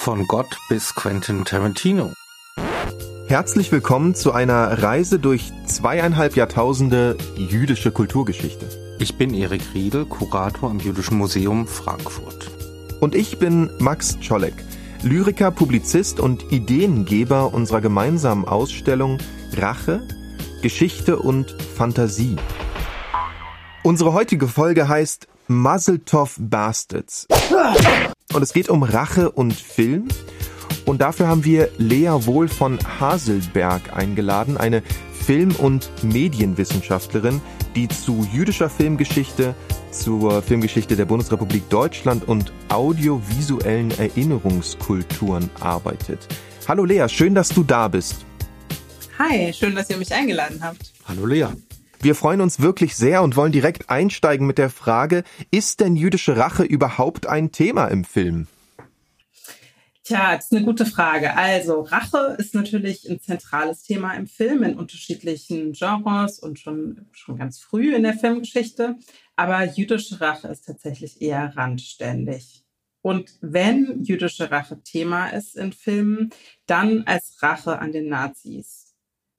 Von 0.00 0.26
Gott 0.26 0.56
bis 0.70 0.94
Quentin 0.94 1.44
Tarantino. 1.44 2.12
Herzlich 3.26 3.70
willkommen 3.72 4.14
zu 4.14 4.32
einer 4.32 4.82
Reise 4.82 5.18
durch 5.18 5.52
zweieinhalb 5.66 6.34
Jahrtausende 6.34 7.18
jüdische 7.36 7.90
Kulturgeschichte. 7.90 8.96
Ich 9.00 9.18
bin 9.18 9.34
Erik 9.34 9.60
Riedel, 9.74 10.06
Kurator 10.06 10.70
am 10.70 10.78
Jüdischen 10.78 11.18
Museum 11.18 11.66
Frankfurt. 11.66 12.50
Und 13.00 13.14
ich 13.14 13.38
bin 13.38 13.70
Max 13.80 14.18
Czolek, 14.20 14.54
Lyriker, 15.02 15.50
Publizist 15.50 16.20
und 16.20 16.52
Ideengeber 16.52 17.52
unserer 17.52 17.82
gemeinsamen 17.82 18.46
Ausstellung 18.46 19.18
Rache, 19.56 20.06
Geschichte 20.62 21.18
und 21.18 21.54
Fantasie. 21.76 22.36
Unsere 23.82 24.14
heutige 24.14 24.48
Folge 24.48 24.88
heißt 24.88 25.26
Muzzletov 25.48 26.36
Bastards. 26.38 27.26
Und 28.34 28.42
es 28.42 28.52
geht 28.52 28.68
um 28.68 28.82
Rache 28.82 29.30
und 29.30 29.54
Film. 29.54 30.08
Und 30.84 31.00
dafür 31.00 31.28
haben 31.28 31.44
wir 31.44 31.70
Lea 31.78 32.10
Wohl 32.26 32.48
von 32.48 32.78
Haselberg 33.00 33.96
eingeladen, 33.96 34.56
eine 34.56 34.82
Film- 35.12 35.56
und 35.56 35.90
Medienwissenschaftlerin, 36.02 37.40
die 37.74 37.88
zu 37.88 38.26
jüdischer 38.32 38.70
Filmgeschichte, 38.70 39.54
zur 39.90 40.42
Filmgeschichte 40.42 40.96
der 40.96 41.04
Bundesrepublik 41.04 41.68
Deutschland 41.68 42.26
und 42.26 42.52
audiovisuellen 42.68 43.90
Erinnerungskulturen 43.98 45.50
arbeitet. 45.60 46.26
Hallo 46.66 46.84
Lea, 46.84 47.08
schön, 47.08 47.34
dass 47.34 47.48
du 47.48 47.62
da 47.62 47.88
bist. 47.88 48.24
Hi, 49.18 49.52
schön, 49.52 49.74
dass 49.74 49.90
ihr 49.90 49.96
mich 49.96 50.12
eingeladen 50.12 50.62
habt. 50.62 50.92
Hallo 51.06 51.26
Lea. 51.26 51.48
Wir 52.00 52.14
freuen 52.14 52.40
uns 52.40 52.60
wirklich 52.60 52.94
sehr 52.94 53.22
und 53.22 53.34
wollen 53.34 53.50
direkt 53.50 53.90
einsteigen 53.90 54.46
mit 54.46 54.58
der 54.58 54.70
Frage, 54.70 55.24
ist 55.50 55.80
denn 55.80 55.96
jüdische 55.96 56.36
Rache 56.36 56.62
überhaupt 56.62 57.26
ein 57.26 57.50
Thema 57.50 57.86
im 57.88 58.04
Film? 58.04 58.46
Tja, 60.04 60.36
das 60.36 60.46
ist 60.46 60.52
eine 60.52 60.64
gute 60.64 60.86
Frage. 60.86 61.36
Also 61.36 61.82
Rache 61.82 62.36
ist 62.38 62.54
natürlich 62.54 63.10
ein 63.10 63.20
zentrales 63.20 63.82
Thema 63.82 64.14
im 64.14 64.26
Film 64.26 64.62
in 64.62 64.78
unterschiedlichen 64.78 65.72
Genres 65.72 66.38
und 66.38 66.58
schon, 66.58 67.06
schon 67.12 67.36
ganz 67.36 67.58
früh 67.58 67.94
in 67.94 68.04
der 68.04 68.14
Filmgeschichte. 68.14 68.96
Aber 69.36 69.64
jüdische 69.64 70.20
Rache 70.20 70.48
ist 70.48 70.66
tatsächlich 70.66 71.20
eher 71.20 71.54
randständig. 71.56 72.64
Und 73.02 73.38
wenn 73.40 74.02
jüdische 74.02 74.50
Rache 74.50 74.82
Thema 74.82 75.28
ist 75.28 75.56
in 75.56 75.72
Filmen, 75.72 76.30
dann 76.66 77.02
als 77.02 77.42
Rache 77.42 77.78
an 77.78 77.92
den 77.92 78.08
Nazis. 78.08 78.87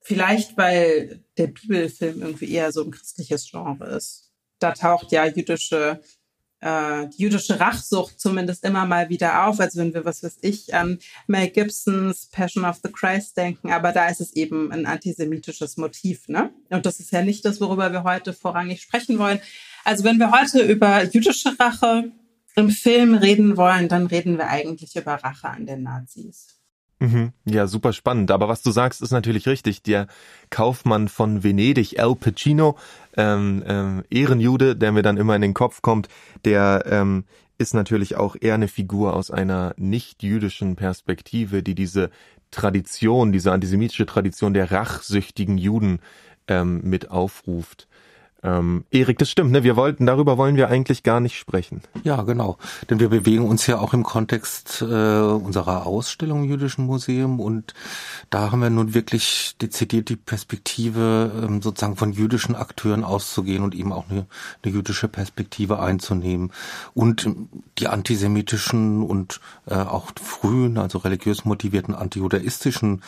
Vielleicht, 0.02 0.58
weil 0.58 1.24
der 1.38 1.48
Bibelfilm 1.48 2.22
irgendwie 2.22 2.52
eher 2.52 2.72
so 2.72 2.84
ein 2.84 2.92
christliches 2.92 3.50
Genre 3.50 3.86
ist. 3.96 4.32
Da 4.60 4.72
taucht 4.72 5.12
ja 5.12 5.26
jüdische, 5.26 6.02
äh, 6.62 7.06
jüdische 7.16 7.60
Rachsucht 7.60 8.20
zumindest 8.20 8.66
immer 8.66 8.86
mal 8.86 9.10
wieder 9.10 9.46
auf, 9.46 9.60
als 9.60 9.76
wenn 9.76 9.94
wir, 9.94 10.06
was 10.06 10.24
weiß 10.24 10.40
ich, 10.42 10.74
an 10.74 11.00
Mel 11.28 11.50
Gibsons 11.50 12.28
Passion 12.28 12.66
of 12.66 12.80
the 12.84 12.92
Christ 12.92 13.38
denken. 13.38 13.72
Aber 13.72 13.92
da 13.92 14.08
ist 14.08 14.22
es 14.22 14.34
eben 14.34 14.72
ein 14.72 14.86
antisemitisches 14.86 15.78
Motiv, 15.78 16.28
ne? 16.28 16.52
Und 16.70 16.86
das 16.86 17.00
ist 17.00 17.12
ja 17.12 17.22
nicht 17.22 17.46
das, 17.46 17.62
worüber 17.62 17.92
wir 17.92 18.04
heute 18.04 18.34
vorrangig 18.34 18.82
sprechen 18.82 19.20
wollen. 19.20 19.40
Also 19.84 20.04
wenn 20.04 20.18
wir 20.18 20.32
heute 20.32 20.62
über 20.62 21.04
jüdische 21.04 21.58
Rache 21.60 22.12
im 22.56 22.70
Film 22.70 23.16
reden 23.16 23.58
wollen, 23.58 23.88
dann 23.88 24.08
reden 24.08 24.38
wir 24.38 24.48
eigentlich 24.48 24.96
über 24.96 25.16
Rache 25.16 25.50
an 25.50 25.66
den 25.66 25.84
Nazis. 25.84 26.59
Mhm. 27.00 27.32
Ja, 27.46 27.68
super 27.68 27.94
spannend. 27.94 28.30
Aber 28.32 28.50
was 28.50 28.62
du 28.62 28.72
sagst, 28.72 29.02
ist 29.02 29.12
natürlich 29.12 29.48
richtig. 29.48 29.84
Der 29.84 30.08
Kaufmann 30.50 31.08
von 31.08 31.44
Venedig, 31.44 32.00
Al 32.00 32.16
Pacino, 32.16 32.78
ähm, 33.16 33.64
ähm, 33.66 34.04
Ehrenjude, 34.10 34.76
der 34.76 34.92
mir 34.92 35.02
dann 35.02 35.18
immer 35.18 35.36
in 35.36 35.42
den 35.42 35.54
Kopf 35.54 35.82
kommt, 35.82 36.10
der 36.44 36.84
ähm, 36.88 37.24
ist 37.58 37.74
natürlich 37.74 38.16
auch 38.16 38.36
eher 38.40 38.56
eine 38.56 38.68
Figur 38.68 39.16
aus 39.16 39.32
einer 39.32 39.74
nicht-jüdischen 39.78 40.76
Perspektive, 40.76 41.64
die 41.64 41.76
diese 41.76 42.10
Tradition, 42.52 43.32
diese 43.32 43.52
antisemitische 43.52 44.06
Tradition 44.06 44.54
der 44.54 44.72
rachsüchtigen 44.72 45.58
Juden 45.58 46.00
ähm, 46.48 46.82
mit 46.84 47.12
aufruft. 47.12 47.89
Ähm, 48.42 48.86
Erik, 48.90 49.18
das 49.18 49.30
stimmt, 49.30 49.52
ne? 49.52 49.64
Wir 49.64 49.76
wollten, 49.76 50.06
darüber 50.06 50.38
wollen 50.38 50.56
wir 50.56 50.70
eigentlich 50.70 51.04
gar 51.04 51.20
nicht 51.20 51.38
sprechen. 51.38 51.82
Ja, 52.04 52.22
genau. 52.22 52.58
Denn 52.90 53.00
wir 53.00 53.10
bewegen 53.10 53.46
uns 53.46 53.68
ja 53.68 53.80
auch 53.80 53.94
im 53.94 54.04
Kontext 54.04 54.82
äh, 54.82 54.86
unserer 54.86 55.86
Ausstellung 55.86 56.44
im 56.44 56.50
Jüdischen 56.50 56.86
Museum 56.86 57.40
und 57.42 57.74
da 58.30 58.52
haben 58.52 58.62
wir 58.62 58.70
nun 58.70 58.94
wirklich 58.94 59.56
dezidiert 59.62 60.08
die 60.10 60.16
Perspektive 60.16 61.32
ähm, 61.44 61.62
sozusagen 61.62 61.98
von 61.98 62.14
jüdischen 62.14 62.56
Akteuren 62.56 63.04
auszugehen 63.04 63.64
und 63.64 63.76
eben 63.76 63.92
auch 63.92 64.10
eine, 64.10 64.26
eine 64.64 64.74
jüdische 64.74 65.10
Perspektive 65.10 65.80
einzunehmen 65.80 66.52
und 66.94 67.30
die 67.78 67.88
antisemitischen 67.88 69.04
und 69.04 69.42
äh, 69.68 69.76
auch 69.76 70.12
frühen, 70.22 70.78
also 70.78 71.00
religiös 71.00 71.44
motivierten 71.44 71.94
antijudaistischen 71.94 73.02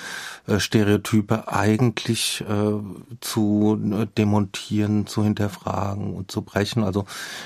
äh, 0.48 0.60
Stereotype 0.60 1.48
eigentlich 1.48 2.44
äh, 2.50 2.74
zu 3.22 3.80
äh, 3.94 4.08
demontieren, 4.18 5.08
zu 5.08 5.21
hinterfragen 5.24 6.14
und 6.14 6.32
zu 6.32 6.42
brechen, 6.42 6.84
also 6.84 7.06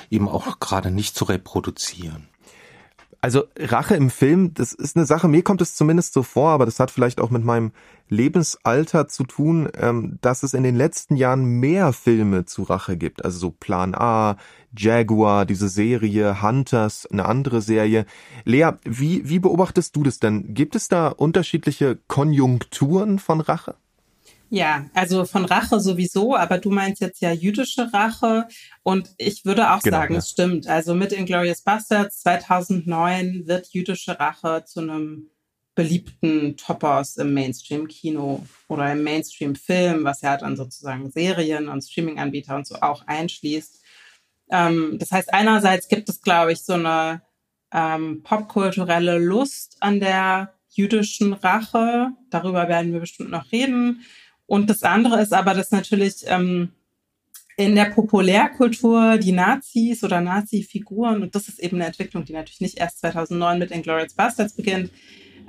eben 0.09 0.27
auch 0.27 0.59
gerade 0.59 0.91
nicht 0.91 1.15
zu 1.15 1.25
reproduzieren. 1.25 2.27
Also 3.25 3.45
Rache 3.57 3.95
im 3.95 4.11
Film, 4.11 4.53
das 4.53 4.71
ist 4.71 4.95
eine 4.95 5.07
Sache, 5.07 5.27
mir 5.27 5.41
kommt 5.41 5.59
es 5.59 5.75
zumindest 5.75 6.13
so 6.13 6.21
vor, 6.21 6.51
aber 6.51 6.65
das 6.65 6.79
hat 6.79 6.91
vielleicht 6.91 7.19
auch 7.19 7.31
mit 7.31 7.43
meinem 7.43 7.71
Lebensalter 8.07 9.07
zu 9.07 9.23
tun, 9.23 9.67
ähm, 9.75 10.19
dass 10.21 10.43
es 10.43 10.53
in 10.53 10.61
den 10.61 10.75
letzten 10.75 11.15
Jahren 11.15 11.43
mehr 11.43 11.91
Filme 11.91 12.45
zu 12.45 12.61
Rache 12.61 12.97
gibt. 12.97 13.25
Also 13.25 13.39
so 13.39 13.49
Plan 13.49 13.95
A, 13.95 14.37
Jaguar, 14.77 15.47
diese 15.47 15.69
Serie, 15.69 16.43
Hunters, 16.43 17.07
eine 17.07 17.25
andere 17.25 17.61
Serie. 17.61 18.05
Lea, 18.43 18.73
wie, 18.83 19.27
wie 19.27 19.39
beobachtest 19.39 19.95
du 19.95 20.03
das 20.03 20.19
denn? 20.19 20.53
Gibt 20.53 20.75
es 20.75 20.87
da 20.87 21.07
unterschiedliche 21.07 21.97
Konjunkturen 22.07 23.17
von 23.17 23.41
Rache? 23.41 23.75
Ja, 24.49 24.85
also 24.93 25.25
von 25.25 25.45
Rache 25.45 25.79
sowieso, 25.79 26.35
aber 26.35 26.59
du 26.59 26.69
meinst 26.69 27.01
jetzt 27.01 27.21
ja 27.21 27.31
jüdische 27.31 27.91
Rache 27.91 28.47
und 28.83 29.09
ich 29.17 29.43
würde 29.45 29.71
auch 29.71 29.81
genau, 29.81 29.97
sagen, 29.97 30.13
ja. 30.13 30.19
es 30.19 30.29
stimmt. 30.29 30.67
Also 30.67 30.93
mit 30.93 31.11
Inglourious 31.11 31.61
Bastards 31.61 32.21
2009 32.21 33.47
wird 33.47 33.67
jüdische 33.73 34.19
Rache 34.19 34.63
zu 34.65 34.81
einem 34.81 35.29
beliebten 35.73 36.55
Toppers 36.55 37.17
im 37.17 37.33
Mainstream-Kino 37.33 38.45
oder 38.69 38.91
im 38.93 39.03
Mainstream-Film, 39.03 40.05
was 40.05 40.21
ja 40.21 40.37
dann 40.37 40.55
sozusagen 40.55 41.11
Serien 41.11 41.67
und 41.67 41.83
Streaming-Anbieter 41.83 42.55
und 42.55 42.65
so 42.65 42.75
auch 42.75 43.05
einschließt. 43.07 43.81
Ähm, 44.51 44.97
das 44.99 45.11
heißt, 45.11 45.33
einerseits 45.33 45.87
gibt 45.89 46.07
es, 46.07 46.21
glaube 46.21 46.53
ich, 46.53 46.63
so 46.63 46.73
eine 46.73 47.21
ähm, 47.73 48.23
popkulturelle 48.23 49.19
Lust 49.19 49.77
an 49.81 49.99
der 49.99 50.53
jüdischen 50.69 51.33
Rache. 51.33 52.11
Darüber 52.29 52.67
werden 52.67 52.93
wir 52.93 52.99
bestimmt 53.01 53.31
noch 53.31 53.51
reden. 53.51 54.05
Und 54.47 54.69
das 54.69 54.83
andere 54.83 55.21
ist 55.21 55.33
aber, 55.33 55.53
dass 55.53 55.71
natürlich 55.71 56.23
ähm, 56.27 56.69
in 57.57 57.75
der 57.75 57.85
Populärkultur 57.85 59.17
die 59.17 59.31
Nazis 59.31 60.03
oder 60.03 60.21
Nazi-Figuren, 60.21 61.23
und 61.23 61.35
das 61.35 61.47
ist 61.47 61.59
eben 61.59 61.77
eine 61.77 61.85
Entwicklung, 61.85 62.25
die 62.25 62.33
natürlich 62.33 62.61
nicht 62.61 62.77
erst 62.77 62.99
2009 62.99 63.59
mit 63.59 63.71
Inglourious 63.71 64.13
Bastards 64.13 64.55
beginnt, 64.55 64.91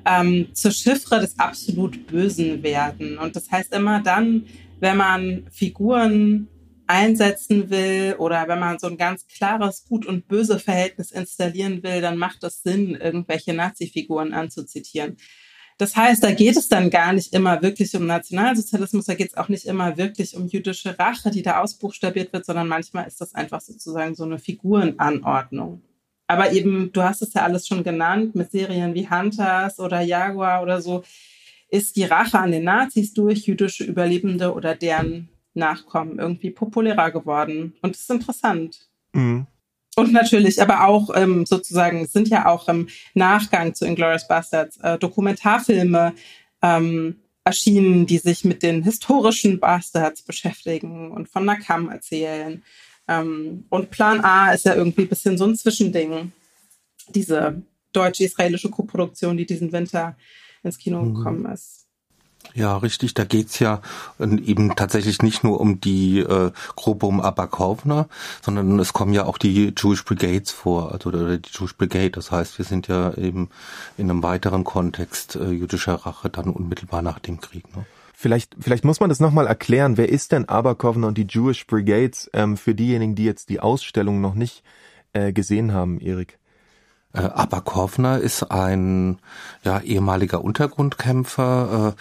ähm, 0.04 0.48
zur 0.52 0.70
Chiffre 0.70 1.20
des 1.20 1.38
absolut 1.38 2.06
Bösen 2.06 2.62
werden. 2.62 3.18
Und 3.18 3.34
das 3.34 3.50
heißt 3.50 3.74
immer 3.74 4.00
dann, 4.00 4.46
wenn 4.78 4.96
man 4.96 5.46
Figuren 5.50 6.48
einsetzen 6.86 7.70
will 7.70 8.14
oder 8.18 8.46
wenn 8.46 8.60
man 8.60 8.78
so 8.78 8.86
ein 8.86 8.96
ganz 8.96 9.26
klares 9.26 9.84
Gut- 9.88 10.06
und 10.06 10.28
Böse-Verhältnis 10.28 11.10
installieren 11.10 11.82
will, 11.82 12.00
dann 12.00 12.16
macht 12.16 12.44
es 12.44 12.62
Sinn, 12.62 12.94
irgendwelche 12.94 13.52
Nazi-Figuren 13.52 14.32
anzuzitieren. 14.32 15.16
Das 15.78 15.94
heißt, 15.94 16.22
da 16.24 16.32
geht 16.32 16.56
es 16.56 16.68
dann 16.68 16.88
gar 16.88 17.12
nicht 17.12 17.34
immer 17.34 17.60
wirklich 17.60 17.94
um 17.94 18.06
Nationalsozialismus, 18.06 19.04
da 19.04 19.14
geht 19.14 19.28
es 19.28 19.36
auch 19.36 19.48
nicht 19.48 19.66
immer 19.66 19.98
wirklich 19.98 20.34
um 20.34 20.46
jüdische 20.46 20.98
Rache, 20.98 21.30
die 21.30 21.42
da 21.42 21.60
ausbuchstabiert 21.60 22.32
wird, 22.32 22.46
sondern 22.46 22.66
manchmal 22.66 23.06
ist 23.06 23.20
das 23.20 23.34
einfach 23.34 23.60
sozusagen 23.60 24.14
so 24.14 24.24
eine 24.24 24.38
Figurenanordnung. 24.38 25.82
Aber 26.28 26.52
eben, 26.52 26.90
du 26.92 27.02
hast 27.02 27.22
es 27.22 27.34
ja 27.34 27.42
alles 27.42 27.68
schon 27.68 27.84
genannt, 27.84 28.34
mit 28.34 28.50
Serien 28.50 28.94
wie 28.94 29.08
Hunters 29.08 29.78
oder 29.78 30.00
Jaguar 30.00 30.62
oder 30.62 30.80
so, 30.80 31.04
ist 31.68 31.96
die 31.96 32.04
Rache 32.04 32.38
an 32.38 32.52
den 32.52 32.64
Nazis 32.64 33.12
durch 33.12 33.46
jüdische 33.46 33.84
Überlebende 33.84 34.54
oder 34.54 34.74
deren 34.74 35.28
Nachkommen 35.54 36.18
irgendwie 36.18 36.50
populärer 36.50 37.10
geworden. 37.10 37.74
Und 37.82 37.94
das 37.94 38.02
ist 38.02 38.10
interessant. 38.10 38.88
Mhm. 39.12 39.46
Und 39.98 40.12
natürlich, 40.12 40.60
aber 40.60 40.86
auch 40.86 41.10
ähm, 41.14 41.46
sozusagen, 41.46 42.06
sind 42.06 42.28
ja 42.28 42.46
auch 42.46 42.68
im 42.68 42.88
Nachgang 43.14 43.74
zu 43.74 43.86
Inglourious 43.86 44.28
Bastards 44.28 44.76
äh, 44.78 44.98
Dokumentarfilme 44.98 46.12
ähm, 46.60 47.16
erschienen, 47.44 48.06
die 48.06 48.18
sich 48.18 48.44
mit 48.44 48.62
den 48.62 48.82
historischen 48.82 49.58
Bastards 49.58 50.20
beschäftigen 50.20 51.10
und 51.12 51.30
von 51.30 51.46
Nakam 51.46 51.88
erzählen. 51.88 52.62
Ähm, 53.08 53.64
und 53.70 53.90
Plan 53.90 54.20
A 54.20 54.52
ist 54.52 54.66
ja 54.66 54.74
irgendwie 54.74 55.02
ein 55.02 55.08
bisschen 55.08 55.38
so 55.38 55.46
ein 55.46 55.56
Zwischending. 55.56 56.32
Diese 57.14 57.62
deutsche-israelische 57.92 58.68
Koproduktion, 58.68 59.38
die 59.38 59.46
diesen 59.46 59.72
Winter 59.72 60.16
ins 60.62 60.76
Kino 60.76 61.02
mhm. 61.02 61.14
gekommen 61.14 61.46
ist. 61.46 61.85
Ja, 62.54 62.76
richtig. 62.78 63.14
Da 63.14 63.24
geht's 63.24 63.58
ja 63.58 63.80
eben 64.18 64.74
tatsächlich 64.76 65.22
nicht 65.22 65.44
nur 65.44 65.60
um 65.60 65.80
die 65.80 66.20
äh, 66.20 66.50
Gruppe 66.74 67.06
um 67.06 67.20
Abakovner, 67.20 68.08
sondern 68.42 68.78
es 68.78 68.92
kommen 68.92 69.12
ja 69.12 69.24
auch 69.24 69.38
die 69.38 69.74
Jewish 69.76 70.04
Brigades 70.04 70.52
vor, 70.52 70.92
also 70.92 71.10
oder 71.10 71.38
die 71.38 71.50
Jewish 71.50 71.76
Brigade. 71.76 72.10
Das 72.10 72.30
heißt, 72.30 72.58
wir 72.58 72.64
sind 72.64 72.88
ja 72.88 73.12
eben 73.14 73.50
in 73.98 74.10
einem 74.10 74.22
weiteren 74.22 74.64
Kontext 74.64 75.36
äh, 75.36 75.50
jüdischer 75.50 75.94
Rache 75.94 76.30
dann 76.30 76.48
unmittelbar 76.48 77.02
nach 77.02 77.18
dem 77.18 77.40
Krieg. 77.40 77.76
Ne? 77.76 77.84
Vielleicht, 78.14 78.56
vielleicht 78.58 78.84
muss 78.84 79.00
man 79.00 79.10
das 79.10 79.20
nochmal 79.20 79.46
erklären. 79.46 79.98
Wer 79.98 80.08
ist 80.08 80.32
denn 80.32 80.48
Abakovner 80.48 81.08
und 81.08 81.18
die 81.18 81.26
Jewish 81.28 81.66
Brigades 81.66 82.30
ähm, 82.32 82.56
für 82.56 82.74
diejenigen, 82.74 83.14
die 83.14 83.24
jetzt 83.24 83.50
die 83.50 83.60
Ausstellung 83.60 84.22
noch 84.22 84.34
nicht 84.34 84.62
äh, 85.12 85.34
gesehen 85.34 85.74
haben, 85.74 86.00
Erik? 86.00 86.38
Äh, 87.16 87.20
Abakovner 87.20 88.18
ist 88.18 88.42
ein 88.50 89.18
ja, 89.64 89.80
ehemaliger 89.80 90.44
Untergrundkämpfer, 90.44 91.94
äh, 91.94 92.00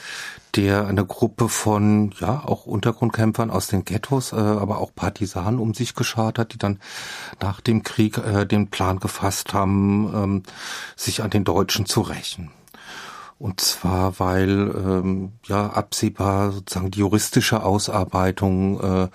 der 0.56 0.88
eine 0.88 1.06
Gruppe 1.06 1.48
von 1.50 2.14
ja 2.20 2.44
auch 2.46 2.66
Untergrundkämpfern 2.66 3.50
aus 3.50 3.68
den 3.68 3.86
Ghettos, 3.86 4.34
äh, 4.34 4.36
aber 4.36 4.80
auch 4.80 4.94
Partisanen 4.94 5.60
um 5.60 5.74
sich 5.74 5.96
geschart 5.96 6.38
hat, 6.38 6.54
die 6.54 6.58
dann 6.58 6.80
nach 7.42 7.62
dem 7.62 7.84
Krieg 7.84 8.18
äh, 8.18 8.46
den 8.46 8.70
Plan 8.70 9.00
gefasst 9.00 9.54
haben, 9.54 10.12
ähm, 10.14 10.44
sich 10.98 11.24
an 11.24 11.30
den 11.30 11.46
Deutschen 11.46 11.86
zu 11.86 12.02
rächen. 12.02 12.52
Und 13.38 13.60
zwar, 13.60 14.20
weil 14.20 14.74
ähm, 14.76 15.34
ja 15.46 15.68
absehbar 15.68 16.52
sozusagen 16.54 16.92
die 16.92 17.00
juristische 17.00 17.64
Ausarbeitung 17.64 18.80
äh, 18.82 19.08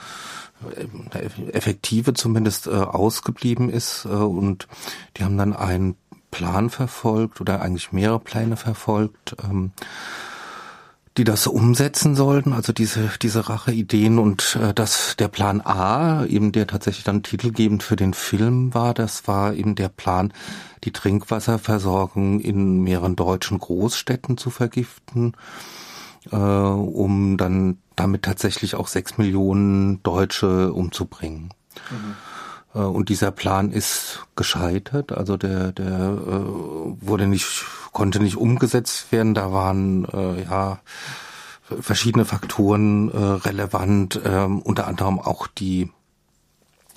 effektive 1.53 2.15
zumindest 2.15 2.67
äh, 2.67 2.71
ausgeblieben 2.71 3.71
ist 3.71 4.05
äh, 4.05 4.09
und 4.09 4.69
die 5.17 5.25
haben 5.25 5.39
dann 5.39 5.55
einen 5.55 5.97
Plan 6.31 6.71
verfolgt 6.71 7.41
oder 7.41 7.61
eigentlich 7.61 7.93
mehrere 7.93 8.21
Pläne 8.21 8.57
verfolgt. 8.57 9.37
Ähm, 9.43 9.73
die 11.17 11.25
das 11.25 11.47
umsetzen 11.47 12.15
sollten, 12.15 12.53
also 12.53 12.73
diese 12.73 13.11
diese 13.21 13.49
Racheideen 13.49 14.19
und 14.19 14.57
äh, 14.63 14.73
dass 14.73 15.17
der 15.19 15.29
Plan 15.29 15.61
A, 15.61 16.25
eben 16.25 16.53
der 16.53 16.67
tatsächlich 16.67 17.05
dann 17.05 17.23
titelgebend 17.23 17.83
für 17.83 17.97
den 17.97 18.15
Film 18.15 18.73
war, 18.75 18.95
das 18.95 19.27
war 19.27 19.55
eben 19.55 19.75
der 19.75 19.89
Plan, 19.89 20.33
die 20.85 20.93
Trinkwasserversorgung 20.93 22.41
in 22.41 22.83
mehreren 22.83 23.17
deutschen 23.17 23.59
Großstädten 23.59 24.39
zu 24.39 24.51
vergiften, 24.51 25.35
äh, 26.31 26.37
um 26.37 27.37
dann 27.37 27.79
damit 28.01 28.23
tatsächlich 28.23 28.75
auch 28.75 28.89
sechs 28.89 29.19
Millionen 29.19 30.03
Deutsche 30.03 30.73
umzubringen. 30.73 31.51
Mhm. 31.91 32.17
Äh, 32.75 32.85
und 32.85 33.11
dieser 33.11 33.31
Plan 33.31 33.71
ist 33.73 34.27
gescheitert, 34.37 35.13
also 35.13 35.37
der, 35.37 35.73
der 35.73 35.87
äh, 35.87 37.07
wurde 37.07 37.27
nicht, 37.27 37.67
konnte 37.93 38.21
nicht 38.21 38.37
umgesetzt 38.37 39.13
werden. 39.13 39.35
Da 39.35 39.53
waren 39.53 40.07
äh, 40.07 40.45
ja 40.45 40.81
verschiedene 41.81 42.25
Faktoren 42.25 43.11
äh, 43.11 43.17
relevant, 43.17 44.21
äh, 44.25 44.45
unter 44.45 44.87
anderem 44.87 45.21
auch 45.21 45.47
die 45.47 45.91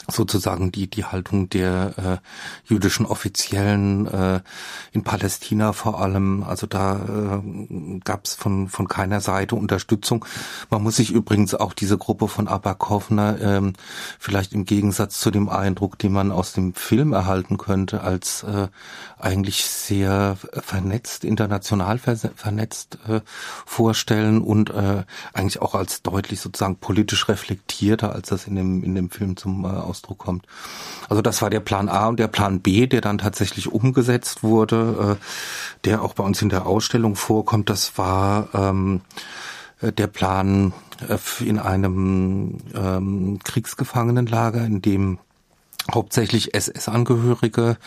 sozusagen 0.08 0.72
die 0.72 0.90
die 0.90 1.06
Haltung 1.06 1.50
der 1.50 2.22
äh, 2.68 2.72
jüdischen 2.72 3.06
Offiziellen 3.06 4.08
äh, 4.08 4.42
in 4.92 5.04
Palästina 5.04 5.74
vor 5.74 6.02
allem. 6.02 6.44
Also 6.44 6.68
da 6.68 6.96
äh, 6.96 8.00
gab 8.04 8.26
es 8.26 8.36
von 8.36 8.68
von 8.68 8.88
keiner 8.88 9.22
Seite 9.22 9.56
Unterstützung. 9.56 10.26
Man 10.70 10.84
muss 10.84 10.98
sich 10.98 11.12
übrigens 11.12 11.56
auch 11.56 11.74
diese 11.74 11.98
Gruppe 11.98 12.28
von 12.28 12.48
Abakovner 12.48 13.40
ähm, 13.42 13.74
vielleicht 14.20 14.54
im 14.54 14.66
Gegensatz 14.66 15.20
zu 15.20 15.32
dem 15.32 15.50
Eindruck, 15.50 15.98
den 16.00 16.14
man 16.14 16.32
aus 16.32 16.54
dem 16.54 16.74
Film 16.74 17.14
erhalten 17.14 17.58
könnte, 17.58 18.02
als 18.02 18.44
äh, 18.44 18.68
eigentlich 19.20 19.66
sehr 19.66 20.38
vernetzt, 20.52 21.24
international 21.24 21.98
vernetzt 21.98 22.98
äh, 23.08 23.22
vorstellen 23.66 24.42
und 24.42 24.70
äh, 24.70 25.04
eigentlich 25.34 25.62
auch 25.62 25.76
als 25.76 26.02
deutlich 26.02 26.42
sozusagen 26.42 26.78
politisch 26.78 27.30
reflektierter, 27.30 28.14
als 28.14 28.30
das 28.30 28.48
in 28.48 28.56
dem 28.56 28.84
in 28.84 28.96
dem 28.96 29.10
Film 29.10 29.38
zum 29.38 29.64
äh, 29.66 29.68
Ausdruck 29.94 30.18
kommt. 30.18 30.48
Also 31.08 31.22
das 31.22 31.42
war 31.44 31.52
der 31.52 31.60
Plan 31.60 31.88
A 31.88 32.08
und 32.08 32.20
der 32.20 32.28
Plan 32.28 32.62
B, 32.62 32.88
der 32.88 33.02
dann 33.02 33.20
tatsächlich 33.20 33.72
umgesetzt 33.72 34.42
wurde, 34.42 35.18
äh, 35.20 35.86
der 35.86 36.02
auch 36.02 36.16
bei 36.16 36.24
uns 36.24 36.42
in 36.42 36.50
der 36.50 36.66
Ausstellung 36.66 37.16
vorkommt. 37.16 37.70
Das 37.70 37.96
war 38.00 38.50
ähm, 38.56 39.02
äh, 39.82 39.92
der 39.92 40.08
Plan 40.08 40.74
äh, 41.08 41.18
in 41.46 41.60
einem 41.60 42.58
ähm, 42.74 43.40
Kriegsgefangenenlager, 43.44 44.66
in 44.66 44.82
dem 44.82 45.20
hauptsächlich 45.94 46.54
SS-Angehörige 46.54 47.78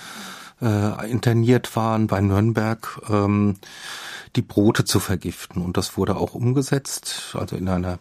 interniert 0.59 1.77
waren 1.77 2.07
bei 2.07 2.23
Nürnberg, 2.23 3.03
ähm, 3.11 3.57
die 4.37 4.43
Brote 4.43 4.87
zu 4.87 5.01
vergiften. 5.01 5.61
Und 5.61 5.77
das 5.77 5.99
wurde 5.99 6.17
auch 6.17 6.35
umgesetzt. 6.35 7.37
Also 7.39 7.57
in 7.57 7.69
einer 7.69 7.99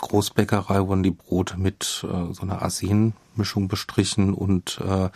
Großbäckerei 0.00 0.86
wurden 0.86 1.02
die 1.02 1.10
Brote 1.10 1.58
mit 1.58 2.04
äh, 2.04 2.32
so 2.32 2.42
einer 2.42 2.62
Arsenmischung 2.62 3.68
bestrichen 3.68 4.34
und 4.34 4.80
äh, 4.86 5.10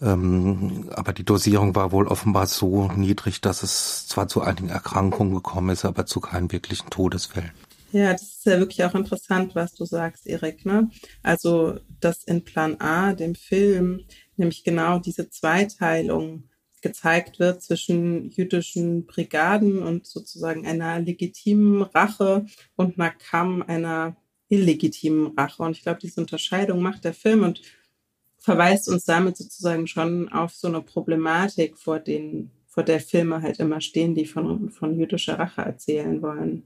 ähm, 0.00 0.88
aber 0.92 1.12
die 1.12 1.24
Dosierung 1.24 1.74
war 1.74 1.90
wohl 1.90 2.06
offenbar 2.06 2.46
so 2.46 2.88
niedrig, 2.92 3.40
dass 3.40 3.62
es 3.62 4.06
zwar 4.06 4.28
zu 4.28 4.42
einigen 4.42 4.68
Erkrankungen 4.68 5.34
gekommen 5.34 5.70
ist, 5.70 5.84
aber 5.84 6.06
zu 6.06 6.20
keinen 6.20 6.52
wirklichen 6.52 6.90
Todesfällen. 6.90 7.50
Ja, 7.90 8.12
das 8.12 8.22
ist 8.22 8.46
ja 8.46 8.58
wirklich 8.58 8.84
auch 8.84 8.94
interessant, 8.94 9.54
was 9.54 9.74
du 9.74 9.86
sagst, 9.86 10.26
Erik. 10.26 10.66
Ne? 10.66 10.90
Also, 11.22 11.78
dass 12.00 12.22
in 12.24 12.44
Plan 12.44 12.80
A, 12.80 13.14
dem 13.14 13.34
Film, 13.34 14.04
nämlich 14.36 14.62
genau 14.62 14.98
diese 14.98 15.30
Zweiteilung 15.30 16.47
gezeigt 16.82 17.38
wird 17.38 17.62
zwischen 17.62 18.30
jüdischen 18.30 19.06
Brigaden 19.06 19.82
und 19.82 20.06
sozusagen 20.06 20.66
einer 20.66 21.00
legitimen 21.00 21.82
Rache 21.82 22.46
und 22.76 22.98
Nakam 22.98 23.62
einer 23.62 24.16
illegitimen 24.48 25.34
Rache. 25.36 25.62
Und 25.62 25.72
ich 25.72 25.82
glaube, 25.82 26.00
diese 26.00 26.20
Unterscheidung 26.20 26.80
macht 26.80 27.04
der 27.04 27.14
Film 27.14 27.42
und 27.42 27.62
verweist 28.38 28.88
uns 28.88 29.04
damit 29.04 29.36
sozusagen 29.36 29.86
schon 29.86 30.30
auf 30.30 30.54
so 30.54 30.68
eine 30.68 30.80
Problematik, 30.80 31.78
vor, 31.78 31.98
den, 31.98 32.50
vor 32.66 32.82
der 32.82 33.00
Filme 33.00 33.42
halt 33.42 33.60
immer 33.60 33.80
stehen, 33.80 34.14
die 34.14 34.26
von, 34.26 34.70
von 34.70 34.98
jüdischer 34.98 35.38
Rache 35.38 35.62
erzählen 35.62 36.22
wollen. 36.22 36.62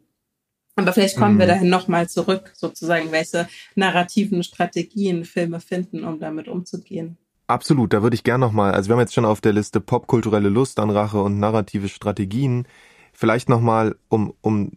Aber 0.77 0.93
vielleicht 0.93 1.17
kommen 1.17 1.35
mhm. 1.35 1.41
wir 1.41 1.47
dahin 1.47 1.69
nochmal 1.69 2.09
zurück, 2.09 2.53
sozusagen, 2.55 3.13
welche 3.13 3.49
narrativen 3.75 4.43
Strategien 4.43 5.25
Filme 5.25 5.61
finden, 5.61 6.05
um 6.05 6.19
damit 6.19 6.49
umzugehen. 6.49 7.19
Absolut, 7.53 7.93
da 7.93 8.03
würde 8.03 8.15
ich 8.15 8.25
gern 8.25 8.41
nochmal, 8.41 8.73
also 8.73 8.89
wir 8.89 8.95
haben 8.95 9.01
jetzt 9.01 9.13
schon 9.13 9.27
auf 9.27 9.43
der 9.43 9.53
Liste 9.53 9.79
popkulturelle 9.79 10.49
Lust 10.49 10.81
an 10.81 10.89
Rache 10.89 11.21
und 11.21 11.39
narrative 11.39 11.91
Strategien. 11.91 12.67
Vielleicht 13.13 13.51
nochmal, 13.51 13.95
um, 14.09 14.33
um 14.41 14.73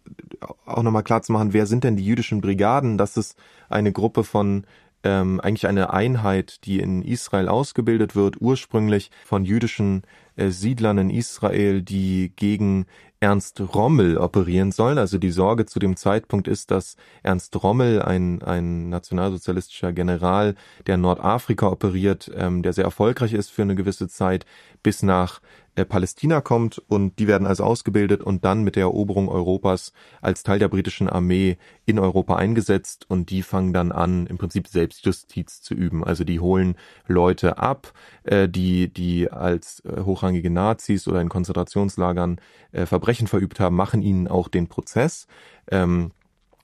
auch 0.66 0.84
nochmal 0.84 1.04
klar 1.04 1.22
zu 1.22 1.32
machen, 1.32 1.54
wer 1.54 1.68
sind 1.68 1.86
denn 1.86 1.96
die 1.96 2.04
jüdischen 2.04 2.42
Brigaden? 2.42 2.98
Das 2.98 3.16
ist 3.16 3.38
eine 3.70 3.94
Gruppe 3.94 4.26
von 4.26 4.66
ähm, 5.06 5.40
eigentlich 5.40 5.68
eine 5.68 5.94
Einheit, 5.94 6.66
die 6.66 6.80
in 6.82 7.02
Israel 7.02 7.48
ausgebildet 7.48 8.14
wird, 8.14 8.42
ursprünglich 8.42 9.10
von 9.24 9.46
jüdischen 9.46 10.04
äh, 10.36 10.50
Siedlern 10.50 10.98
in 10.98 11.10
Israel, 11.10 11.82
die 11.82 12.34
gegen 12.36 12.88
Ernst 13.20 13.62
Rommel 13.74 14.18
operieren 14.18 14.72
sollen. 14.72 14.98
Also 14.98 15.18
die 15.18 15.32
Sorge 15.32 15.66
zu 15.66 15.80
dem 15.80 15.96
Zeitpunkt 15.96 16.48
ist, 16.48 16.72
dass 16.72 16.96
Ernst 17.24 17.62
Rommel, 17.64 18.02
ein, 18.02 18.42
ein 18.44 18.90
nationalsozialistischer 18.90 19.94
General, 19.94 20.56
der 20.86 20.96
in 20.96 21.02
Nordafrika 21.02 21.68
operiert, 21.68 22.32
ähm, 22.36 22.62
der 22.62 22.74
sehr 22.74 22.84
erfolgreich 22.84 23.34
ist 23.34 23.52
für 23.52 23.62
eine 23.62 23.76
gewisse 23.76 24.08
Zeit, 24.08 24.46
bis 24.84 25.02
nach 25.02 25.42
Palästina 25.84 26.40
kommt 26.40 26.80
und 26.88 27.20
die 27.20 27.28
werden 27.28 27.46
also 27.46 27.66
ausgebildet 27.66 28.22
und 28.22 28.46
dann 28.46 28.64
mit 28.64 28.78
der 28.78 28.84
Eroberung 28.84 29.28
Europas 29.28 29.92
als 30.22 30.44
Teil 30.44 30.60
der 30.60 30.70
britischen 30.70 31.10
Armee 31.10 31.58
in 31.86 32.00
Europa 32.00 32.38
eingesetzt 32.38 33.06
und 33.10 33.30
die 33.30 33.44
fangen 33.44 33.74
dann 33.74 33.92
an, 33.92 34.26
im 34.28 34.38
Prinzip 34.38 34.70
Selbstjustiz 34.70 35.62
zu 35.62 35.74
üben. 35.74 36.06
Also 36.06 36.24
die 36.24 36.40
holen 36.40 36.76
Leute 37.08 37.58
ab, 37.58 37.92
äh, 38.24 38.48
die, 38.48 38.88
die 38.88 39.30
als 39.30 39.82
äh, 39.82 40.02
hochrangige 40.02 40.50
Nazis 40.50 41.08
oder 41.10 41.20
in 41.20 41.28
Konzentrationslagern 41.28 42.40
äh, 42.72 42.86
Verbrechen 42.86 43.28
verübt 43.28 43.60
haben, 43.60 43.76
machen 43.76 44.02
ihnen 44.02 44.30
auch 44.30 44.48
den 44.48 44.68
Prozess. 44.68 45.28
Ähm, 45.70 46.12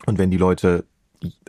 und 0.05 0.17
wenn 0.17 0.31
die 0.31 0.37
Leute 0.37 0.85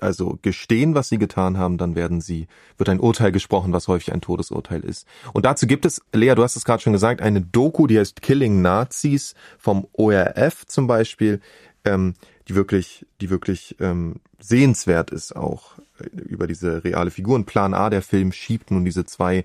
also 0.00 0.38
gestehen, 0.42 0.94
was 0.94 1.08
sie 1.08 1.18
getan 1.18 1.58
haben, 1.58 1.78
dann 1.78 1.94
werden 1.94 2.20
sie, 2.20 2.46
wird 2.76 2.88
ein 2.88 3.00
Urteil 3.00 3.32
gesprochen, 3.32 3.72
was 3.72 3.88
häufig 3.88 4.12
ein 4.12 4.20
Todesurteil 4.20 4.80
ist. 4.84 5.06
Und 5.32 5.44
dazu 5.44 5.66
gibt 5.66 5.86
es, 5.86 6.02
Lea, 6.12 6.34
du 6.34 6.42
hast 6.42 6.56
es 6.56 6.64
gerade 6.64 6.82
schon 6.82 6.92
gesagt, 6.92 7.22
eine 7.22 7.40
Doku, 7.40 7.86
die 7.86 7.98
heißt 7.98 8.22
Killing 8.22 8.62
Nazis 8.62 9.34
vom 9.58 9.86
ORF 9.92 10.66
zum 10.66 10.86
Beispiel, 10.86 11.40
ähm, 11.84 12.14
die 12.48 12.54
wirklich, 12.54 13.06
die 13.20 13.30
wirklich 13.30 13.76
ähm, 13.80 14.16
sehenswert 14.38 15.10
ist 15.10 15.34
auch 15.34 15.78
äh, 15.98 16.04
über 16.16 16.46
diese 16.46 16.84
reale 16.84 17.10
Figuren. 17.10 17.44
Plan 17.44 17.74
A, 17.74 17.90
der 17.90 18.02
Film 18.02 18.32
schiebt 18.32 18.70
nun 18.70 18.84
diese 18.84 19.04
zwei 19.04 19.44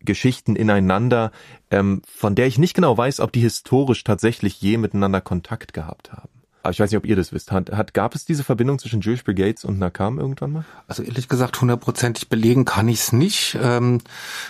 Geschichten 0.00 0.56
ineinander, 0.56 1.30
ähm, 1.70 2.02
von 2.06 2.34
der 2.34 2.46
ich 2.46 2.58
nicht 2.58 2.74
genau 2.74 2.96
weiß, 2.96 3.20
ob 3.20 3.32
die 3.32 3.40
historisch 3.40 4.04
tatsächlich 4.04 4.60
je 4.60 4.76
miteinander 4.76 5.20
Kontakt 5.20 5.72
gehabt 5.72 6.12
haben. 6.12 6.41
Aber 6.62 6.70
ich 6.70 6.80
weiß 6.80 6.90
nicht, 6.90 6.98
ob 6.98 7.06
ihr 7.06 7.16
das 7.16 7.32
wisst. 7.32 7.50
Hat, 7.50 7.72
hat, 7.72 7.92
gab 7.92 8.14
es 8.14 8.24
diese 8.24 8.44
Verbindung 8.44 8.78
zwischen 8.78 9.00
Jewish 9.00 9.24
Brigades 9.24 9.64
und 9.64 9.78
Nakam 9.78 10.18
irgendwann 10.18 10.52
mal? 10.52 10.64
Also 10.86 11.02
ehrlich 11.02 11.28
gesagt, 11.28 11.60
hundertprozentig 11.60 12.28
belegen 12.28 12.64
kann 12.64 12.88
ich 12.88 13.00
es 13.00 13.12
nicht. 13.12 13.58
Ähm, 13.60 14.00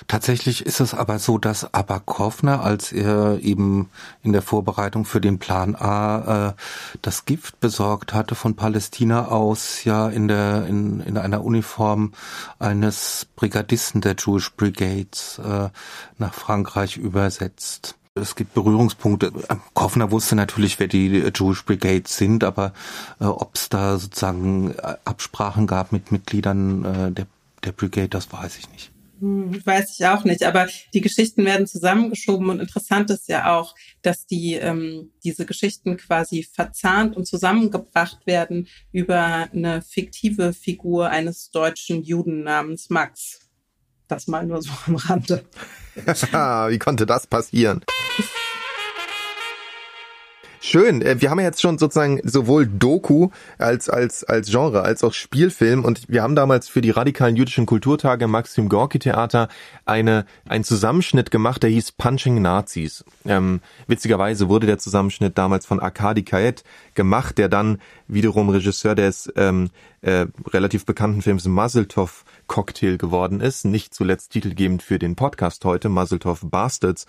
tatsächlich 0.09 0.67
ist 0.67 0.81
es 0.81 0.93
aber 0.93 1.19
so, 1.19 1.39
dass 1.39 1.73
Abakovner, 1.73 2.63
als 2.63 2.93
er 2.93 3.39
eben 3.41 3.89
in 4.23 4.33
der 4.33 4.43
Vorbereitung 4.43 5.05
für 5.05 5.21
den 5.21 5.39
Plan 5.39 5.75
A 5.75 6.49
äh, 6.49 6.53
das 7.01 7.25
Gift 7.25 7.61
besorgt 7.61 8.13
hatte 8.13 8.35
von 8.35 8.57
Palästina 8.57 9.29
aus, 9.29 9.85
ja 9.85 10.09
in 10.09 10.29
der 10.29 10.67
in, 10.67 11.01
in 11.01 11.17
einer 11.17 11.43
Uniform 11.45 12.13
eines 12.59 13.27
Brigadisten 13.37 14.03
der 14.03 14.17
Jewish 14.19 14.53
Brigades 14.53 15.41
äh, 15.45 15.71
nach 16.19 16.35
Frankreich 16.35 16.97
übersetzt. 16.99 17.97
Es 18.15 18.37
gibt 18.37 18.53
Berührungspunkte. 18.53 19.33
Koffner 19.73 20.11
wusste 20.11 20.37
natürlich, 20.37 20.79
wer 20.79 20.87
die 20.87 21.31
Jewish 21.35 21.65
Brigade 21.65 22.05
sind, 22.07 22.45
aber 22.45 22.75
äh, 23.21 23.25
ob 23.25 23.55
es 23.55 23.71
da 23.71 23.97
sozusagen 23.97 24.73
äh, 24.73 24.97
Absprachen 25.05 25.67
gab 25.67 25.93
mit 25.93 26.13
Mitgliedern 26.13 26.85
äh, 26.85 27.13
der, 27.13 27.27
der 27.65 27.73
Brigade, 27.73 28.11
das 28.11 28.31
weiß 28.31 28.59
ich 28.59 28.71
nicht. 28.71 28.91
Hm, 29.21 29.65
weiß 29.65 29.99
ich 29.99 30.07
auch 30.07 30.25
nicht, 30.25 30.43
aber 30.43 30.69
die 30.93 31.01
Geschichten 31.01 31.47
werden 31.47 31.67
zusammengeschoben 31.67 32.51
und 32.51 32.61
interessant 32.61 33.09
ist 33.11 33.29
ja 33.29 33.57
auch, 33.57 33.75
dass 34.03 34.27
die 34.27 34.55
ähm, 34.55 35.11
diese 35.25 35.47
Geschichten 35.47 35.97
quasi 35.97 36.43
verzahnt 36.43 37.17
und 37.17 37.27
zusammengebracht 37.27 38.27
werden 38.27 38.69
über 38.91 39.49
eine 39.53 39.81
fiktive 39.81 40.53
Figur 40.53 41.09
eines 41.09 41.51
deutschen 41.51 42.03
Juden 42.03 42.43
namens 42.43 42.91
Max. 42.91 43.42
Das 44.09 44.27
mal 44.27 44.45
nur 44.47 44.63
so 44.63 44.71
am 44.87 44.97
Rande. 44.97 45.45
Wie 45.95 46.79
konnte 46.79 47.07
das 47.07 47.27
passieren? 47.27 47.85
Schön. 50.65 51.03
Äh, 51.03 51.21
wir 51.21 51.29
haben 51.29 51.41
ja 51.41 51.47
jetzt 51.47 51.61
schon 51.61 51.77
sozusagen 51.77 52.21
sowohl 52.23 52.69
Doku 52.69 53.31
als, 53.59 53.91
als, 53.91 54.23
als 54.23 54.49
Genre 54.49 54.83
als 54.83 55.03
auch 55.03 55.13
Spielfilm 55.13 55.85
und 55.85 56.09
wir 56.09 56.23
haben 56.23 56.37
damals 56.37 56.69
für 56.69 56.81
die 56.81 56.91
radikalen 56.91 57.35
jüdischen 57.35 57.67
Kulturtage 57.67 58.27
im 58.27 58.31
Maxim 58.31 58.69
Gorki 58.69 59.01
Theater 59.01 59.49
eine, 59.87 60.25
einen 60.49 60.63
Zusammenschnitt 60.63 61.33
gemacht, 61.33 61.65
der 61.65 61.71
hieß 61.71 61.91
Punching 61.93 62.41
Nazis. 62.41 63.05
Ähm, 63.25 63.61
witzigerweise 63.89 64.49
wurde 64.49 64.69
der 64.69 64.79
Zusammenschnitt 64.79 65.37
damals 65.37 65.67
von 65.67 65.81
Arkadi 65.81 66.23
Kayet 66.23 66.63
gemacht, 66.95 67.39
der 67.39 67.49
dann 67.49 67.79
wiederum 68.07 68.49
Regisseur 68.49 68.95
des 68.95 69.33
ähm, 69.35 69.71
äh, 70.03 70.27
relativ 70.53 70.87
bekannten 70.87 71.23
Films 71.23 71.45
Muzzletov 71.45 72.25
Cocktail 72.47 72.99
geworden 72.99 73.41
ist, 73.41 73.65
nicht 73.65 73.95
zuletzt 73.95 74.31
titelgebend 74.31 74.83
für 74.85 75.01
den 75.01 75.17
Podcast 75.17 75.65
heute, 75.65 75.89
Muzzletov 75.89 76.41
Bastards. 76.45 77.07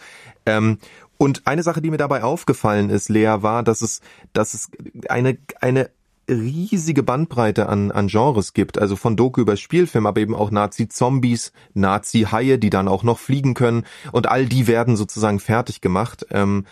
Ähm, 0.48 0.80
und 1.24 1.48
eine 1.48 1.64
Sache, 1.64 1.82
die 1.82 1.90
mir 1.90 1.96
dabei 1.96 2.22
aufgefallen 2.22 2.90
ist, 2.90 3.08
Lea, 3.08 3.38
war, 3.40 3.64
dass 3.64 3.82
es, 3.82 4.02
dass 4.34 4.54
es 4.54 4.70
eine, 5.08 5.38
eine 5.62 5.90
riesige 6.30 7.02
Bandbreite 7.02 7.70
an, 7.70 7.92
an 7.92 8.08
Genres 8.08 8.52
gibt, 8.52 8.78
also 8.78 8.98
von 8.98 9.16
Doku 9.16 9.40
über 9.40 9.56
Spielfilm, 9.56 10.06
aber 10.06 10.20
eben 10.20 10.36
auch 10.36 10.52
Nazi-Zombies, 10.52 11.54
Nazi-Haie, 11.76 12.60
die 12.60 12.70
dann 12.70 12.90
auch 12.90 13.04
noch 13.04 13.20
fliegen 13.20 13.54
können 13.54 13.86
und 14.12 14.28
all 14.28 14.48
die 14.48 14.68
werden 14.68 14.98
sozusagen 14.98 15.40
fertig 15.40 15.80
gemacht. 15.80 16.26
Ähm, 16.30 16.66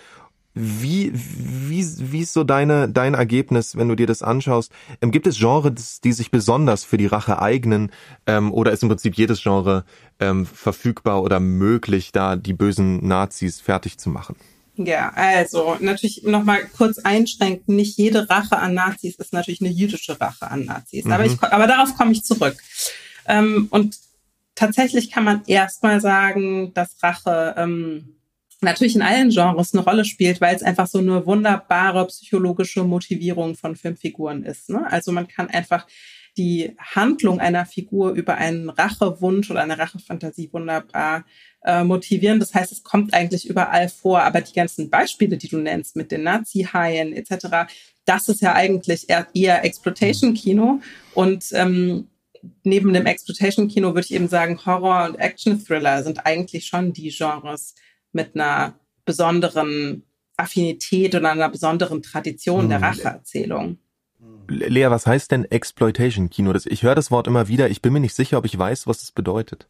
wie, 0.54 1.12
wie, 1.14 1.86
wie 2.12 2.20
ist 2.20 2.34
so 2.34 2.44
deine, 2.44 2.90
dein 2.90 3.14
Ergebnis, 3.14 3.78
wenn 3.78 3.88
du 3.88 3.96
dir 3.96 4.08
das 4.08 4.22
anschaust? 4.22 4.72
Ähm, 5.02 5.12
gibt 5.12 5.28
es 5.28 5.40
Genres, 5.40 6.02
die 6.02 6.12
sich 6.12 6.32
besonders 6.32 6.84
für 6.84 6.98
die 6.98 7.06
Rache 7.06 7.42
eignen? 7.42 7.92
Ähm, 8.28 8.52
oder 8.52 8.72
ist 8.72 8.84
im 8.84 8.90
Prinzip 8.90 9.16
jedes 9.16 9.42
Genre 9.42 9.86
ähm, 10.20 10.46
verfügbar 10.46 11.24
oder 11.24 11.40
möglich, 11.40 12.12
da 12.12 12.36
die 12.36 12.54
bösen 12.54 13.08
Nazis 13.08 13.62
fertig 13.62 13.98
zu 13.98 14.10
machen? 14.10 14.36
Ja, 14.76 15.12
also 15.16 15.78
natürlich 15.80 16.24
nochmal 16.24 16.66
kurz 16.76 17.00
einschränken. 17.00 17.76
Nicht 17.76 17.98
jede 17.98 18.30
Rache 18.30 18.58
an 18.58 18.74
Nazis 18.74 19.16
ist 19.16 19.34
natürlich 19.34 19.62
eine 19.62 19.70
jüdische 19.70 20.20
Rache 20.20 20.50
an 20.50 20.66
Nazis. 20.66 21.06
Mhm. 21.06 21.12
Aber, 21.12 21.26
ich, 21.26 21.42
aber 21.44 21.68
darauf 21.68 21.96
komme 21.96 22.12
ich 22.12 22.24
zurück. 22.24 22.58
Ähm, 23.26 23.68
und 23.70 23.98
tatsächlich 24.56 25.12
kann 25.12 25.24
man 25.24 25.44
erstmal 25.46 26.02
sagen, 26.02 26.74
dass 26.74 27.02
Rache 27.02 27.56
ähm, 27.58 28.16
natürlich 28.62 28.96
in 28.96 29.02
allen 29.02 29.30
Genres 29.30 29.74
eine 29.74 29.84
Rolle 29.84 30.06
spielt, 30.06 30.40
weil 30.40 30.56
es 30.56 30.64
einfach 30.64 30.88
so 30.88 31.00
eine 31.00 31.26
wunderbare 31.26 32.06
psychologische 32.08 32.84
Motivierung 32.84 33.56
von 33.56 33.76
Filmfiguren 33.76 34.44
ist. 34.44 34.70
Ne? 34.70 34.86
Also 34.90 35.12
man 35.12 35.28
kann 35.28 35.50
einfach 35.50 35.88
die 36.38 36.76
Handlung 36.78 37.40
einer 37.40 37.66
Figur 37.66 38.12
über 38.12 38.36
einen 38.36 38.70
Rachewunsch 38.70 39.52
oder 39.52 39.62
eine 39.62 39.78
Rachefantasie 39.78 40.50
wunderbar 40.54 41.26
äh, 41.66 41.84
motivieren. 41.84 42.40
Das 42.40 42.54
heißt, 42.54 42.72
es 42.72 42.84
kommt 42.84 43.14
eigentlich 43.14 43.50
überall 43.50 43.90
vor, 43.90 44.22
aber 44.22 44.42
die 44.42 44.54
ganzen 44.54 44.90
Beispiele, 44.90 45.38
die 45.38 45.50
du 45.50 45.58
nennst 45.58 45.96
mit 45.96 46.12
den 46.12 46.24
Nazi-Haien 46.24 47.14
etc., 47.14 47.72
das 48.06 48.30
ist 48.30 48.42
ja 48.42 48.54
eigentlich 48.54 49.10
eher, 49.10 49.28
eher 49.34 49.64
Exploitation-Kino 49.64 50.80
und 51.14 51.46
ähm, 51.52 52.08
neben 52.64 52.94
dem 52.94 53.06
Exploitation-Kino 53.06 53.90
würde 53.90 54.06
ich 54.06 54.14
eben 54.14 54.28
sagen, 54.28 54.60
Horror- 54.66 55.06
und 55.06 55.16
Action-Thriller 55.16 56.04
sind 56.04 56.26
eigentlich 56.26 56.66
schon 56.66 56.94
die 56.94 57.10
Genres, 57.10 57.76
mit 58.14 58.36
einer 58.36 58.76
besonderen 59.06 60.04
Affinität 60.38 61.16
oder 61.16 61.32
einer 61.32 61.50
besonderen 61.50 62.02
Tradition 62.02 62.70
der 62.70 62.80
hm. 62.80 62.84
Racheerzählung. 62.86 63.78
Lea, 64.48 64.88
was 64.90 65.08
heißt 65.08 65.32
denn 65.32 65.46
Exploitation 65.46 66.30
Kino? 66.30 66.54
ich 66.54 66.84
höre 66.84 66.96
das 66.96 67.12
Wort 67.12 67.28
immer 67.28 67.48
wieder. 67.48 67.70
Ich 67.70 67.82
bin 67.82 67.94
mir 67.94 68.00
nicht 68.00 68.16
sicher, 68.16 68.38
ob 68.38 68.46
ich 68.46 68.58
weiß, 68.58 68.88
was 68.88 69.02
es 69.02 69.12
bedeutet. 69.12 69.68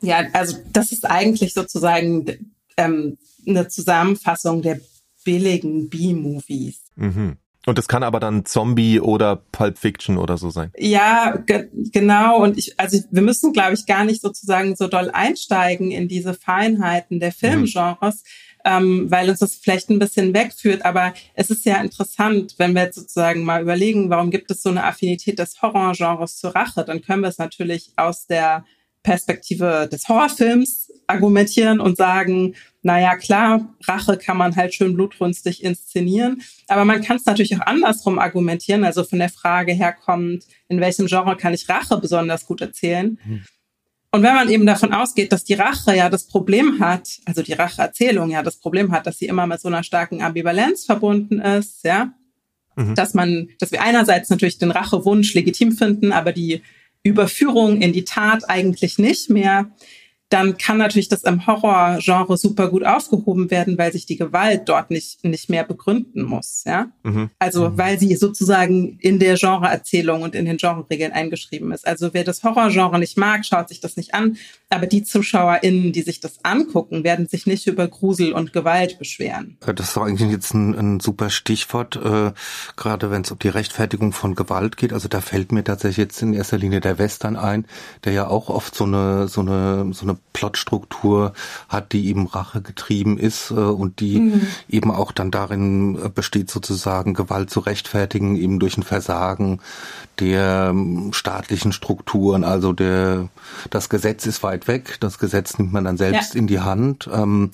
Ja, 0.00 0.24
also 0.32 0.56
das 0.72 0.92
ist 0.92 1.04
eigentlich 1.04 1.52
sozusagen 1.52 2.54
ähm, 2.76 3.18
eine 3.46 3.68
Zusammenfassung 3.68 4.62
der 4.62 4.80
billigen 5.24 5.90
B-Movies. 5.90 6.80
Mhm. 6.96 7.36
Und 7.66 7.76
das 7.76 7.88
kann 7.88 8.02
aber 8.02 8.20
dann 8.20 8.46
Zombie 8.46 9.00
oder 9.00 9.36
Pulp 9.52 9.76
Fiction 9.78 10.16
oder 10.16 10.38
so 10.38 10.48
sein. 10.48 10.72
Ja, 10.78 11.36
ge 11.36 11.68
genau. 11.92 12.42
Und 12.42 12.56
ich, 12.56 12.80
also 12.80 12.98
wir 13.10 13.22
müssen, 13.22 13.52
glaube 13.52 13.74
ich, 13.74 13.84
gar 13.84 14.04
nicht 14.04 14.22
sozusagen 14.22 14.76
so 14.76 14.88
doll 14.88 15.10
einsteigen 15.10 15.90
in 15.90 16.08
diese 16.08 16.32
Feinheiten 16.32 17.20
der 17.20 17.32
Filmgenres, 17.32 18.24
mhm. 18.24 18.60
ähm, 18.64 19.10
weil 19.10 19.28
uns 19.28 19.40
das 19.40 19.56
vielleicht 19.56 19.90
ein 19.90 19.98
bisschen 19.98 20.32
wegführt. 20.32 20.86
Aber 20.86 21.12
es 21.34 21.50
ist 21.50 21.66
ja 21.66 21.82
interessant, 21.82 22.54
wenn 22.56 22.74
wir 22.74 22.84
jetzt 22.84 22.96
sozusagen 22.96 23.44
mal 23.44 23.60
überlegen, 23.60 24.08
warum 24.08 24.30
gibt 24.30 24.50
es 24.50 24.62
so 24.62 24.70
eine 24.70 24.84
Affinität 24.84 25.38
des 25.38 25.60
Horrorgenres 25.60 26.38
zur 26.38 26.54
Rache, 26.54 26.84
dann 26.84 27.02
können 27.02 27.22
wir 27.22 27.28
es 27.28 27.38
natürlich 27.38 27.92
aus 27.96 28.26
der 28.26 28.64
Perspektive 29.02 29.88
des 29.90 30.08
Horrorfilms 30.08 30.92
argumentieren 31.06 31.80
und 31.80 31.96
sagen, 31.96 32.54
naja, 32.82 33.16
klar, 33.16 33.74
Rache 33.86 34.16
kann 34.16 34.36
man 34.36 34.56
halt 34.56 34.74
schön 34.74 34.94
blutrünstig 34.94 35.62
inszenieren, 35.64 36.42
aber 36.68 36.84
man 36.84 37.02
kann 37.02 37.16
es 37.16 37.26
natürlich 37.26 37.56
auch 37.56 37.66
andersrum 37.66 38.18
argumentieren, 38.18 38.84
also 38.84 39.04
von 39.04 39.18
der 39.18 39.28
Frage 39.28 39.72
herkommt, 39.72 40.44
in 40.68 40.80
welchem 40.80 41.06
Genre 41.06 41.36
kann 41.36 41.52
ich 41.52 41.68
Rache 41.68 41.98
besonders 41.98 42.46
gut 42.46 42.60
erzählen? 42.60 43.18
Mhm. 43.24 43.42
Und 44.12 44.22
wenn 44.22 44.34
man 44.34 44.48
eben 44.48 44.66
davon 44.66 44.92
ausgeht, 44.92 45.30
dass 45.30 45.44
die 45.44 45.54
Rache 45.54 45.94
ja 45.94 46.08
das 46.08 46.26
Problem 46.26 46.80
hat, 46.80 47.08
also 47.26 47.42
die 47.42 47.52
Racheerzählung 47.52 48.30
ja 48.30 48.42
das 48.42 48.56
Problem 48.56 48.90
hat, 48.90 49.06
dass 49.06 49.18
sie 49.18 49.26
immer 49.26 49.46
mit 49.46 49.60
so 49.60 49.68
einer 49.68 49.84
starken 49.84 50.22
Ambivalenz 50.22 50.84
verbunden 50.84 51.40
ist, 51.40 51.84
ja, 51.84 52.12
mhm. 52.76 52.94
dass 52.96 53.14
man, 53.14 53.48
dass 53.60 53.70
wir 53.70 53.82
einerseits 53.82 54.28
natürlich 54.30 54.58
den 54.58 54.72
Rachewunsch 54.72 55.34
legitim 55.34 55.72
finden, 55.72 56.12
aber 56.12 56.32
die 56.32 56.62
Überführung 57.02 57.80
in 57.80 57.92
die 57.92 58.04
Tat 58.04 58.48
eigentlich 58.48 58.98
nicht 58.98 59.30
mehr, 59.30 59.70
dann 60.30 60.56
kann 60.56 60.78
natürlich 60.78 61.08
das 61.08 61.24
im 61.24 61.44
Horrorgenre 61.46 62.38
super 62.38 62.68
gut 62.68 62.86
aufgehoben 62.86 63.50
werden, 63.50 63.76
weil 63.76 63.92
sich 63.92 64.06
die 64.06 64.16
Gewalt 64.16 64.62
dort 64.66 64.92
nicht, 64.92 65.24
nicht 65.24 65.50
mehr 65.50 65.64
begründen 65.64 66.22
muss. 66.22 66.62
Ja? 66.64 66.86
Mhm. 67.02 67.30
Also 67.40 67.70
mhm. 67.70 67.78
weil 67.78 67.98
sie 67.98 68.14
sozusagen 68.14 68.96
in 69.00 69.18
der 69.18 69.34
Genreerzählung 69.34 70.22
und 70.22 70.36
in 70.36 70.44
den 70.44 70.56
Genreregeln 70.56 71.10
eingeschrieben 71.10 71.72
ist. 71.72 71.84
Also 71.84 72.10
wer 72.14 72.22
das 72.22 72.44
Horrorgenre 72.44 73.00
nicht 73.00 73.18
mag, 73.18 73.44
schaut 73.44 73.68
sich 73.68 73.80
das 73.80 73.96
nicht 73.96 74.14
an. 74.14 74.36
Aber 74.68 74.86
die 74.86 75.02
ZuschauerInnen, 75.02 75.92
die 75.92 76.02
sich 76.02 76.20
das 76.20 76.44
angucken, 76.44 77.02
werden 77.02 77.26
sich 77.26 77.46
nicht 77.46 77.66
über 77.66 77.88
Grusel 77.88 78.32
und 78.32 78.52
Gewalt 78.52 79.00
beschweren. 79.00 79.56
Das 79.60 79.88
ist 79.88 79.96
doch 79.96 80.02
eigentlich 80.02 80.30
jetzt 80.30 80.54
ein, 80.54 80.78
ein 80.78 81.00
super 81.00 81.30
Stichwort, 81.30 81.96
äh, 81.96 82.30
gerade 82.76 83.10
wenn 83.10 83.22
es 83.22 83.32
um 83.32 83.40
die 83.40 83.48
Rechtfertigung 83.48 84.12
von 84.12 84.36
Gewalt 84.36 84.76
geht. 84.76 84.92
Also 84.92 85.08
da 85.08 85.20
fällt 85.20 85.50
mir 85.50 85.64
tatsächlich 85.64 85.96
jetzt 85.96 86.22
in 86.22 86.34
erster 86.34 86.56
Linie 86.56 86.80
der 86.80 86.98
Western 86.98 87.34
ein, 87.34 87.66
der 88.04 88.12
ja 88.12 88.28
auch 88.28 88.48
oft 88.48 88.76
so 88.76 88.84
eine, 88.84 89.26
so 89.26 89.40
eine, 89.40 89.92
so 89.92 90.04
eine 90.04 90.19
Plotstruktur 90.32 91.32
hat, 91.68 91.92
die 91.92 92.08
eben 92.08 92.26
Rache 92.26 92.62
getrieben 92.62 93.18
ist 93.18 93.50
äh, 93.50 93.54
und 93.54 94.00
die 94.00 94.20
mhm. 94.20 94.46
eben 94.68 94.90
auch 94.90 95.12
dann 95.12 95.30
darin 95.30 95.98
äh, 96.02 96.08
besteht, 96.08 96.50
sozusagen 96.50 97.14
Gewalt 97.14 97.50
zu 97.50 97.60
rechtfertigen, 97.60 98.36
eben 98.36 98.58
durch 98.58 98.76
ein 98.76 98.82
Versagen 98.82 99.60
der 100.18 100.68
ähm, 100.70 101.12
staatlichen 101.12 101.72
Strukturen. 101.72 102.44
Also 102.44 102.72
der 102.72 103.28
das 103.70 103.88
Gesetz 103.88 104.26
ist 104.26 104.42
weit 104.42 104.68
weg, 104.68 104.98
das 105.00 105.18
Gesetz 105.18 105.58
nimmt 105.58 105.72
man 105.72 105.84
dann 105.84 105.96
selbst 105.96 106.34
ja. 106.34 106.40
in 106.40 106.46
die 106.46 106.60
Hand. 106.60 107.08
Ähm, 107.12 107.50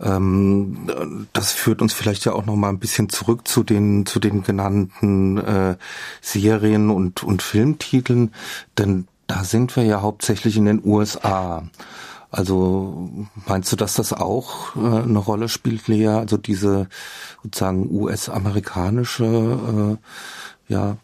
ähm, 0.00 1.26
das 1.32 1.52
führt 1.52 1.82
uns 1.82 1.92
vielleicht 1.92 2.24
ja 2.24 2.32
auch 2.32 2.46
noch 2.46 2.56
mal 2.56 2.68
ein 2.68 2.78
bisschen 2.78 3.08
zurück 3.08 3.48
zu 3.48 3.64
den 3.64 4.06
zu 4.06 4.20
den 4.20 4.42
genannten 4.42 5.38
äh, 5.38 5.76
Serien 6.20 6.90
und 6.90 7.24
und 7.24 7.42
Filmtiteln, 7.42 8.32
denn 8.76 9.08
da 9.28 9.44
sind 9.44 9.76
wir 9.76 9.84
ja 9.84 10.02
hauptsächlich 10.02 10.56
in 10.56 10.64
den 10.64 10.84
USA. 10.84 11.62
Also 12.30 13.10
meinst 13.46 13.70
du, 13.70 13.76
dass 13.76 13.94
das 13.94 14.12
auch 14.12 14.74
äh, 14.76 15.02
eine 15.02 15.18
Rolle 15.18 15.48
spielt, 15.48 15.86
Lea? 15.86 16.08
Also 16.08 16.36
diese 16.36 16.88
sozusagen 17.42 17.88
US-amerikanische 17.90 19.98
äh, 20.68 20.72
ja, 20.72 20.96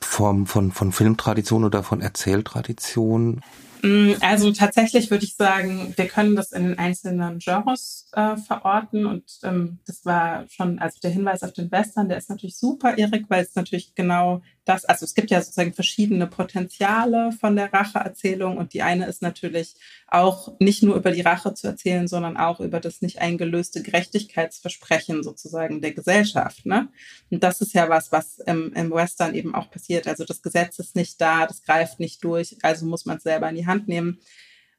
Form 0.00 0.46
von, 0.46 0.72
von 0.72 0.92
Filmtradition 0.92 1.64
oder 1.64 1.82
von 1.82 2.00
Erzähltradition? 2.00 3.42
Mm, 3.82 4.12
also 4.20 4.52
tatsächlich 4.52 5.10
würde 5.10 5.24
ich 5.24 5.36
sagen, 5.36 5.94
wir 5.96 6.08
können 6.08 6.36
das 6.36 6.52
in 6.52 6.64
den 6.64 6.78
einzelnen 6.78 7.38
Genres 7.38 8.08
äh, 8.12 8.36
verorten 8.36 9.06
und 9.06 9.24
ähm, 9.42 9.78
das 9.86 10.04
war 10.04 10.46
schon, 10.48 10.78
also 10.78 10.98
der 11.02 11.10
Hinweis 11.10 11.42
auf 11.42 11.52
den 11.52 11.70
Western, 11.70 12.08
der 12.08 12.18
ist 12.18 12.30
natürlich 12.30 12.56
super, 12.56 12.98
Erik, 12.98 13.26
weil 13.28 13.44
es 13.44 13.54
natürlich 13.54 13.94
genau 13.94 14.42
das, 14.66 14.84
also 14.84 15.04
es 15.04 15.14
gibt 15.14 15.30
ja 15.30 15.40
sozusagen 15.40 15.72
verschiedene 15.72 16.26
Potenziale 16.26 17.30
von 17.30 17.54
der 17.54 17.72
Racheerzählung 17.72 18.56
und 18.56 18.74
die 18.74 18.82
eine 18.82 19.06
ist 19.06 19.22
natürlich 19.22 19.76
auch 20.08 20.58
nicht 20.58 20.82
nur 20.82 20.96
über 20.96 21.12
die 21.12 21.20
Rache 21.20 21.54
zu 21.54 21.68
erzählen, 21.68 22.08
sondern 22.08 22.36
auch 22.36 22.58
über 22.58 22.80
das 22.80 23.00
nicht 23.00 23.20
eingelöste 23.20 23.80
Gerechtigkeitsversprechen 23.80 25.22
sozusagen 25.22 25.80
der 25.80 25.92
Gesellschaft. 25.92 26.66
Ne? 26.66 26.88
Und 27.30 27.44
das 27.44 27.60
ist 27.60 27.74
ja 27.74 27.88
was, 27.88 28.10
was 28.10 28.40
im, 28.40 28.72
im 28.72 28.90
Western 28.90 29.36
eben 29.36 29.54
auch 29.54 29.70
passiert. 29.70 30.08
Also 30.08 30.24
das 30.24 30.42
Gesetz 30.42 30.80
ist 30.80 30.96
nicht 30.96 31.20
da, 31.20 31.46
das 31.46 31.62
greift 31.62 32.00
nicht 32.00 32.24
durch, 32.24 32.56
also 32.62 32.86
muss 32.86 33.06
man 33.06 33.18
es 33.18 33.22
selber 33.22 33.48
in 33.48 33.56
die 33.56 33.68
Hand 33.68 33.86
nehmen. 33.86 34.18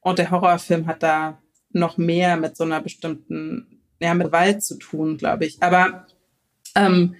Und 0.01 0.19
der 0.19 0.31
Horrorfilm 0.31 0.85
hat 0.85 1.01
da 1.01 1.41
noch 1.71 1.97
mehr 1.97 2.35
mit 2.35 2.57
so 2.57 2.65
einer 2.65 2.81
bestimmten, 2.81 3.81
ja, 4.01 4.13
mit 4.13 4.27
Gewalt 4.27 4.65
zu 4.65 4.77
tun, 4.77 5.15
glaube 5.15 5.45
ich. 5.45 5.63
Aber 5.63 6.07
ähm, 6.75 7.15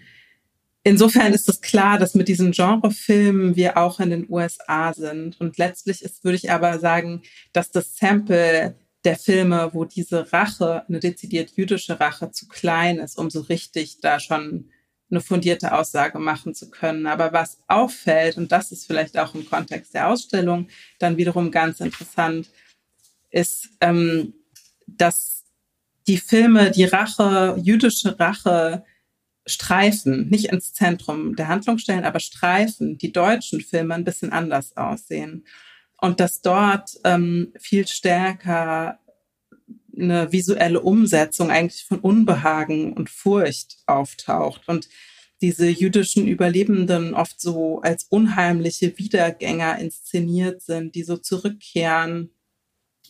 Insofern 0.87 1.33
ist 1.33 1.49
es 1.49 1.59
klar, 1.59 1.99
dass 1.99 2.15
mit 2.15 2.29
diesen 2.29 2.53
Genrefilmen 2.53 3.57
wir 3.57 3.75
auch 3.75 3.99
in 3.99 4.09
den 4.09 4.25
USA 4.29 4.93
sind. 4.93 5.37
Und 5.41 5.57
letztlich 5.57 6.01
ist, 6.01 6.23
würde 6.23 6.37
ich 6.37 6.49
aber 6.49 6.79
sagen, 6.79 7.23
dass 7.51 7.71
das 7.71 7.97
Sample 7.97 8.73
der 9.03 9.17
Filme, 9.17 9.71
wo 9.73 9.83
diese 9.83 10.31
Rache, 10.31 10.85
eine 10.87 11.01
dezidiert 11.01 11.51
jüdische 11.57 11.99
Rache, 11.99 12.31
zu 12.31 12.47
klein 12.47 12.99
ist, 12.99 13.17
um 13.17 13.29
so 13.29 13.41
richtig 13.41 13.99
da 13.99 14.21
schon 14.21 14.69
eine 15.11 15.19
fundierte 15.19 15.73
Aussage 15.73 16.19
machen 16.19 16.55
zu 16.55 16.69
können. 16.69 17.05
Aber 17.05 17.33
was 17.33 17.59
auffällt, 17.67 18.37
und 18.37 18.53
das 18.53 18.71
ist 18.71 18.87
vielleicht 18.87 19.17
auch 19.17 19.35
im 19.35 19.45
Kontext 19.45 19.93
der 19.93 20.07
Ausstellung 20.07 20.69
dann 20.99 21.17
wiederum 21.17 21.51
ganz 21.51 21.81
interessant, 21.81 22.49
ist, 23.29 23.71
ähm, 23.81 24.35
dass 24.87 25.43
die 26.07 26.17
Filme, 26.17 26.71
die 26.71 26.85
Rache, 26.85 27.57
jüdische 27.61 28.17
Rache, 28.17 28.85
Streifen, 29.47 30.29
nicht 30.29 30.51
ins 30.51 30.73
Zentrum 30.73 31.35
der 31.35 31.47
Handlung 31.47 31.77
stellen, 31.77 32.05
aber 32.05 32.19
Streifen, 32.19 32.97
die 32.97 33.11
deutschen 33.11 33.61
Filme 33.61 33.95
ein 33.95 34.03
bisschen 34.03 34.31
anders 34.31 34.77
aussehen. 34.77 35.45
Und 35.99 36.19
dass 36.19 36.41
dort 36.41 36.91
ähm, 37.03 37.53
viel 37.59 37.87
stärker 37.87 38.99
eine 39.97 40.31
visuelle 40.31 40.81
Umsetzung 40.81 41.49
eigentlich 41.49 41.85
von 41.85 41.99
Unbehagen 41.99 42.93
und 42.93 43.09
Furcht 43.09 43.77
auftaucht 43.87 44.67
und 44.67 44.87
diese 45.41 45.67
jüdischen 45.67 46.27
Überlebenden 46.27 47.13
oft 47.13 47.39
so 47.39 47.81
als 47.81 48.05
unheimliche 48.05 48.97
Wiedergänger 48.97 49.77
inszeniert 49.79 50.61
sind, 50.61 50.95
die 50.95 51.03
so 51.03 51.17
zurückkehren. 51.17 52.31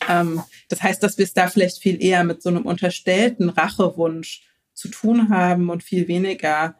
Ähm, 0.07 0.41
das 0.69 0.83
heißt, 0.83 1.01
dass 1.01 1.17
wir 1.17 1.25
es 1.25 1.33
da 1.33 1.47
vielleicht 1.47 1.79
viel 1.79 2.01
eher 2.03 2.23
mit 2.23 2.41
so 2.41 2.49
einem 2.49 2.65
unterstellten 2.65 3.49
Rachewunsch 3.49 4.43
zu 4.77 4.89
tun 4.89 5.29
haben 5.29 5.69
und 5.69 5.83
viel 5.83 6.07
weniger 6.07 6.75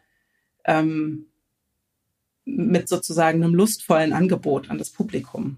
ähm, 0.66 1.25
mit 2.46 2.88
sozusagen 2.88 3.44
einem 3.44 3.56
lustvollen 3.56 4.13
Angebot 4.13 4.70
an 4.70 4.77
das 4.77 4.92
Publikum, 4.92 5.58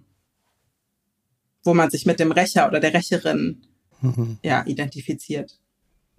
wo 1.64 1.74
man 1.74 1.92
sich 1.92 2.06
mit 2.06 2.20
dem 2.20 2.32
Rächer 2.32 2.68
oder 2.68 2.80
der 2.80 2.94
Rächerin 2.94 3.62
mhm. 4.02 4.40
ja 4.42 4.66
identifiziert. 4.66 5.60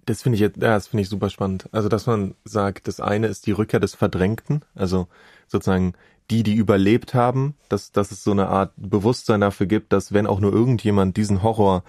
Das 0.05 0.21
finde 0.21 0.35
ich 0.35 0.41
jetzt, 0.41 0.57
ja, 0.57 0.75
das 0.75 0.87
finde 0.87 1.01
ich 1.01 1.09
super 1.09 1.29
spannend. 1.29 1.67
Also, 1.71 1.89
dass 1.89 2.05
man 2.05 2.35
sagt, 2.43 2.87
das 2.87 2.99
eine 2.99 3.27
ist 3.27 3.47
die 3.47 3.51
Rückkehr 3.51 3.79
des 3.79 3.95
Verdrängten, 3.95 4.63
also 4.73 5.07
sozusagen 5.47 5.93
die, 6.29 6.43
die 6.43 6.55
überlebt 6.55 7.13
haben, 7.13 7.55
dass, 7.67 7.91
dass 7.91 8.11
es 8.11 8.23
so 8.23 8.31
eine 8.31 8.47
Art 8.47 8.73
Bewusstsein 8.77 9.41
dafür 9.41 9.65
gibt, 9.65 9.91
dass 9.91 10.13
wenn 10.13 10.27
auch 10.27 10.39
nur 10.39 10.53
irgendjemand 10.53 11.17
diesen 11.17 11.43
Horror 11.43 11.83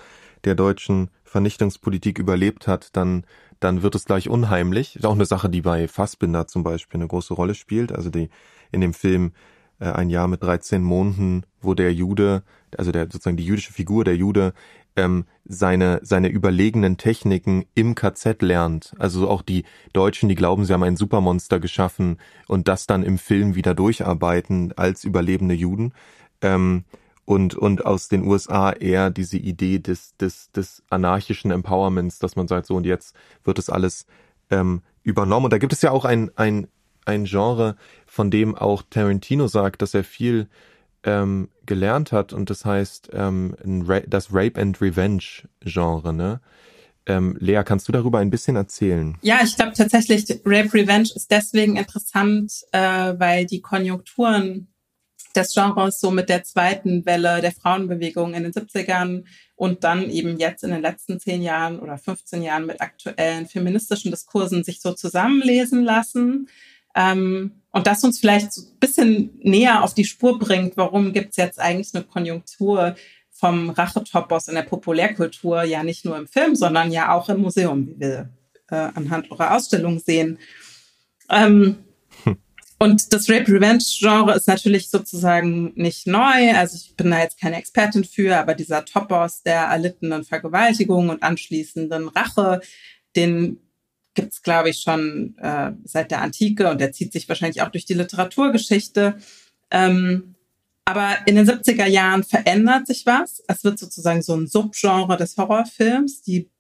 der 0.45 0.55
deutschen 0.55 1.11
Vernichtungspolitik 1.23 2.19
überlebt 2.19 2.67
hat, 2.67 2.97
dann 2.97 3.25
dann 3.63 3.83
wird 3.83 3.95
es 3.95 4.05
gleich 4.05 4.29
unheimlich. 4.29 4.97
Ist 4.97 5.07
auch 5.07 5.15
eine 5.15 5.27
Sache, 5.27 5.49
die 5.49 5.63
bei 5.63 5.89
Fassbinder 5.89 6.47
zum 6.47 6.63
Beispiel 6.63 6.99
eine 6.99 7.09
große 7.09 7.35
Rolle 7.35 7.55
spielt. 7.55 7.93
Also 7.93 8.11
die 8.11 8.29
in 8.71 8.81
dem 8.81 8.95
Film 8.95 9.33
äh, 9.79 9.87
Ein 9.87 10.11
Jahr 10.11 10.29
mit 10.29 10.43
13 10.43 10.83
Monden, 10.83 11.45
wo 11.61 11.75
der 11.75 11.93
Jude, 11.93 12.43
also 12.77 12.93
der 12.93 13.05
sozusagen 13.05 13.37
die 13.37 13.45
jüdische 13.45 13.73
Figur, 13.73 14.05
der 14.05 14.17
Jude, 14.17 14.53
ähm, 14.97 15.25
seine, 15.45 16.01
seine 16.03 16.29
überlegenen 16.29 16.97
Techniken 16.97 17.65
im 17.75 17.95
KZ 17.95 18.43
lernt. 18.43 18.93
Also 18.99 19.29
auch 19.29 19.43
die 19.43 19.65
Deutschen, 19.93 20.29
die 20.29 20.35
glauben, 20.35 20.65
sie 20.65 20.73
haben 20.73 20.83
ein 20.83 20.97
Supermonster 20.97 21.61
geschaffen 21.61 22.19
und 22.49 22.69
das 22.69 22.87
dann 22.87 23.03
im 23.03 23.19
Film 23.19 23.55
wieder 23.55 23.75
durcharbeiten 23.75 24.73
als 24.77 25.05
überlebende 25.05 25.55
Juden. 25.55 25.95
Ähm, 26.43 26.85
und, 27.25 27.55
und 27.55 27.87
aus 27.87 28.09
den 28.09 28.25
USA 28.25 28.73
eher 28.73 29.11
diese 29.11 29.39
Idee 29.39 29.79
des, 29.79 30.17
des, 30.17 30.51
des 30.53 30.83
anarchischen 30.91 31.51
Empowerments, 31.51 32.19
dass 32.19 32.37
man 32.37 32.49
sagt, 32.49 32.67
so 32.67 32.75
und 32.75 32.85
jetzt 32.85 33.15
wird 33.45 33.59
es 33.59 33.71
alles 33.71 34.07
ähm, 34.51 34.83
übernommen. 35.03 35.45
Und 35.45 35.53
da 35.53 35.59
gibt 35.59 35.73
es 35.73 35.83
ja 35.83 35.91
auch 35.91 36.05
ein, 36.05 36.31
ein, 36.37 36.67
ein 37.05 37.25
Genre, 37.25 37.77
von 38.07 38.31
dem 38.31 38.55
auch 38.55 38.83
Tarantino 38.89 39.47
sagt, 39.47 39.83
dass 39.83 39.95
er 39.95 40.05
viel 40.05 40.49
ähm, 41.05 41.49
gelernt 41.67 42.13
hat 42.13 42.33
und 42.33 42.51
das 42.51 42.65
heißt 42.65 43.11
ähm, 43.13 43.57
das 44.07 44.33
Rape 44.33 44.61
and 44.61 44.81
Revenge 44.81 45.49
Genre, 45.61 46.13
ne? 46.13 46.41
Ähm, 47.05 47.37
Lea, 47.41 47.63
kannst 47.65 47.89
du 47.89 47.93
darüber 47.93 48.21
ein 48.21 48.31
bisschen 48.31 48.55
erzählen? 48.55 49.19
Ja, 49.23 49.41
ich 49.43 49.57
glaube 49.57 49.73
tatsächlich, 49.73 50.25
Rape 50.45 50.73
Revenge 50.73 51.09
ist 51.17 51.33
deswegen 51.33 51.77
interessant, 51.77 52.53
äh, 52.71 52.79
weil 53.19 53.45
die 53.45 53.61
Konjunkturen 53.61 54.69
des 55.33 55.55
Genres 55.55 56.01
so 56.01 56.11
mit 56.11 56.29
der 56.29 56.45
zweiten 56.45 57.05
Welle 57.07 57.41
der 57.41 57.53
Frauenbewegung 57.53 58.35
in 58.35 58.45
den 58.45 58.53
70ern 58.53 59.25
und 59.57 59.85
dann 59.85 60.11
eben 60.11 60.39
jetzt 60.39 60.65
in 60.65 60.71
den 60.71 60.83
letzten 60.83 61.21
zehn 61.21 61.43
Jahren 61.43 61.79
oder 61.79 61.99
15 61.99 62.43
Jahren 62.43 62.67
mit 62.67 62.81
aktuellen 62.81 63.47
feministischen 63.47 64.11
Diskursen 64.11 64.65
sich 64.65 64.81
so 64.81 64.93
zusammenlesen 64.93 65.85
lassen. 65.85 66.49
Ähm, 66.95 67.63
und 67.71 67.87
das 67.87 68.05
uns 68.05 68.19
vielleicht 68.21 68.53
so 68.53 68.63
ein 68.63 68.79
bisschen 68.79 69.31
näher 69.41 69.83
auf 69.83 69.95
die 69.95 70.05
Spur 70.05 70.39
bringt, 70.39 70.77
warum 70.77 71.13
gibt 71.13 71.31
es 71.31 71.37
jetzt 71.37 71.59
eigentlich 71.59 71.95
eine 71.95 72.05
Konjunktur 72.05 72.97
vom 73.31 73.71
Rachetopos 73.71 74.49
in 74.49 74.55
der 74.55 74.63
Populärkultur, 74.63 75.65
ja 75.65 75.83
nicht 75.83 76.05
nur 76.05 76.17
im 76.17 76.29
Film, 76.29 76.55
sondern 76.55 76.93
ja 76.93 77.13
auch 77.13 77.29
im 77.29 77.41
Museum, 77.41 77.89
wie 77.89 77.99
wir 77.99 78.29
äh, 78.71 78.77
anhand 78.77 79.31
eurer 79.31 79.57
Ausstellung 79.57 79.99
sehen. 79.99 80.39
Ähm, 81.29 81.79
und 82.83 83.13
das 83.13 83.31
Rape-Revenge-Genre 83.31 84.35
ist 84.35 84.49
natürlich 84.49 84.91
sozusagen 84.91 85.73
nicht 85.77 86.09
neu. 86.09 86.53
Also 86.57 86.77
ich 86.77 86.97
bin 86.97 87.13
da 87.13 87.21
jetzt 87.21 87.39
keine 87.39 87.57
Expertin 87.57 88.03
für, 88.03 88.37
aber 88.37 88.57
dieser 88.57 88.85
Topos 88.85 89.45
der 89.45 89.67
erlittenen 89.67 90.25
Vergewaltigung 90.25 91.09
und 91.09 91.23
anschließenden 91.23 92.09
Rache, 92.09 92.61
den 93.15 93.61
gibt's 94.15 94.43
glaube 94.43 94.71
ich, 94.71 94.81
schon 94.81 95.39
äh, 95.39 95.71
seit 95.85 96.11
der 96.11 96.23
Antike 96.23 96.71
und 96.71 96.81
der 96.81 96.91
zieht 96.91 97.13
sich 97.13 97.29
wahrscheinlich 97.29 97.63
auch 97.63 97.69
durch 97.69 97.85
die 97.85 97.95
Literaturgeschichte. 97.95 99.17
Ähm, 99.71 100.35
aber 100.85 101.19
in 101.27 101.37
den 101.37 101.47
70er 101.47 101.87
Jahren 101.87 102.25
verändert 102.25 102.89
sich 102.89 103.07
was. 103.07 103.45
Es 103.47 103.63
wird 103.63 103.79
sozusagen 103.79 104.23
so 104.23 104.35
ein 104.35 104.49
Subgenre 104.49 105.17
des 105.17 105.37
Horrorfilms. 105.37 106.23
Die 106.23 106.51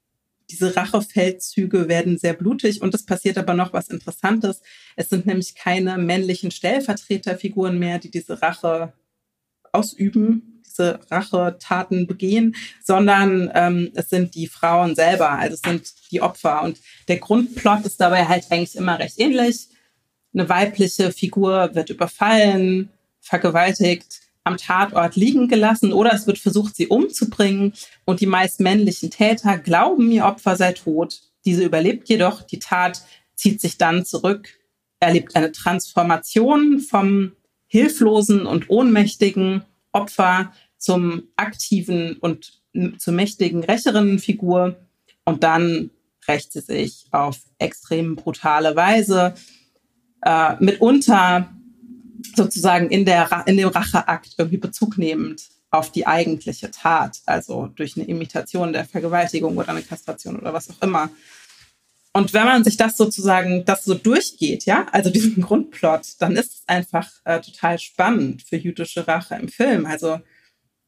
diese 0.52 0.76
Rachefeldzüge 0.76 1.88
werden 1.88 2.18
sehr 2.18 2.34
blutig 2.34 2.82
und 2.82 2.94
es 2.94 3.06
passiert 3.06 3.38
aber 3.38 3.54
noch 3.54 3.72
was 3.72 3.88
Interessantes. 3.88 4.60
Es 4.96 5.08
sind 5.08 5.26
nämlich 5.26 5.54
keine 5.54 5.96
männlichen 5.98 6.50
Stellvertreterfiguren 6.50 7.78
mehr, 7.78 7.98
die 7.98 8.10
diese 8.10 8.42
Rache 8.42 8.92
ausüben, 9.72 10.62
diese 10.66 11.00
Rachetaten 11.10 12.06
begehen, 12.06 12.54
sondern 12.84 13.50
ähm, 13.54 13.90
es 13.94 14.10
sind 14.10 14.34
die 14.34 14.46
Frauen 14.46 14.94
selber, 14.94 15.30
also 15.30 15.54
es 15.54 15.62
sind 15.62 15.94
die 16.10 16.20
Opfer. 16.20 16.62
Und 16.62 16.78
der 17.08 17.18
Grundplot 17.18 17.86
ist 17.86 18.00
dabei 18.00 18.26
halt 18.26 18.44
eigentlich 18.50 18.76
immer 18.76 18.98
recht 18.98 19.18
ähnlich. 19.18 19.68
Eine 20.34 20.48
weibliche 20.48 21.12
Figur 21.12 21.74
wird 21.74 21.90
überfallen, 21.90 22.90
vergewaltigt, 23.20 24.21
am 24.44 24.56
Tatort 24.56 25.16
liegen 25.16 25.48
gelassen 25.48 25.92
oder 25.92 26.12
es 26.12 26.26
wird 26.26 26.38
versucht, 26.38 26.74
sie 26.76 26.88
umzubringen. 26.88 27.72
Und 28.04 28.20
die 28.20 28.26
meist 28.26 28.60
männlichen 28.60 29.10
Täter 29.10 29.58
glauben, 29.58 30.10
ihr 30.10 30.24
Opfer 30.24 30.56
sei 30.56 30.72
tot. 30.72 31.20
Diese 31.44 31.64
überlebt 31.64 32.08
jedoch. 32.08 32.42
Die 32.42 32.58
Tat 32.58 33.02
zieht 33.34 33.60
sich 33.60 33.78
dann 33.78 34.04
zurück, 34.04 34.48
erlebt 35.00 35.36
eine 35.36 35.52
Transformation 35.52 36.80
vom 36.80 37.32
hilflosen 37.66 38.46
und 38.46 38.68
ohnmächtigen 38.68 39.64
Opfer 39.92 40.52
zum 40.76 41.24
aktiven 41.36 42.16
und 42.18 42.62
zur 42.98 43.14
mächtigen 43.14 43.64
rächeren 43.64 44.18
Figur. 44.18 44.76
Und 45.24 45.42
dann 45.42 45.90
rächt 46.28 46.52
sie 46.52 46.60
sich 46.60 47.06
auf 47.10 47.38
extrem 47.58 48.16
brutale 48.16 48.76
Weise. 48.76 49.34
Äh, 50.24 50.56
mitunter 50.60 51.52
sozusagen 52.34 52.90
in, 52.90 53.04
der, 53.04 53.44
in 53.46 53.56
dem 53.56 53.68
Racheakt 53.68 54.34
irgendwie 54.38 54.58
Bezug 54.58 54.98
nehmend 54.98 55.48
auf 55.70 55.90
die 55.90 56.06
eigentliche 56.06 56.70
Tat, 56.70 57.20
also 57.26 57.68
durch 57.74 57.96
eine 57.96 58.06
Imitation 58.06 58.72
der 58.72 58.84
Vergewaltigung 58.84 59.56
oder 59.56 59.70
eine 59.70 59.82
Kastration 59.82 60.38
oder 60.38 60.52
was 60.52 60.68
auch 60.70 60.82
immer. 60.82 61.10
Und 62.14 62.34
wenn 62.34 62.44
man 62.44 62.62
sich 62.62 62.76
das 62.76 62.98
sozusagen, 62.98 63.64
das 63.64 63.84
so 63.84 63.94
durchgeht, 63.94 64.66
ja, 64.66 64.86
also 64.92 65.10
diesen 65.10 65.42
Grundplot, 65.42 66.02
dann 66.18 66.36
ist 66.36 66.54
es 66.54 66.62
einfach 66.66 67.10
äh, 67.24 67.40
total 67.40 67.78
spannend 67.78 68.42
für 68.42 68.56
jüdische 68.56 69.08
Rache 69.08 69.34
im 69.36 69.48
Film. 69.48 69.86
Also 69.86 70.20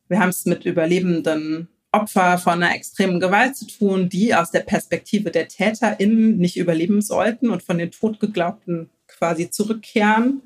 wir 0.09 0.19
haben 0.19 0.29
es 0.29 0.45
mit 0.45 0.67
überlebenden 0.67 1.69
Opfer 1.93 2.37
von 2.39 2.63
einer 2.63 2.75
extremen 2.75 3.21
Gewalt 3.21 3.57
zu 3.57 3.67
tun, 3.67 4.09
die 4.09 4.35
aus 4.35 4.51
der 4.51 4.61
Perspektive 4.61 5.31
der 5.31 5.49
TäterInnen 5.49 6.37
nicht 6.37 6.59
überleben 6.59 7.01
sollten 7.01 7.49
und 7.49 7.63
von 7.63 7.79
den 7.79 7.91
Totgeglaubten 7.91 8.91
quasi 9.07 9.49
zurückkehren. 9.49 10.43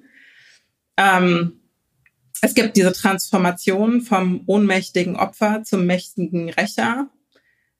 Ähm, 0.99 1.61
es 2.43 2.55
gibt 2.55 2.77
diese 2.77 2.93
Transformation 2.93 4.01
vom 4.03 4.43
ohnmächtigen 4.47 5.17
Opfer 5.17 5.63
zum 5.63 5.87
mächtigen 5.87 6.51
Rächer, 6.51 7.09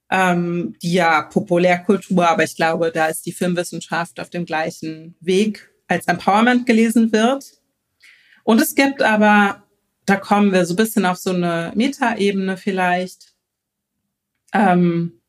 ähm, 0.09 0.77
die 0.83 0.95
ja 0.95 1.23
Populärkultur, 1.23 2.29
aber 2.29 2.45
ich 2.45 2.55
glaube, 2.55 2.93
da 2.93 3.07
ist 3.07 3.27
die 3.27 3.33
Filmwissenschaft 3.33 4.21
auf 4.21 4.31
dem 4.31 4.47
gleichen 4.47 5.17
Weg 5.21 5.69
als 5.89 6.07
Empowerment 6.07 6.65
gelesen 6.65 7.13
wird. 7.13 7.45
Und 8.45 8.61
es 8.61 8.75
gibt 8.75 9.03
aber, 9.03 9.65
da 10.07 10.17
kommen 10.17 10.53
wir 10.53 10.65
so 10.65 10.75
ein 10.75 10.77
bisschen 10.77 11.05
auf 11.05 11.19
so 11.19 11.31
eine 11.31 11.73
Metaebene 11.75 12.57
vielleicht, 12.57 13.35
ähm, 14.55 15.21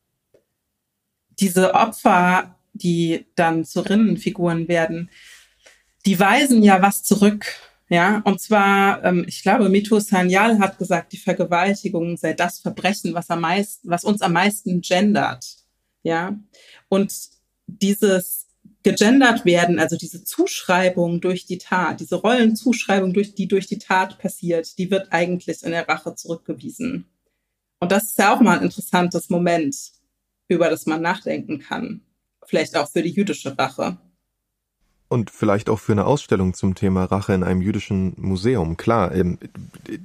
diese 1.40 1.74
Opfer, 1.74 2.56
die 2.72 3.26
dann 3.34 3.64
zu 3.64 3.80
Rinnenfiguren 3.80 4.68
werden, 4.68 5.10
die 6.06 6.18
weisen 6.18 6.62
ja 6.62 6.80
was 6.82 7.02
zurück 7.02 7.46
ja, 7.90 8.22
und 8.24 8.40
zwar, 8.40 9.04
ähm, 9.04 9.24
ich 9.26 9.42
glaube, 9.42 9.68
Mito 9.68 9.98
Sanyal 9.98 10.60
hat 10.60 10.78
gesagt, 10.78 11.12
die 11.12 11.16
Vergewaltigung 11.18 12.16
sei 12.16 12.34
das 12.34 12.60
Verbrechen, 12.60 13.14
was 13.14 13.30
am 13.30 13.40
meisten, 13.40 13.90
was 13.90 14.04
uns 14.04 14.22
am 14.22 14.32
meisten 14.32 14.80
gendert. 14.80 15.44
Ja, 16.04 16.38
und 16.88 17.12
dieses 17.66 18.46
gegendert 18.84 19.44
werden, 19.44 19.80
also 19.80 19.96
diese 19.96 20.22
Zuschreibung 20.24 21.20
durch 21.20 21.46
die 21.46 21.58
Tat, 21.58 22.00
diese 22.00 22.14
Rollenzuschreibung, 22.14 23.12
durch, 23.12 23.34
die 23.34 23.48
durch 23.48 23.66
die 23.66 23.78
Tat 23.78 24.18
passiert, 24.18 24.78
die 24.78 24.90
wird 24.90 25.12
eigentlich 25.12 25.64
in 25.64 25.72
der 25.72 25.88
Rache 25.88 26.14
zurückgewiesen. 26.14 27.06
Und 27.80 27.92
das 27.92 28.04
ist 28.10 28.18
ja 28.18 28.34
auch 28.34 28.40
mal 28.40 28.58
ein 28.58 28.64
interessantes 28.64 29.30
Moment, 29.30 29.76
über 30.48 30.70
das 30.70 30.86
man 30.86 31.02
nachdenken 31.02 31.58
kann. 31.58 32.02
Vielleicht 32.46 32.76
auch 32.76 32.88
für 32.88 33.02
die 33.02 33.10
jüdische 33.10 33.58
Rache. 33.58 33.98
Und 35.10 35.30
vielleicht 35.30 35.68
auch 35.68 35.80
für 35.80 35.90
eine 35.90 36.06
Ausstellung 36.06 36.54
zum 36.54 36.76
Thema 36.76 37.04
Rache 37.04 37.34
in 37.34 37.42
einem 37.42 37.60
jüdischen 37.60 38.14
Museum. 38.16 38.76
Klar, 38.76 39.12
ähm, 39.12 39.38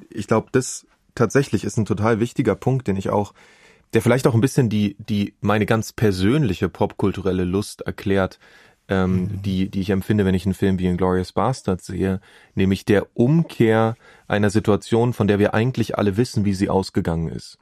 ich 0.10 0.26
glaube, 0.26 0.48
das 0.52 0.88
tatsächlich 1.13 1.63
ist 1.63 1.78
ein 1.78 1.86
total 1.86 2.20
wichtiger 2.20 2.56
Punkt, 2.56 2.88
den 2.88 2.98
ich 2.98 3.12
auch, 3.12 3.36
der 3.94 4.02
vielleicht 4.02 4.26
auch 4.26 4.34
ein 4.34 4.41
bisschen 4.41 4.68
die, 4.68 4.96
die 4.98 5.36
meine 5.41 5.68
ganz 5.68 5.94
persönliche 5.94 6.70
popkulturelle 6.70 7.44
Lust 7.44 7.82
erklärt, 7.82 8.39
ähm, 8.88 9.12
mhm. 9.12 9.41
die, 9.44 9.70
die 9.70 9.82
ich 9.82 9.91
empfinde, 9.91 10.26
wenn 10.26 10.34
ich 10.34 10.48
einen 10.48 10.56
Film 10.56 10.80
wie 10.80 10.88
Inglourious 10.88 11.34
Bastard 11.34 11.84
sehe, 11.84 12.20
nämlich 12.56 12.84
der 12.84 13.06
Umkehr 13.13 13.98
einer 14.28 14.50
Situation, 14.50 15.13
von 15.13 15.28
der 15.28 15.38
wir 15.38 15.54
eigentlich 15.54 16.00
alle 16.00 16.18
wissen, 16.18 16.46
wie 16.46 16.56
sie 16.56 16.70
ausgegangen 16.70 17.28
ist. 17.28 17.60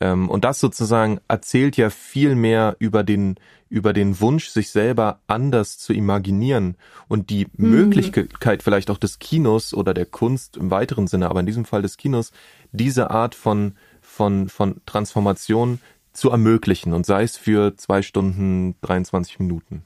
Ähm, 0.00 0.28
und 0.28 0.44
das 0.44 0.60
sozusagen 0.60 1.20
erzählt 1.28 1.76
ja 1.76 1.90
viel 1.90 2.34
mehr 2.34 2.76
über 2.78 3.04
den, 3.04 3.36
über 3.68 3.92
den 3.92 4.20
Wunsch, 4.20 4.48
sich 4.48 4.70
selber 4.70 5.20
anders 5.26 5.78
zu 5.78 5.92
imaginieren 5.92 6.76
und 7.06 7.30
die 7.30 7.46
mhm. 7.56 7.70
Möglichkeit 7.70 8.62
vielleicht 8.62 8.90
auch 8.90 8.98
des 8.98 9.18
Kinos 9.18 9.74
oder 9.74 9.92
der 9.92 10.06
Kunst 10.06 10.56
im 10.56 10.70
weiteren 10.70 11.06
Sinne, 11.06 11.28
aber 11.28 11.40
in 11.40 11.46
diesem 11.46 11.66
Fall 11.66 11.82
des 11.82 11.98
Kinos, 11.98 12.32
diese 12.72 13.10
Art 13.10 13.34
von, 13.34 13.74
von, 14.00 14.48
von 14.48 14.80
Transformation 14.86 15.80
zu 16.12 16.30
ermöglichen 16.30 16.92
und 16.92 17.06
sei 17.06 17.22
es 17.22 17.36
für 17.36 17.76
zwei 17.76 18.02
Stunden 18.02 18.74
23 18.80 19.38
Minuten. 19.38 19.84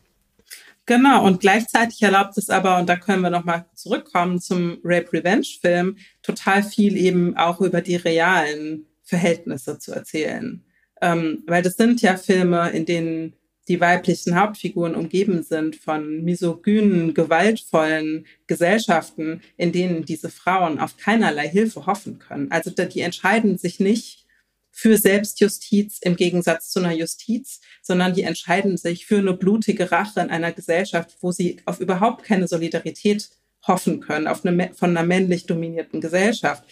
Genau, 0.87 1.25
und 1.25 1.41
gleichzeitig 1.41 2.03
erlaubt 2.03 2.37
es 2.37 2.51
aber, 2.51 2.79
und 2.79 2.89
da 2.89 2.97
können 2.97 3.23
wir 3.23 3.31
nochmal 3.31 3.65
zurückkommen 3.75 4.39
zum 4.39 4.79
Rape 4.85 5.15
Revenge 5.15 5.47
Film, 5.61 5.97
total 6.23 6.63
viel 6.63 6.97
eben 6.97 7.37
auch 7.39 7.63
über 7.63 7.81
die 7.81 7.97
realen 7.97 8.87
Verhältnisse 9.05 9.79
zu 9.79 9.93
erzählen. 9.93 10.65
Ähm, 11.01 11.43
weil 11.47 11.63
das 11.63 11.77
sind 11.77 12.03
ja 12.03 12.17
Filme, 12.17 12.71
in 12.71 12.87
denen 12.87 13.35
die 13.69 13.81
weiblichen 13.81 14.39
Hauptfiguren 14.39 14.95
umgeben 14.95 15.43
sind 15.43 15.77
von 15.77 16.23
misogynen, 16.23 17.15
gewaltvollen 17.15 18.27
Gesellschaften, 18.47 19.41
in 19.57 19.73
denen 19.73 20.05
diese 20.05 20.29
Frauen 20.29 20.79
auf 20.79 20.97
keinerlei 20.97 21.49
Hilfe 21.49 21.87
hoffen 21.87 22.19
können. 22.19 22.51
Also 22.51 22.71
die 22.71 23.01
entscheiden 23.01 23.57
sich 23.57 23.81
nicht 23.81 24.25
für 24.71 24.99
Selbstjustiz 24.99 25.99
im 26.03 26.17
Gegensatz 26.17 26.71
zu 26.71 26.81
einer 26.81 26.93
Justiz, 26.93 27.61
sondern 27.81 28.13
die 28.13 28.25
entscheiden 28.25 28.77
sich 28.77 29.07
für 29.07 29.19
eine 29.19 29.33
blutige 29.33 29.91
Rache 29.93 30.21
in 30.21 30.31
einer 30.31 30.53
Gesellschaft, 30.53 31.17
wo 31.21 31.31
sie 31.31 31.59
auf 31.65 31.81
überhaupt 31.81 32.25
keine 32.25 32.49
Solidarität 32.49 33.31
hoffen 33.67 34.01
können, 34.01 34.27
auf 34.27 34.45
eine, 34.45 34.75
von 34.75 34.91
einer 34.91 35.07
männlich 35.07 35.47
dominierten 35.47 36.01
Gesellschaft. 36.01 36.65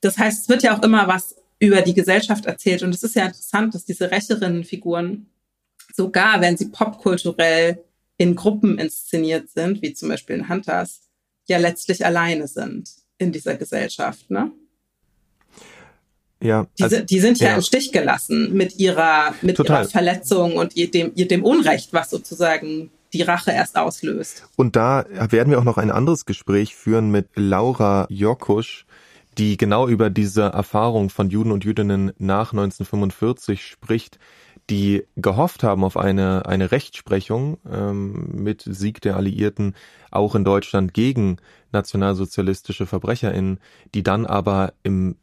Das 0.00 0.18
heißt, 0.18 0.42
es 0.42 0.48
wird 0.48 0.62
ja 0.62 0.76
auch 0.76 0.82
immer 0.82 1.06
was 1.06 1.36
über 1.66 1.82
die 1.82 1.94
Gesellschaft 1.94 2.46
erzählt. 2.46 2.82
Und 2.82 2.94
es 2.94 3.02
ist 3.02 3.16
ja 3.16 3.26
interessant, 3.26 3.74
dass 3.74 3.84
diese 3.84 4.10
Rächerinnenfiguren, 4.10 5.26
sogar 5.94 6.40
wenn 6.40 6.56
sie 6.56 6.68
popkulturell 6.68 7.84
in 8.16 8.34
Gruppen 8.34 8.78
inszeniert 8.78 9.50
sind, 9.50 9.82
wie 9.82 9.92
zum 9.92 10.08
Beispiel 10.08 10.36
in 10.36 10.48
Hunters, 10.48 11.02
ja 11.46 11.58
letztlich 11.58 12.04
alleine 12.04 12.48
sind 12.48 12.88
in 13.18 13.32
dieser 13.32 13.56
Gesellschaft, 13.56 14.30
ne? 14.30 14.52
Ja, 16.40 16.66
also, 16.78 16.98
die, 16.98 17.06
die 17.06 17.20
sind 17.20 17.38
ja, 17.38 17.48
ja, 17.48 17.54
im 17.54 17.62
Stich 17.62 17.90
gelassen 17.90 18.52
mit 18.52 18.78
ihrer, 18.78 19.34
mit 19.40 19.58
ihrer 19.58 19.86
Verletzung 19.86 20.56
und 20.56 20.76
dem, 20.76 21.14
dem 21.14 21.42
Unrecht, 21.42 21.94
was 21.94 22.10
sozusagen 22.10 22.90
die 23.14 23.22
Rache 23.22 23.52
erst 23.52 23.76
auslöst. 23.78 24.44
Und 24.56 24.76
da 24.76 25.06
werden 25.08 25.50
wir 25.50 25.58
auch 25.58 25.64
noch 25.64 25.78
ein 25.78 25.90
anderes 25.90 26.26
Gespräch 26.26 26.74
führen 26.76 27.10
mit 27.10 27.28
Laura 27.34 28.06
Jokusch, 28.10 28.84
die 29.38 29.56
genau 29.56 29.88
über 29.88 30.10
diese 30.10 30.42
Erfahrung 30.42 31.10
von 31.10 31.30
Juden 31.30 31.52
und 31.52 31.64
Jüdinnen 31.64 32.12
nach 32.18 32.52
1945 32.52 33.64
spricht, 33.66 34.18
die 34.70 35.04
gehofft 35.16 35.62
haben 35.62 35.84
auf 35.84 35.96
eine, 35.96 36.46
eine 36.46 36.72
Rechtsprechung 36.72 37.58
ähm, 37.70 38.30
mit 38.32 38.62
Sieg 38.66 39.00
der 39.02 39.16
Alliierten 39.16 39.74
auch 40.10 40.34
in 40.34 40.44
Deutschland 40.44 40.94
gegen 40.94 41.36
nationalsozialistische 41.72 42.86
VerbrecherInnen, 42.86 43.58
die 43.94 44.02
dann 44.02 44.24
aber 44.26 44.72
im 44.82 45.16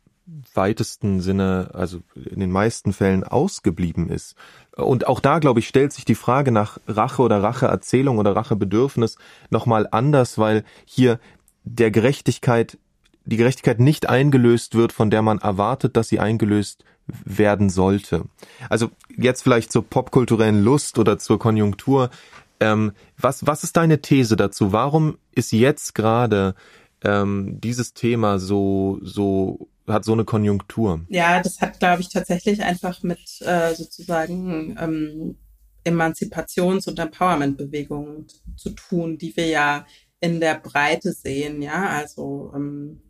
weitesten 0.54 1.22
Sinne, 1.22 1.72
also 1.74 2.02
in 2.16 2.40
den 2.40 2.52
meisten 2.52 2.94
Fällen 2.94 3.24
ausgeblieben 3.24 4.10
ist. 4.10 4.36
Und 4.76 5.08
auch 5.08 5.20
da, 5.20 5.40
glaube 5.40 5.60
ich, 5.60 5.68
stellt 5.68 5.92
sich 5.92 6.06
die 6.06 6.16
Frage 6.16 6.52
nach 6.52 6.78
Rache 6.88 7.22
oder 7.22 7.42
Racheerzählung 7.42 8.18
oder 8.18 8.36
Rachebedürfnis 8.36 9.18
nochmal 9.50 9.88
anders, 9.92 10.38
weil 10.38 10.64
hier 10.86 11.20
der 11.64 11.92
Gerechtigkeit 11.92 12.78
die 13.32 13.38
Gerechtigkeit 13.38 13.80
nicht 13.80 14.10
eingelöst 14.10 14.76
wird, 14.76 14.92
von 14.92 15.10
der 15.10 15.22
man 15.22 15.40
erwartet, 15.40 15.96
dass 15.96 16.10
sie 16.10 16.20
eingelöst 16.20 16.84
werden 17.08 17.70
sollte. 17.70 18.26
Also 18.70 18.92
jetzt 19.18 19.42
vielleicht 19.42 19.72
zur 19.72 19.84
popkulturellen 19.84 20.64
Lust 20.64 21.00
oder 21.00 21.18
zur 21.18 21.40
Konjunktur. 21.40 22.10
Ähm, 22.60 22.92
was, 23.18 23.48
was 23.48 23.64
ist 23.64 23.78
deine 23.78 24.02
These 24.02 24.36
dazu? 24.36 24.74
Warum 24.74 25.18
ist 25.34 25.52
jetzt 25.52 25.96
gerade 25.96 26.56
ähm, 27.04 27.60
dieses 27.62 27.94
Thema 27.94 28.38
so, 28.38 29.00
so, 29.02 29.70
hat 29.88 30.06
so 30.06 30.14
eine 30.14 30.26
Konjunktur? 30.26 31.02
Ja, 31.08 31.42
das 31.42 31.62
hat, 31.62 31.80
glaube 31.80 32.02
ich, 32.02 32.10
tatsächlich 32.10 32.62
einfach 32.62 33.02
mit 33.02 33.42
äh, 33.42 33.74
sozusagen 33.74 34.78
ähm, 34.80 35.36
Emanzipations- 35.86 36.88
und 36.88 37.00
Empowerment-Bewegungen 37.00 38.28
zu 38.58 38.72
tun, 38.72 39.18
die 39.18 39.36
wir 39.36 39.48
ja 39.48 39.86
in 40.20 40.40
der 40.40 40.56
Breite 40.56 41.14
sehen, 41.14 41.64
ja, 41.64 41.88
also 41.90 42.52
ähm, 42.56 43.02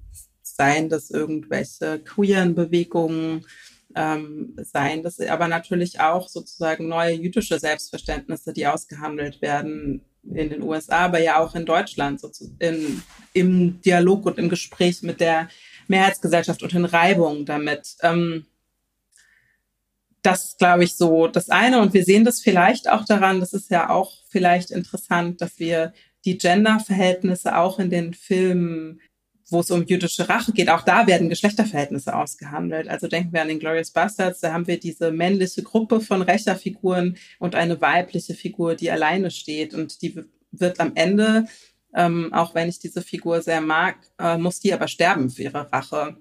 seien 0.62 0.90
das 0.90 1.10
irgendwelche 1.10 1.98
queeren 2.06 2.54
Bewegungen, 2.54 3.48
ähm, 3.96 4.56
seien 4.62 5.02
das 5.02 5.20
aber 5.20 5.48
natürlich 5.48 6.00
auch 6.00 6.30
sozusagen 6.30 6.88
neue 6.88 7.16
jüdische 7.16 7.58
Selbstverständnisse, 7.58 8.54
die 8.54 8.68
ausgehandelt 8.68 9.42
werden 9.42 10.06
in 10.24 10.52
den 10.52 10.62
USA, 10.62 11.00
aber 11.06 11.20
ja 11.20 11.40
auch 11.40 11.56
in 11.56 11.66
Deutschland 11.66 12.22
in, 12.60 13.02
im 13.34 13.82
Dialog 13.82 14.28
und 14.28 14.38
im 14.38 14.50
Gespräch 14.50 15.02
mit 15.02 15.20
der 15.20 15.50
Mehrheitsgesellschaft 15.88 16.62
und 16.62 16.76
in 16.76 16.86
Reibung 16.86 17.48
damit. 17.48 17.96
Ähm, 18.04 18.46
das 20.22 20.58
glaube 20.60 20.84
ich 20.84 20.94
so 20.94 21.26
das 21.26 21.50
eine. 21.50 21.82
Und 21.82 21.96
wir 21.96 22.06
sehen 22.06 22.24
das 22.24 22.40
vielleicht 22.40 22.88
auch 22.88 23.04
daran, 23.06 23.40
das 23.40 23.54
ist 23.54 23.72
ja 23.72 23.90
auch 23.90 24.14
vielleicht 24.30 24.70
interessant, 24.70 25.42
dass 25.42 25.58
wir 25.58 25.92
die 26.24 26.38
Genderverhältnisse 26.38 27.58
auch 27.58 27.80
in 27.80 27.90
den 27.90 28.14
Filmen 28.14 29.02
wo 29.52 29.60
es 29.60 29.70
um 29.70 29.86
jüdische 29.86 30.30
Rache 30.30 30.54
geht, 30.54 30.70
auch 30.70 30.84
da 30.84 31.08
werden 31.08 31.30
Geschlechterverhältnisse 31.30 32.16
ausgehandelt. 32.16 32.88
Also 32.88 33.08
denken 33.08 33.34
wir 33.34 33.42
an 33.42 33.50
den 33.50 33.60
Glorious 33.60 33.92
Bastards, 33.92 34.40
da 34.40 34.54
haben 34.54 34.66
wir 34.66 34.80
diese 34.80 35.12
männliche 35.12 35.62
Gruppe 35.62 36.00
von 36.02 36.22
Rächerfiguren 36.22 37.18
und 37.38 37.54
eine 37.54 37.80
weibliche 37.82 38.34
Figur, 38.34 38.76
die 38.76 38.90
alleine 38.90 39.30
steht 39.30 39.74
und 39.74 40.02
die 40.02 40.24
wird 40.52 40.80
am 40.80 40.94
Ende, 40.96 41.46
ähm, 41.94 42.34
auch 42.34 42.56
wenn 42.56 42.70
ich 42.70 42.80
diese 42.80 43.02
Figur 43.02 43.42
sehr 43.42 43.62
mag, 43.62 43.98
äh, 44.18 44.38
muss 44.38 44.60
die 44.60 44.74
aber 44.74 44.88
sterben 44.88 45.30
für 45.30 45.44
ihre 45.44 45.72
Rache. 45.72 46.16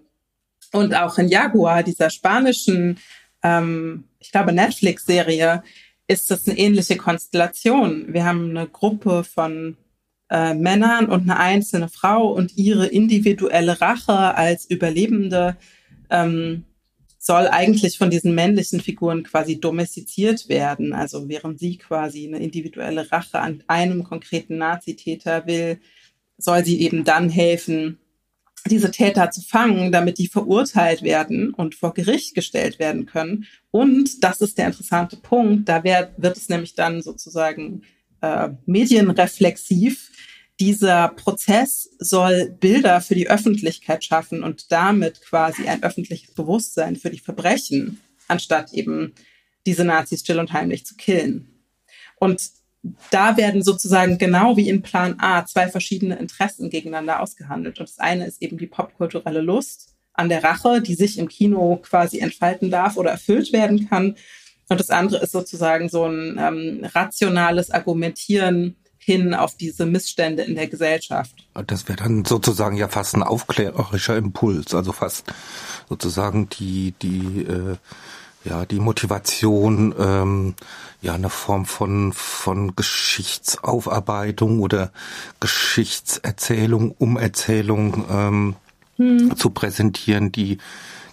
Und 0.73 0.95
auch 0.95 1.17
in 1.19 1.29
Jaguar, 1.29 1.83
dieser 1.83 2.11
spanischen, 2.11 2.99
ähm, 3.43 4.05
ich 4.19 4.33
glaube, 4.33 4.53
Netflix-Serie, 4.53 5.63
ist 6.09 6.31
das 6.31 6.49
eine 6.49 6.59
ähnliche 6.59 6.97
Konstellation. 6.97 8.13
Wir 8.13 8.25
haben 8.25 8.51
eine 8.51 8.67
Gruppe 8.67 9.23
von 9.23 9.77
äh, 10.31 10.55
Männern 10.55 11.07
und 11.07 11.23
eine 11.23 11.39
einzelne 11.39 11.89
Frau 11.89 12.33
und 12.33 12.57
ihre 12.57 12.87
individuelle 12.87 13.81
Rache 13.81 14.35
als 14.37 14.65
Überlebende 14.65 15.57
ähm, 16.09 16.65
soll 17.19 17.49
eigentlich 17.49 17.99
von 17.99 18.11
diesen 18.11 18.35
männlichen 18.35 18.81
Figuren 18.81 19.25
quasi 19.25 19.61
domestiziert 19.61 20.49
werden. 20.49 20.95
Also 20.95 21.29
während 21.29 21.59
sie 21.59 21.77
quasi 21.77 22.27
eine 22.27 22.39
individuelle 22.39 23.13
Rache 23.13 23.41
an 23.41 23.63
einem 23.67 24.05
konkreten 24.05 24.57
Nazitäter 24.57 25.47
will, 25.47 25.81
soll 26.39 26.65
sie 26.65 26.81
eben 26.81 27.05
dann 27.05 27.29
helfen, 27.29 27.99
diese 28.67 28.91
Täter 28.91 29.31
zu 29.31 29.43
fangen, 29.43 29.91
damit 29.93 30.19
die 30.19 30.29
verurteilt 30.29 31.03
werden 31.03 31.53
und 31.53 31.75
vor 31.75 31.95
Gericht 31.95 32.35
gestellt 32.35 32.79
werden 32.79 33.07
können. 33.07 33.47
Und 33.71 34.23
das 34.23 34.41
ist 34.41 34.59
der 34.59 34.67
interessante 34.67 35.17
Punkt, 35.17 35.69
da 35.69 35.83
wird, 35.85 36.13
wird 36.17 36.37
es 36.37 36.49
nämlich 36.49 36.75
dann 36.75 37.03
sozusagen 37.03 37.83
äh, 38.21 38.51
medienreflexiv. 38.67 40.10
Dieser 40.61 41.09
Prozess 41.09 41.89
soll 41.99 42.55
Bilder 42.61 43.01
für 43.01 43.15
die 43.15 43.31
Öffentlichkeit 43.31 44.05
schaffen 44.05 44.45
und 44.45 44.71
damit 44.71 45.23
quasi 45.23 45.67
ein 45.67 45.83
öffentliches 45.83 46.35
Bewusstsein 46.35 46.97
für 46.97 47.09
die 47.09 47.19
Verbrechen, 47.19 47.99
anstatt 48.29 48.75
eben 48.75 49.15
diese 49.65 49.85
Nazis 49.85 50.21
still 50.21 50.39
und 50.39 50.53
heimlich 50.53 50.85
zu 50.85 50.97
killen. 50.97 51.49
Und 52.17 52.43
da 53.11 53.39
werden 53.39 53.63
sozusagen 53.63 54.19
genau 54.19 54.59
wie 54.59 54.69
in 54.69 54.83
Plan 54.83 55.17
A 55.19 55.47
zwei 55.47 55.69
verschiedene 55.69 56.19
Interessen 56.19 56.69
gegeneinander 56.69 57.21
ausgehandelt. 57.21 57.79
Und 57.79 57.89
das 57.89 57.99
eine 57.99 58.27
ist 58.27 58.43
eben 58.43 58.59
die 58.59 58.67
popkulturelle 58.67 59.41
Lust 59.41 59.95
an 60.13 60.29
der 60.29 60.45
Rache, 60.45 60.83
die 60.83 60.95
sich 60.95 61.19
im 61.19 61.29
Kino 61.29 61.77
quasi 61.77 62.19
entfalten 62.19 62.71
darf 62.71 62.99
oder 62.99 63.11
erfüllt 63.11 63.55
werden 63.55 63.89
kann. 63.89 64.17
Und 64.69 64.79
das 64.79 64.91
andere 64.91 65.23
ist 65.23 65.33
sozusagen 65.33 65.89
so 65.89 66.05
ein 66.05 66.39
ähm, 66.39 66.85
rationales 66.95 67.71
Argumentieren 67.71 68.77
hin 69.03 69.35
auf 69.35 69.57
diese 69.57 69.87
Missstände 69.87 70.43
in 70.43 70.55
der 70.55 70.69
Gesellschaft. 70.69 71.35
Das 71.67 71.89
wäre 71.89 71.99
dann 71.99 72.25
sozusagen 72.25 72.77
ja 72.77 72.89
fast 72.89 73.15
ein 73.15 73.23
aufklärerischer 73.23 74.17
Impuls, 74.17 74.75
also 74.75 74.93
fast 74.93 75.25
sozusagen 75.89 76.49
die, 76.51 76.95
die 77.01 77.43
äh, 77.43 77.77
ja, 78.45 78.65
die 78.65 78.81
Motivation, 78.81 79.95
ähm, 79.99 80.55
ja, 81.03 81.15
eine 81.15 81.31
Form 81.31 81.67
von, 81.67 82.13
von 82.13 82.75
Geschichtsaufarbeitung 82.75 84.61
oder 84.61 84.93
Geschichtserzählung, 85.41 86.93
Umerzählung 86.93 88.05
ähm, 88.11 88.57
hm. 89.01 89.37
zu 89.37 89.51
präsentieren, 89.51 90.31
die, 90.31 90.59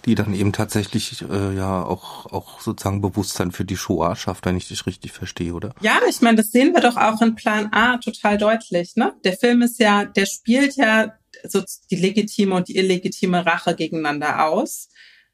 die 0.04 0.14
dann 0.14 0.34
eben 0.34 0.52
tatsächlich 0.52 1.22
äh, 1.22 1.54
ja 1.56 1.82
auch, 1.82 2.26
auch 2.26 2.60
sozusagen 2.60 3.00
Bewusstsein 3.00 3.50
für 3.50 3.64
die 3.64 3.76
Shoah 3.76 4.14
schafft, 4.14 4.44
wenn 4.46 4.56
ich 4.56 4.68
dich 4.68 4.86
richtig 4.86 5.12
verstehe, 5.12 5.54
oder? 5.54 5.74
Ja, 5.80 6.00
ich 6.08 6.20
meine, 6.20 6.36
das 6.36 6.50
sehen 6.50 6.74
wir 6.74 6.80
doch 6.80 6.96
auch 6.96 7.22
in 7.22 7.34
Plan 7.34 7.68
A 7.72 7.96
total 7.96 8.38
deutlich. 8.38 8.96
Ne? 8.96 9.14
Der 9.24 9.36
Film 9.36 9.62
ist 9.62 9.78
ja, 9.80 10.04
der 10.04 10.26
spielt 10.26 10.76
ja 10.76 11.14
so 11.44 11.62
die 11.90 11.96
legitime 11.96 12.54
und 12.54 12.68
die 12.68 12.76
illegitime 12.76 13.46
Rache 13.46 13.74
gegeneinander 13.74 14.46
aus. 14.46 14.88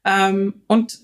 Ähm, 0.05 0.61
und 0.67 0.99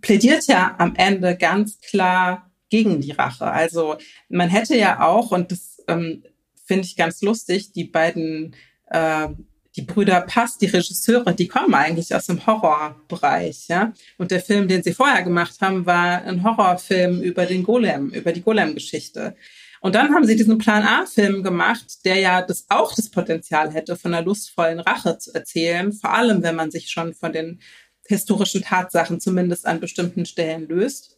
plädiert 0.00 0.46
ja 0.46 0.76
am 0.78 0.94
Ende 0.94 1.36
ganz 1.36 1.80
klar 1.80 2.50
gegen 2.68 3.00
die 3.00 3.12
Rache. 3.12 3.46
Also 3.46 3.96
man 4.28 4.48
hätte 4.48 4.76
ja 4.76 5.00
auch, 5.00 5.32
und 5.32 5.50
das 5.50 5.82
ähm, 5.88 6.22
finde 6.64 6.84
ich 6.84 6.96
ganz 6.96 7.22
lustig, 7.22 7.72
die 7.72 7.84
beiden, 7.84 8.54
äh, 8.90 9.28
die 9.76 9.82
Brüder 9.82 10.22
Pass, 10.22 10.58
die 10.58 10.66
Regisseure, 10.66 11.34
die 11.34 11.48
kommen 11.48 11.74
eigentlich 11.74 12.14
aus 12.14 12.26
dem 12.26 12.44
Horrorbereich, 12.46 13.68
ja. 13.68 13.92
Und 14.18 14.30
der 14.30 14.40
Film, 14.40 14.68
den 14.68 14.82
sie 14.82 14.94
vorher 14.94 15.22
gemacht 15.22 15.56
haben, 15.60 15.86
war 15.86 16.22
ein 16.22 16.42
Horrorfilm 16.42 17.20
über 17.20 17.46
den 17.46 17.62
Golem, 17.62 18.10
über 18.10 18.32
die 18.32 18.42
Golem-Geschichte. 18.42 19.36
Und 19.80 19.94
dann 19.94 20.14
haben 20.14 20.26
sie 20.26 20.36
diesen 20.36 20.58
Plan 20.58 20.82
A-Film 20.82 21.42
gemacht, 21.42 22.04
der 22.04 22.16
ja 22.18 22.42
das 22.42 22.64
auch 22.68 22.94
das 22.94 23.10
Potenzial 23.10 23.72
hätte, 23.72 23.96
von 23.96 24.14
einer 24.14 24.24
lustvollen 24.24 24.80
Rache 24.80 25.18
zu 25.18 25.34
erzählen, 25.34 25.92
vor 25.92 26.12
allem 26.12 26.42
wenn 26.42 26.56
man 26.56 26.70
sich 26.70 26.90
schon 26.90 27.14
von 27.14 27.32
den 27.32 27.60
historischen 28.08 28.62
Tatsachen 28.62 29.20
zumindest 29.20 29.66
an 29.66 29.80
bestimmten 29.80 30.26
Stellen 30.26 30.66
löst. 30.68 31.15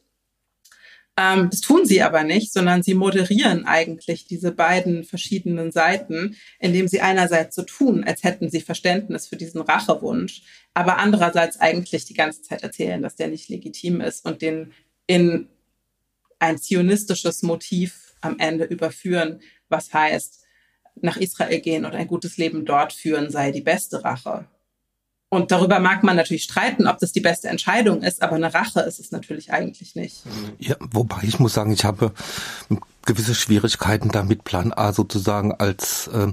Ähm, 1.19 1.51
das 1.51 1.61
tun 1.61 1.85
sie 1.85 2.01
aber 2.01 2.23
nicht, 2.23 2.53
sondern 2.53 2.85
sie 2.85 2.95
moderieren 2.95 3.67
eigentlich 3.67 4.27
diese 4.27 4.53
beiden 4.53 5.03
verschiedenen 5.03 5.73
Seiten, 5.73 6.37
indem 6.61 6.87
sie 6.87 7.01
einerseits 7.01 7.57
so 7.57 7.63
tun, 7.63 8.05
als 8.05 8.23
hätten 8.23 8.51
sie 8.51 8.61
Verständnis 8.61 9.27
für 9.27 9.37
diesen 9.37 9.61
Rachewunsch, 9.61 10.43
aber 10.75 10.99
andererseits 10.99 11.59
eigentlich 11.59 12.05
die 12.05 12.15
ganze 12.15 12.43
Zeit 12.43 12.63
erzählen, 12.63 13.03
dass 13.03 13.17
der 13.17 13.27
nicht 13.27 13.49
legitim 13.49 14.01
ist 14.01 14.25
und 14.25 14.43
den 14.43 14.73
in 15.09 15.49
ein 16.39 16.57
zionistisches 16.57 17.43
Motiv 17.43 18.15
am 18.21 18.39
Ende 18.39 18.65
überführen, 18.65 19.41
was 19.69 19.93
heißt, 19.93 20.45
nach 21.01 21.17
Israel 21.17 21.61
gehen 21.61 21.85
und 21.85 21.95
ein 21.95 22.07
gutes 22.07 22.37
Leben 22.37 22.65
dort 22.65 22.93
führen 22.93 23.31
sei 23.31 23.51
die 23.51 23.61
beste 23.61 24.05
Rache. 24.05 24.47
Und 25.31 25.51
darüber 25.51 25.79
mag 25.79 26.03
man 26.03 26.17
natürlich 26.17 26.45
streiten, 26.45 26.87
ob 26.87 26.99
das 26.99 27.13
die 27.13 27.21
beste 27.21 27.49
Entscheidung 27.49 28.03
ist, 28.03 28.23
aber 28.23 28.37
eine 28.37 28.55
Rache 28.55 28.81
ist 28.81 28.99
es 28.99 29.11
natürlich 29.11 29.53
eigentlich 29.53 29.95
nicht. 29.95 30.23
Ja, 30.59 30.77
wobei 30.81 31.19
ich 31.23 31.39
muss 31.39 31.53
sagen, 31.53 31.71
ich 31.71 31.85
habe 31.85 32.13
gewisse 33.05 33.35
Schwierigkeiten 33.35 34.09
damit, 34.09 34.45
Plan 34.45 34.73
A 34.73 34.93
sozusagen 34.93 35.53
als 35.53 36.09
äh, 36.09 36.29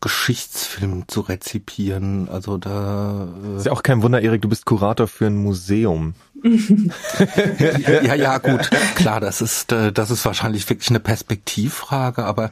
Geschichtsfilm 0.00 1.06
zu 1.06 1.20
rezipieren. 1.20 2.28
Also 2.28 2.58
da 2.58 3.28
äh 3.54 3.56
ist 3.58 3.66
ja 3.66 3.72
auch 3.72 3.82
kein 3.82 4.02
Wunder, 4.02 4.20
Erik, 4.20 4.42
du 4.42 4.48
bist 4.48 4.66
Kurator 4.66 5.06
für 5.06 5.26
ein 5.26 5.36
Museum. 5.36 6.14
Ja, 6.44 8.14
ja, 8.14 8.38
gut, 8.38 8.70
klar, 8.94 9.20
das 9.20 9.40
ist 9.40 9.72
äh, 9.72 9.92
das 9.92 10.10
ist 10.10 10.24
wahrscheinlich 10.26 10.68
wirklich 10.68 10.90
eine 10.90 11.00
Perspektivfrage, 11.00 12.24
aber 12.24 12.50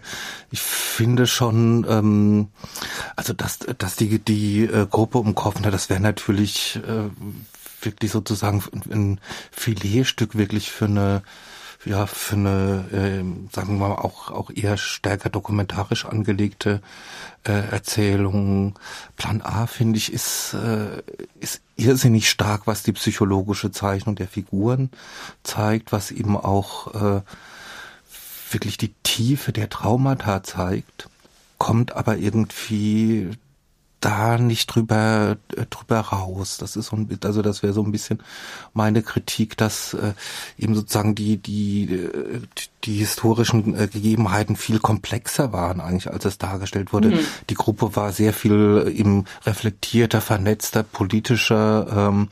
ich 0.50 0.62
finde 0.62 1.26
schon, 1.26 1.86
ähm, 1.88 2.48
also 3.16 3.34
dass 3.34 3.58
dass 3.58 3.96
die 3.96 4.18
die 4.18 4.64
äh, 4.64 4.86
Gruppe 4.90 5.18
um 5.18 5.34
Koffner, 5.34 5.70
das 5.70 5.90
wäre 5.90 6.00
natürlich 6.00 6.80
äh, 6.86 7.10
wirklich 7.84 8.10
sozusagen 8.10 8.62
ein 8.90 9.20
Filetstück 9.50 10.36
wirklich 10.36 10.70
für 10.70 10.86
eine 10.86 11.22
ja 11.84 12.06
für 12.06 12.36
eine, 12.36 12.84
äh, 12.92 13.54
sagen 13.54 13.78
wir 13.78 13.88
mal, 13.88 13.94
auch, 13.94 14.30
auch 14.30 14.50
eher 14.50 14.76
stärker 14.76 15.30
dokumentarisch 15.30 16.04
angelegte 16.06 16.80
äh, 17.44 17.52
Erzählung. 17.52 18.78
Plan 19.16 19.42
A, 19.42 19.66
finde 19.66 19.98
ich, 19.98 20.12
ist, 20.12 20.54
äh, 20.54 21.02
ist 21.40 21.60
irrsinnig 21.76 22.30
stark, 22.30 22.66
was 22.66 22.82
die 22.82 22.92
psychologische 22.92 23.70
Zeichnung 23.72 24.14
der 24.14 24.28
Figuren 24.28 24.90
zeigt, 25.42 25.92
was 25.92 26.10
eben 26.10 26.36
auch 26.36 26.94
äh, 26.94 27.22
wirklich 28.50 28.76
die 28.76 28.94
Tiefe 29.02 29.52
der 29.52 29.68
Traumata 29.70 30.42
zeigt, 30.42 31.08
kommt 31.58 31.92
aber 31.92 32.16
irgendwie 32.16 33.30
da 34.02 34.36
nicht 34.36 34.66
drüber 34.66 35.36
äh, 35.56 35.64
drüber 35.70 36.00
raus. 36.00 36.58
Das 36.58 36.76
ist 36.76 36.88
so 36.88 36.96
ein 36.96 37.18
also 37.24 37.40
das 37.40 37.62
wäre 37.62 37.72
so 37.72 37.82
ein 37.82 37.92
bisschen 37.92 38.22
meine 38.74 39.02
Kritik, 39.02 39.56
dass 39.56 39.94
äh, 39.94 40.12
eben 40.58 40.74
sozusagen 40.74 41.14
die 41.14 41.38
die 41.38 41.84
äh, 41.94 42.40
die 42.84 42.96
historischen 42.96 43.78
äh, 43.78 43.86
Gegebenheiten 43.86 44.56
viel 44.56 44.80
komplexer 44.80 45.52
waren 45.52 45.80
eigentlich, 45.80 46.10
als 46.10 46.24
es 46.24 46.38
dargestellt 46.38 46.92
wurde. 46.92 47.10
Mhm. 47.10 47.20
Die 47.48 47.54
Gruppe 47.54 47.96
war 47.96 48.12
sehr 48.12 48.32
viel 48.32 48.92
eben 48.94 49.24
reflektierter, 49.46 50.20
vernetzter, 50.20 50.82
politischer. 50.82 51.86
Ähm, 52.08 52.28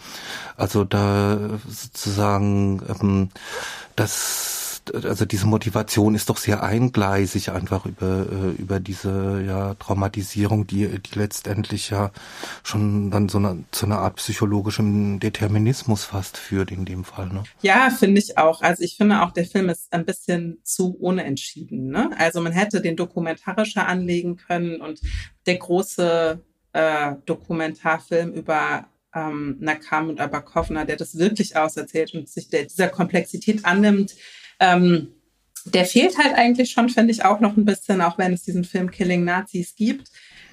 also 0.56 0.84
da 0.84 1.38
sozusagen 1.68 2.82
ähm, 3.00 3.28
das 3.96 4.59
also 4.92 5.24
diese 5.24 5.46
Motivation 5.46 6.14
ist 6.14 6.30
doch 6.30 6.36
sehr 6.36 6.62
eingleisig 6.62 7.50
einfach 7.50 7.86
über 7.86 8.26
äh, 8.30 8.50
über 8.60 8.80
diese 8.80 9.42
ja 9.46 9.74
Traumatisierung, 9.74 10.66
die 10.66 10.98
die 10.98 11.18
letztendlich 11.18 11.90
ja 11.90 12.10
schon 12.62 13.10
dann 13.10 13.28
so 13.28 13.38
eine 13.38 13.64
zu 13.70 13.86
einer 13.86 13.98
Art 13.98 14.16
psychologischem 14.16 15.20
Determinismus 15.20 16.04
fast 16.04 16.36
führt 16.36 16.70
in 16.70 16.84
dem 16.84 17.04
Fall. 17.04 17.28
Ne? 17.28 17.44
Ja, 17.62 17.90
finde 17.90 18.20
ich 18.20 18.38
auch. 18.38 18.62
Also 18.62 18.82
ich 18.82 18.96
finde 18.96 19.22
auch 19.22 19.32
der 19.32 19.46
Film 19.46 19.68
ist 19.68 19.92
ein 19.92 20.04
bisschen 20.04 20.58
zu 20.64 20.94
unentschieden. 20.94 21.88
Ne? 21.88 22.10
Also 22.18 22.40
man 22.40 22.52
hätte 22.52 22.80
den 22.80 22.96
dokumentarischer 22.96 23.86
anlegen 23.86 24.36
können 24.36 24.80
und 24.80 25.00
der 25.46 25.56
große 25.56 26.40
äh, 26.72 27.12
Dokumentarfilm 27.26 28.32
über 28.32 28.86
ähm, 29.14 29.56
Nakam 29.60 30.08
und 30.08 30.20
Abakovna, 30.20 30.84
der 30.84 30.96
das 30.96 31.18
wirklich 31.18 31.56
auserzählt 31.56 32.14
und 32.14 32.28
sich 32.28 32.48
der, 32.48 32.64
dieser 32.64 32.88
Komplexität 32.88 33.64
annimmt, 33.64 34.14
ähm, 34.60 35.08
der 35.64 35.84
fehlt 35.84 36.16
halt 36.18 36.34
eigentlich 36.34 36.70
schon, 36.70 36.88
finde 36.88 37.12
ich, 37.12 37.24
auch 37.24 37.40
noch 37.40 37.56
ein 37.56 37.64
bisschen, 37.64 38.00
auch 38.00 38.18
wenn 38.18 38.32
es 38.32 38.42
diesen 38.42 38.64
Film 38.64 38.90
Killing 38.90 39.24
Nazis 39.24 39.74
gibt. 39.74 40.08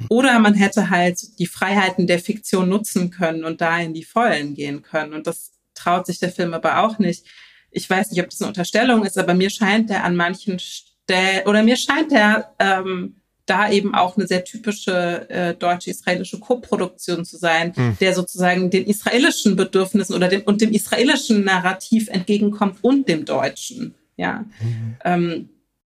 Oder 0.09 0.39
man 0.39 0.53
hätte 0.53 0.89
halt 0.89 1.39
die 1.39 1.47
Freiheiten 1.47 2.07
der 2.07 2.19
Fiktion 2.19 2.69
nutzen 2.69 3.09
können 3.09 3.43
und 3.43 3.61
da 3.61 3.79
in 3.79 3.93
die 3.93 4.03
Vollen 4.03 4.53
gehen 4.53 4.81
können. 4.81 5.13
Und 5.13 5.27
das 5.27 5.53
traut 5.73 6.05
sich 6.05 6.19
der 6.19 6.31
Film 6.31 6.53
aber 6.53 6.79
auch 6.79 6.99
nicht. 6.99 7.25
Ich 7.71 7.89
weiß 7.89 8.11
nicht, 8.11 8.21
ob 8.21 8.29
das 8.29 8.41
eine 8.41 8.49
Unterstellung 8.49 9.05
ist, 9.05 9.17
aber 9.17 9.33
mir 9.33 9.49
scheint 9.49 9.89
der 9.89 10.03
an 10.03 10.15
manchen 10.15 10.59
Stellen, 10.59 11.47
oder 11.47 11.63
mir 11.63 11.77
scheint 11.77 12.11
der 12.11 12.53
ähm, 12.59 13.16
da 13.47 13.71
eben 13.71 13.95
auch 13.95 14.17
eine 14.17 14.27
sehr 14.27 14.43
typische 14.43 15.29
äh, 15.29 15.55
deutsche-israelische 15.55 16.39
Koproduktion 16.39 17.25
zu 17.25 17.37
sein, 17.37 17.73
mhm. 17.75 17.97
der 17.99 18.13
sozusagen 18.13 18.69
den 18.69 18.85
israelischen 18.85 19.55
Bedürfnissen 19.55 20.15
oder 20.15 20.27
dem 20.27 20.41
und 20.43 20.61
dem 20.61 20.71
israelischen 20.71 21.43
Narrativ 21.43 22.09
entgegenkommt 22.09 22.77
und 22.81 23.07
dem 23.07 23.25
deutschen. 23.25 23.95
Ja. 24.17 24.45
Mhm. 24.61 24.95
Ähm, 25.03 25.49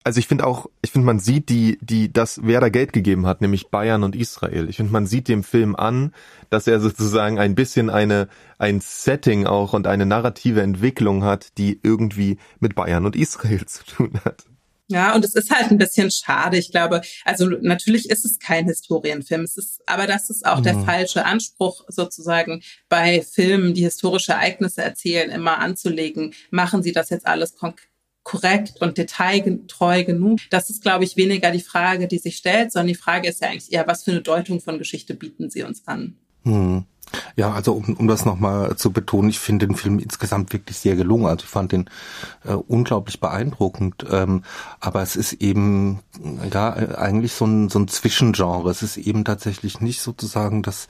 also 0.05 0.19
ich 0.19 0.27
finde 0.27 0.47
auch, 0.47 0.67
ich 0.83 0.91
finde, 0.91 1.07
man 1.07 1.21
sieht 1.21 1.49
die, 1.49 1.79
die, 1.81 2.13
das, 2.13 2.41
wer 2.43 2.61
da 2.61 2.69
Geld 2.71 2.93
gegeben 2.93 3.27
hat, 3.27 3.41
nämlich 3.41 3.69
Bayern 3.69 4.03
und 4.03 4.17
Israel. 4.17 4.69
Ich 4.69 4.77
finde, 4.77 4.93
man 4.93 5.07
sieht 5.07 5.29
dem 5.29 5.45
Film 5.45 5.77
an, 5.77 6.13
dass 6.51 6.67
er 6.67 6.81
sozusagen 6.81 7.39
ein 7.39 7.55
bisschen 7.55 7.89
eine, 7.89 8.29
ein 8.59 8.81
Setting 8.81 9.47
auch 9.47 9.75
und 9.75 9.87
eine 9.87 10.07
narrative 10.07 10.63
Entwicklung 10.63 11.23
hat, 11.23 11.57
die 11.59 11.79
irgendwie 11.83 12.39
mit 12.59 12.75
Bayern 12.75 13.07
und 13.07 13.15
Israel 13.15 13.65
zu 13.67 13.85
tun 13.85 14.21
hat. 14.25 14.45
Ja, 14.93 15.15
und 15.15 15.25
es 15.25 15.35
ist 15.35 15.51
halt 15.51 15.71
ein 15.71 15.79
bisschen 15.79 16.11
schade. 16.11 16.57
Ich 16.59 16.71
glaube, 16.71 17.01
also 17.25 17.47
natürlich 17.47 18.11
ist 18.11 18.25
es 18.25 18.39
kein 18.39 18.67
Historienfilm. 18.67 19.43
Es 19.43 19.57
ist, 19.57 19.81
aber 19.87 20.07
das 20.07 20.31
ist 20.31 20.47
auch 20.47 20.59
mhm. 20.59 20.65
der 20.65 20.79
falsche 20.81 21.25
Anspruch 21.25 21.85
sozusagen 21.89 22.63
bei 22.89 23.23
Filmen, 23.23 23.75
die 23.75 23.85
historische 23.85 24.33
Ereignisse 24.33 24.83
erzählen, 24.83 25.31
immer 25.31 25.59
anzulegen. 25.59 26.35
Machen 26.51 26.83
Sie 26.83 26.93
das 26.93 27.11
jetzt 27.11 27.27
alles 27.27 27.57
konkret? 27.57 27.89
korrekt 28.25 28.81
und 28.81 28.99
detailgetreu 28.99 30.05
genug? 30.05 30.39
Das 30.51 30.71
ist, 30.71 30.83
glaube 30.83 31.05
ich, 31.05 31.17
weniger 31.17 31.51
die 31.51 31.61
Frage, 31.61 32.07
die 32.07 32.19
sich 32.19 32.37
stellt, 32.37 32.73
sondern 32.73 32.89
die 32.89 32.95
Frage 32.95 33.29
ist 33.29 33.41
ja 33.41 33.49
eigentlich 33.49 33.73
eher, 33.73 33.87
was 33.87 34.05
für 34.05 34.13
eine 34.13 34.23
Deutung 34.23 34.61
von 34.61 34.79
Geschichte 34.79 35.15
bieten 35.15 35.51
Sie 35.51 35.63
uns 35.63 35.87
an? 35.87 36.17
Hm. 36.45 36.85
Ja, 37.37 37.53
also 37.53 37.75
um, 37.75 37.95
um 37.95 38.09
das 38.09 38.25
nochmal 38.25 38.77
zu 38.77 38.93
betonen, 38.93 39.31
ich 39.31 39.39
finde 39.39 39.67
den 39.67 39.77
Film 39.77 39.99
insgesamt 39.99 40.53
wirklich 40.53 40.79
sehr 40.79 40.97
gelungen. 40.97 41.27
Also 41.27 41.45
ich 41.45 41.51
fand 41.51 41.73
den 41.73 41.91
äh, 42.45 42.53
unglaublich 42.53 43.21
beeindruckend. 43.21 44.05
Ähm, 44.11 44.45
aber 44.81 45.03
es 45.03 45.17
ist 45.17 45.35
eben 45.35 46.01
ja 46.53 46.73
eigentlich 46.73 47.33
so 47.33 47.47
ein, 47.47 47.69
so 47.69 47.79
ein 47.79 47.89
Zwischengenre. 47.89 48.71
Es 48.71 48.83
ist 48.83 48.97
eben 48.97 49.25
tatsächlich 49.25 49.81
nicht 49.81 50.01
sozusagen 50.01 50.63
das, 50.63 50.89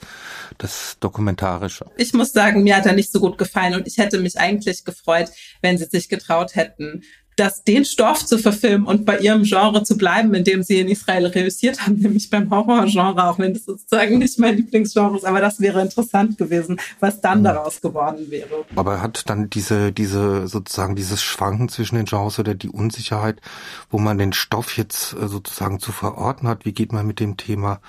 das 0.57 0.97
Dokumentarische. 0.99 1.85
Ich 1.97 2.13
muss 2.13 2.33
sagen, 2.33 2.63
mir 2.63 2.77
hat 2.77 2.85
er 2.85 2.93
nicht 2.93 3.11
so 3.11 3.19
gut 3.19 3.37
gefallen 3.37 3.75
und 3.75 3.87
ich 3.87 3.97
hätte 3.97 4.19
mich 4.19 4.39
eigentlich 4.39 4.85
gefreut, 4.85 5.31
wenn 5.61 5.77
sie 5.77 5.85
sich 5.85 6.09
getraut 6.09 6.55
hätten, 6.55 7.03
das, 7.35 7.63
den 7.63 7.85
Stoff 7.85 8.25
zu 8.25 8.37
verfilmen 8.37 8.87
und 8.87 9.05
bei 9.05 9.19
ihrem 9.19 9.43
Genre 9.43 9.83
zu 9.83 9.97
bleiben, 9.97 10.33
in 10.33 10.43
dem 10.43 10.63
sie 10.63 10.79
in 10.79 10.87
Israel 10.87 11.25
reüssiert 11.27 11.81
haben, 11.81 11.95
nämlich 11.99 12.29
beim 12.29 12.49
Horrorgenre, 12.49 13.27
auch 13.27 13.39
wenn 13.39 13.53
das 13.53 13.65
sozusagen 13.65 14.19
nicht 14.19 14.39
mein 14.39 14.57
Lieblingsgenre 14.57 15.17
ist, 15.17 15.25
aber 15.25 15.41
das 15.41 15.59
wäre 15.59 15.81
interessant 15.81 16.37
gewesen, 16.37 16.79
was 16.99 17.21
dann 17.21 17.39
mhm. 17.39 17.45
daraus 17.45 17.81
geworden 17.81 18.29
wäre. 18.29 18.65
Aber 18.75 19.01
hat 19.01 19.29
dann 19.29 19.49
diese, 19.49 19.91
diese, 19.91 20.47
sozusagen 20.47 20.95
dieses 20.95 21.21
Schwanken 21.23 21.69
zwischen 21.69 21.95
den 21.95 22.05
Genres 22.05 22.39
oder 22.39 22.53
die 22.53 22.69
Unsicherheit, 22.69 23.41
wo 23.89 23.97
man 23.97 24.17
den 24.17 24.33
Stoff 24.33 24.77
jetzt 24.77 25.13
äh, 25.13 25.27
sozusagen 25.27 25.79
zu 25.79 25.91
verorten 25.91 26.47
hat, 26.47 26.65
wie 26.65 26.73
geht 26.73 26.91
man 26.91 27.07
mit 27.07 27.19
dem 27.19 27.37
Thema 27.37 27.79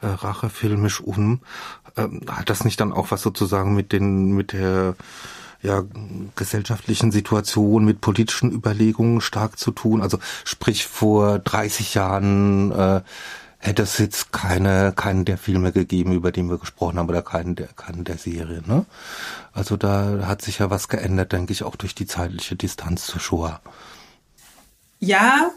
äh, 0.00 0.06
Rache 0.06 0.50
filmisch 0.50 1.00
um? 1.00 1.40
Ähm, 1.96 2.22
hat 2.28 2.50
das 2.50 2.64
nicht 2.64 2.80
dann 2.80 2.92
auch 2.92 3.10
was 3.10 3.22
sozusagen 3.22 3.74
mit 3.74 3.92
den, 3.92 4.32
mit 4.32 4.52
der 4.52 4.94
ja, 5.62 5.84
gesellschaftlichen 6.36 7.10
Situation, 7.10 7.84
mit 7.84 8.00
politischen 8.00 8.52
Überlegungen 8.52 9.20
stark 9.20 9.58
zu 9.58 9.70
tun. 9.70 10.02
Also 10.02 10.18
sprich 10.44 10.86
vor 10.86 11.38
30 11.40 11.94
Jahren 11.94 12.70
äh, 12.72 13.00
hätte 13.58 13.82
es 13.82 13.98
jetzt 13.98 14.32
keine, 14.32 14.92
keinen 14.94 15.24
der 15.24 15.36
Filme 15.36 15.72
gegeben, 15.72 16.12
über 16.12 16.30
den 16.30 16.48
wir 16.48 16.58
gesprochen 16.58 16.98
haben, 16.98 17.08
oder 17.08 17.22
keinen 17.22 17.56
der, 17.56 17.68
keinen 17.68 18.04
der 18.04 18.18
Serie. 18.18 18.62
Ne? 18.66 18.86
Also 19.52 19.76
da 19.76 20.26
hat 20.26 20.42
sich 20.42 20.60
ja 20.60 20.70
was 20.70 20.88
geändert, 20.88 21.32
denke 21.32 21.52
ich, 21.52 21.64
auch 21.64 21.76
durch 21.76 21.94
die 21.94 22.06
zeitliche 22.06 22.54
Distanz 22.54 23.06
zur 23.06 23.20
Shoah. 23.20 23.60
Ja, 25.00 25.50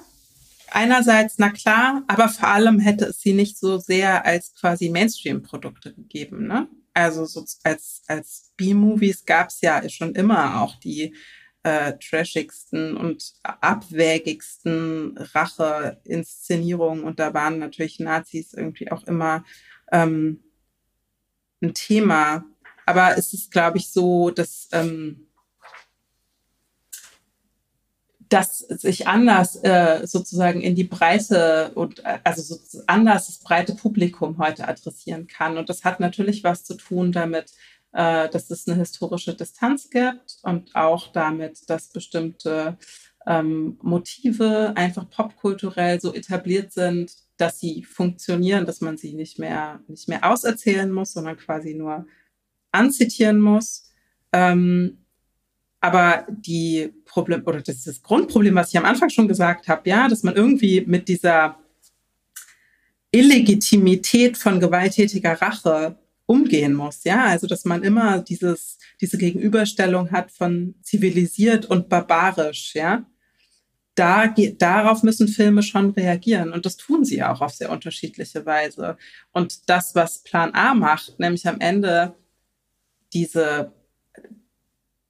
einerseits, 0.71 1.35
na 1.37 1.51
klar, 1.51 2.01
aber 2.07 2.29
vor 2.29 2.49
allem 2.49 2.79
hätte 2.79 3.05
es 3.05 3.21
sie 3.21 3.33
nicht 3.33 3.57
so 3.57 3.77
sehr 3.77 4.25
als 4.25 4.53
quasi 4.59 4.89
Mainstream-Produkte 4.89 5.93
gegeben. 5.93 6.47
Ne? 6.47 6.67
Also 6.93 7.25
so 7.25 7.45
als, 7.63 8.03
als 8.07 8.51
B-Movies 8.57 9.25
gab 9.25 9.49
es 9.49 9.61
ja 9.61 9.87
schon 9.89 10.15
immer 10.15 10.61
auch 10.61 10.75
die 10.79 11.15
äh, 11.63 11.93
trashigsten 11.99 12.97
und 12.97 13.33
abwägigsten 13.43 15.17
Rache-Inszenierungen 15.17 17.03
und 17.03 17.19
da 17.19 17.33
waren 17.33 17.59
natürlich 17.59 17.99
Nazis 17.99 18.53
irgendwie 18.53 18.91
auch 18.91 19.03
immer 19.03 19.45
ähm, 19.91 20.43
ein 21.61 21.73
Thema. 21.73 22.45
Aber 22.85 23.17
es 23.17 23.33
ist, 23.33 23.51
glaube 23.51 23.77
ich, 23.77 23.91
so, 23.91 24.31
dass 24.31 24.67
ähm, 24.71 25.27
das 28.31 28.59
sich 28.59 29.07
anders 29.07 29.57
äh, 29.57 30.07
sozusagen 30.07 30.61
in 30.61 30.73
die 30.73 30.85
Breite 30.85 31.71
und 31.75 31.99
äh, 32.05 32.19
also 32.23 32.41
so 32.41 32.81
anders 32.87 33.27
das 33.27 33.39
breite 33.39 33.75
Publikum 33.75 34.37
heute 34.37 34.69
adressieren 34.69 35.27
kann. 35.27 35.57
Und 35.57 35.67
das 35.67 35.83
hat 35.83 35.99
natürlich 35.99 36.41
was 36.43 36.63
zu 36.63 36.75
tun 36.75 37.11
damit, 37.11 37.51
äh, 37.91 38.29
dass 38.29 38.49
es 38.49 38.67
eine 38.67 38.77
historische 38.77 39.35
Distanz 39.35 39.89
gibt 39.89 40.37
und 40.43 40.73
auch 40.77 41.11
damit, 41.11 41.69
dass 41.69 41.89
bestimmte 41.89 42.77
ähm, 43.27 43.77
Motive 43.81 44.71
einfach 44.77 45.09
popkulturell 45.09 45.99
so 45.99 46.13
etabliert 46.13 46.71
sind, 46.71 47.13
dass 47.35 47.59
sie 47.59 47.83
funktionieren, 47.83 48.65
dass 48.65 48.79
man 48.79 48.97
sie 48.97 49.13
nicht 49.13 49.39
mehr 49.39 49.81
nicht 49.89 50.07
mehr 50.07 50.23
auserzählen 50.23 50.89
muss, 50.89 51.11
sondern 51.11 51.35
quasi 51.35 51.73
nur 51.73 52.05
anzitieren 52.71 53.41
muss. 53.41 53.89
Ähm, 54.31 55.00
aber 55.81 56.27
die 56.29 56.93
Problem 57.05 57.41
oder 57.45 57.59
das 57.61 57.83
das 57.83 58.01
Grundproblem, 58.01 58.55
was 58.55 58.69
ich 58.69 58.77
am 58.77 58.85
Anfang 58.85 59.09
schon 59.09 59.27
gesagt 59.27 59.67
habe, 59.67 59.89
ja, 59.89 60.07
dass 60.07 60.23
man 60.23 60.35
irgendwie 60.35 60.81
mit 60.85 61.07
dieser 61.07 61.57
Illegitimität 63.11 64.37
von 64.37 64.59
gewalttätiger 64.59 65.41
Rache 65.41 65.97
umgehen 66.27 66.73
muss, 66.75 67.03
ja, 67.03 67.25
also 67.25 67.47
dass 67.47 67.65
man 67.65 67.83
immer 67.83 68.19
dieses 68.19 68.77
diese 69.01 69.17
Gegenüberstellung 69.17 70.11
hat 70.11 70.31
von 70.31 70.75
zivilisiert 70.83 71.65
und 71.65 71.89
barbarisch, 71.89 72.75
ja. 72.75 73.05
Da, 73.95 74.27
darauf 74.57 75.03
müssen 75.03 75.27
Filme 75.27 75.63
schon 75.63 75.89
reagieren 75.91 76.53
und 76.53 76.65
das 76.65 76.77
tun 76.77 77.03
sie 77.03 77.21
auch 77.23 77.41
auf 77.41 77.51
sehr 77.51 77.69
unterschiedliche 77.69 78.45
Weise. 78.45 78.97
Und 79.31 79.69
das, 79.69 79.95
was 79.95 80.23
Plan 80.23 80.53
A 80.53 80.73
macht, 80.73 81.19
nämlich 81.19 81.45
am 81.45 81.59
Ende 81.59 82.15
diese 83.11 83.73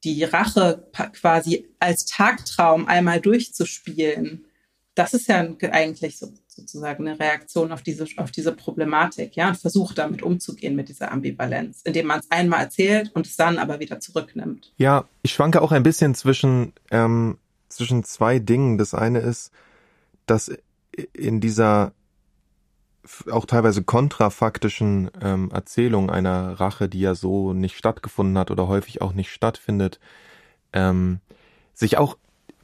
die 0.04 0.24
Rache 0.24 0.88
quasi 1.14 1.70
als 1.80 2.06
Tagtraum 2.06 2.88
einmal 2.88 3.22
durchzuspielen, 3.22 4.46
das 4.96 5.14
ist 5.14 5.28
ja 5.28 5.48
eigentlich 5.72 6.18
so, 6.18 6.32
sozusagen 6.48 7.08
eine 7.08 7.20
Reaktion 7.20 7.72
auf 7.72 7.82
diese, 7.82 8.06
auf 8.18 8.32
diese 8.32 8.52
Problematik, 8.52 9.36
ja, 9.36 9.48
und 9.48 9.58
versucht 9.58 9.98
damit 9.98 10.22
umzugehen 10.22 10.76
mit 10.76 10.90
dieser 10.90 11.12
Ambivalenz, 11.12 11.82
indem 11.84 12.08
man 12.08 12.20
es 12.20 12.30
einmal 12.30 12.62
erzählt 12.62 13.12
und 13.14 13.26
es 13.26 13.38
dann 13.38 13.58
aber 13.58 13.80
wieder 13.80 14.00
zurücknimmt. 14.00 14.74
Ja, 14.78 15.06
ich 15.22 15.34
schwanke 15.34 15.62
auch 15.62 15.72
ein 15.72 15.84
bisschen 15.84 16.14
zwischen, 16.14 16.74
ähm, 16.92 17.38
zwischen 17.70 18.04
zwei 18.04 18.40
Dingen. 18.40 18.78
Das 18.78 18.94
eine 18.94 19.20
ist, 19.20 19.52
dass 20.26 20.52
in 21.14 21.40
dieser 21.40 21.94
auch 23.32 23.46
teilweise 23.46 23.84
kontrafaktischen 23.84 25.10
ähm, 25.22 25.50
Erzählung 25.52 26.10
einer 26.10 26.60
Rache, 26.60 26.88
die 26.88 27.00
ja 27.00 27.16
so 27.16 27.54
nicht 27.54 27.78
stattgefunden 27.78 28.38
hat 28.38 28.52
oder 28.52 28.68
häufig 28.68 29.02
auch 29.02 29.14
nicht 29.14 29.32
stattfindet, 29.32 30.00
ähm, 30.74 31.20
sich 31.74 31.98
auch, 31.98 32.18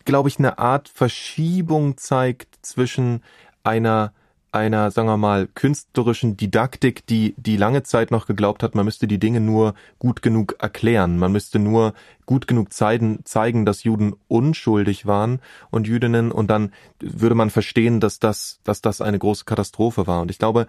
glaube 0.06 0.30
ich, 0.30 0.38
eine 0.39 0.60
Art 0.60 0.89
Verschiebung 0.89 1.97
zeigt 1.97 2.60
zwischen 2.62 3.23
einer 3.63 4.13
einer, 4.58 4.91
sagen 4.91 5.08
wir 5.08 5.17
mal, 5.17 5.48
künstlerischen 5.48 6.38
Didaktik, 6.38 7.06
die, 7.08 7.34
die 7.38 7.58
lange 7.58 7.84
Zeit 7.84 8.12
noch 8.12 8.26
geglaubt 8.28 8.63
hat, 8.63 8.76
man 8.76 8.86
müsste 8.86 9.08
die 9.08 9.20
Dinge 9.20 9.39
nur 9.39 9.74
gut 10.00 10.22
genug 10.22 10.56
erklären. 10.60 11.17
Man 11.17 11.32
müsste 11.32 11.60
nur 11.60 11.93
gut 12.26 12.48
genug 12.48 12.74
zeigen, 12.74 13.20
zeigen, 13.24 13.65
dass 13.65 13.84
Juden 13.84 14.15
unschuldig 14.28 15.06
waren 15.06 15.39
und 15.72 15.88
Jüdinnen 15.88 16.32
und 16.32 16.48
dann 16.48 16.72
würde 17.00 17.36
man 17.36 17.50
verstehen, 17.50 18.00
dass 18.00 18.20
das, 18.20 18.60
dass 18.63 18.82
das 18.82 19.02
eine 19.02 19.20
große 19.20 19.46
Katastrophe 19.46 20.08
war. 20.08 20.22
Und 20.22 20.32
ich 20.32 20.39
glaube, 20.39 20.67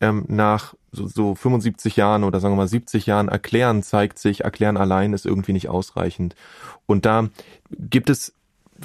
ähm, 0.00 0.24
nach 0.28 0.74
so, 0.92 1.06
so 1.06 1.34
75 1.34 1.96
Jahren 1.96 2.24
oder 2.24 2.40
sagen 2.40 2.54
wir 2.54 2.58
mal 2.58 2.68
70 2.68 3.06
Jahren 3.06 3.28
erklären 3.28 3.82
zeigt 3.82 4.18
sich, 4.18 4.44
erklären 4.44 4.76
allein 4.76 5.12
ist 5.12 5.26
irgendwie 5.26 5.52
nicht 5.52 5.68
ausreichend. 5.68 6.34
Und 6.86 7.06
da 7.06 7.28
gibt 7.70 8.10
es 8.10 8.34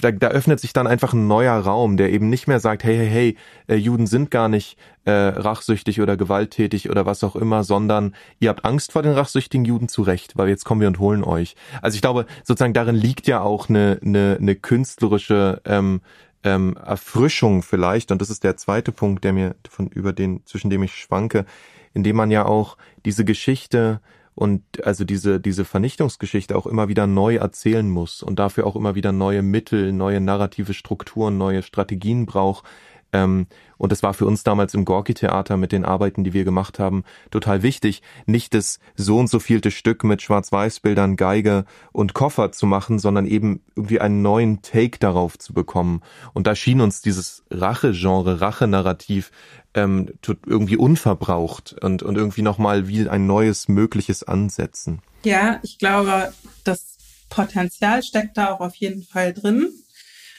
da, 0.01 0.11
da 0.11 0.27
öffnet 0.27 0.59
sich 0.59 0.73
dann 0.73 0.87
einfach 0.87 1.13
ein 1.13 1.27
neuer 1.27 1.57
Raum, 1.57 1.97
der 1.97 2.11
eben 2.11 2.29
nicht 2.29 2.47
mehr 2.47 2.59
sagt, 2.59 2.83
hey, 2.83 2.97
hey, 2.97 3.07
hey, 3.07 3.37
äh, 3.67 3.75
Juden 3.75 4.07
sind 4.07 4.31
gar 4.31 4.49
nicht 4.49 4.77
äh, 5.05 5.11
rachsüchtig 5.11 6.01
oder 6.01 6.17
gewalttätig 6.17 6.89
oder 6.89 7.05
was 7.05 7.23
auch 7.23 7.35
immer, 7.35 7.63
sondern 7.63 8.15
ihr 8.39 8.49
habt 8.49 8.65
Angst 8.65 8.91
vor 8.91 9.03
den 9.03 9.13
rachsüchtigen 9.13 9.65
Juden 9.65 9.87
zu 9.87 10.01
Recht, 10.01 10.37
weil 10.37 10.49
jetzt 10.49 10.65
kommen 10.65 10.81
wir 10.81 10.87
und 10.87 10.99
holen 10.99 11.23
euch. 11.23 11.55
Also 11.81 11.95
ich 11.95 12.01
glaube, 12.01 12.25
sozusagen 12.43 12.73
darin 12.73 12.95
liegt 12.95 13.27
ja 13.27 13.41
auch 13.41 13.69
eine, 13.69 13.99
eine, 14.03 14.37
eine 14.39 14.55
künstlerische 14.55 15.61
ähm, 15.65 16.01
ähm, 16.43 16.77
Erfrischung 16.83 17.63
vielleicht, 17.63 18.11
und 18.11 18.21
das 18.21 18.29
ist 18.29 18.43
der 18.43 18.57
zweite 18.57 18.91
Punkt, 18.91 19.23
der 19.23 19.33
mir 19.33 19.55
von 19.69 19.87
über 19.87 20.13
den, 20.13 20.45
zwischen 20.45 20.69
dem 20.69 20.83
ich 20.83 20.95
schwanke, 20.95 21.45
indem 21.93 22.17
man 22.17 22.31
ja 22.31 22.45
auch 22.45 22.77
diese 23.05 23.25
Geschichte 23.25 24.01
und 24.35 24.85
also 24.85 25.05
diese, 25.05 25.39
diese 25.39 25.63
Vernichtungsgeschichte 25.63 26.55
auch 26.57 26.67
immer 26.67 26.89
wieder 26.89 27.07
neu 27.07 27.37
erzählen 27.37 27.89
muss 27.89 28.21
und 28.21 28.37
dafür 28.37 28.67
auch 28.67 28.75
immer 28.75 28.93
wieder 28.93 29.13
neue 29.13 29.41
Mittel, 29.41 29.93
neue 29.93 30.19
narrative 30.19 30.73
Strukturen, 30.73 31.37
neue 31.37 31.63
Strategien 31.63 32.25
braucht, 32.25 32.65
Ähm, 33.13 33.47
und 33.77 33.91
das 33.91 34.03
war 34.03 34.13
für 34.13 34.25
uns 34.25 34.43
damals 34.43 34.73
im 34.73 34.85
Gorki-Theater 34.85 35.57
mit 35.57 35.71
den 35.71 35.85
Arbeiten, 35.85 36.23
die 36.23 36.33
wir 36.33 36.43
gemacht 36.43 36.79
haben, 36.79 37.03
total 37.31 37.61
wichtig, 37.63 38.01
nicht 38.25 38.53
das 38.53 38.79
so 38.95 39.17
und 39.17 39.29
so 39.29 39.39
vielte 39.39 39.71
Stück 39.71 40.03
mit 40.03 40.21
Schwarz-Weiß-Bildern, 40.21 41.15
Geige 41.15 41.65
und 41.91 42.13
Koffer 42.13 42.51
zu 42.51 42.65
machen, 42.65 42.99
sondern 42.99 43.25
eben 43.25 43.61
irgendwie 43.75 43.99
einen 43.99 44.21
neuen 44.21 44.61
Take 44.61 44.99
darauf 44.99 45.37
zu 45.37 45.53
bekommen. 45.53 46.01
Und 46.33 46.47
da 46.47 46.55
schien 46.55 46.81
uns 46.81 47.01
dieses 47.01 47.43
Rache-Genre, 47.51 48.41
Rache-Narrativ 48.41 49.31
ähm, 49.73 50.13
irgendwie 50.45 50.77
unverbraucht 50.77 51.75
und, 51.81 52.01
und 52.01 52.15
irgendwie 52.15 52.41
nochmal 52.41 52.87
wie 52.87 53.09
ein 53.09 53.27
neues 53.27 53.67
mögliches 53.67 54.23
Ansetzen. 54.23 55.01
Ja, 55.23 55.59
ich 55.63 55.79
glaube, 55.79 56.33
das 56.63 56.97
Potenzial 57.29 58.03
steckt 58.03 58.37
da 58.37 58.53
auch 58.53 58.61
auf 58.61 58.75
jeden 58.75 59.03
Fall 59.03 59.33
drin. 59.33 59.69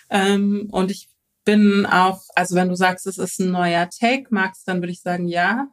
Ähm, 0.09 0.69
und 0.71 0.91
ich 0.91 1.09
bin 1.47 1.87
auch, 1.87 2.25
also 2.35 2.57
wenn 2.57 2.69
du 2.69 2.75
sagst, 2.75 3.07
es 3.07 3.17
ist 3.17 3.41
ein 3.41 3.51
neuer 3.51 3.89
Take, 3.89 4.27
Max, 4.31 4.65
dann 4.65 4.83
würde 4.83 4.93
ich 4.93 5.01
sagen, 5.01 5.29
ja. 5.29 5.69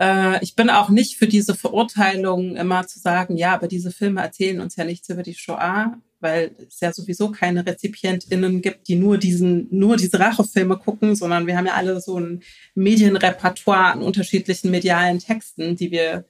Äh, 0.00 0.42
ich 0.42 0.56
bin 0.56 0.70
auch 0.70 0.88
nicht 0.88 1.16
für 1.16 1.28
diese 1.28 1.54
Verurteilung 1.54 2.56
immer 2.56 2.84
zu 2.88 2.98
sagen, 2.98 3.36
ja, 3.36 3.54
aber 3.54 3.68
diese 3.68 3.92
Filme 3.92 4.22
erzählen 4.22 4.60
uns 4.60 4.74
ja 4.74 4.84
nichts 4.84 5.08
über 5.10 5.22
die 5.22 5.34
Shoah, 5.34 5.96
weil 6.18 6.56
es 6.66 6.80
ja 6.80 6.92
sowieso 6.92 7.30
keine 7.30 7.66
RezipientInnen 7.66 8.62
gibt, 8.62 8.88
die 8.88 8.96
nur 8.96 9.18
diesen, 9.18 9.68
nur 9.70 9.96
diese 9.96 10.18
Rachefilme 10.18 10.78
gucken, 10.78 11.14
sondern 11.14 11.46
wir 11.46 11.56
haben 11.56 11.66
ja 11.66 11.74
alle 11.74 12.00
so 12.00 12.18
ein 12.18 12.42
Medienrepertoire 12.74 13.92
an 13.92 14.02
unterschiedlichen 14.02 14.70
medialen 14.70 15.18
Texten, 15.18 15.76
die 15.76 15.90
wir 15.90 16.24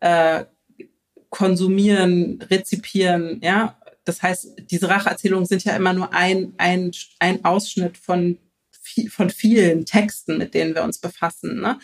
äh, 0.00 0.44
konsumieren, 1.30 2.42
rezipieren, 2.50 3.40
ja. 3.42 3.76
Das 4.04 4.22
heißt, 4.22 4.54
diese 4.70 4.88
Racheerzählungen 4.88 5.46
sind 5.46 5.64
ja 5.64 5.76
immer 5.76 5.92
nur 5.92 6.12
ein, 6.12 6.54
ein, 6.58 6.90
ein 7.18 7.44
Ausschnitt 7.44 7.98
von, 7.98 8.38
von 9.08 9.30
vielen 9.30 9.84
Texten, 9.84 10.38
mit 10.38 10.54
denen 10.54 10.74
wir 10.74 10.82
uns 10.82 10.98
befassen. 10.98 11.60
Ne? 11.60 11.78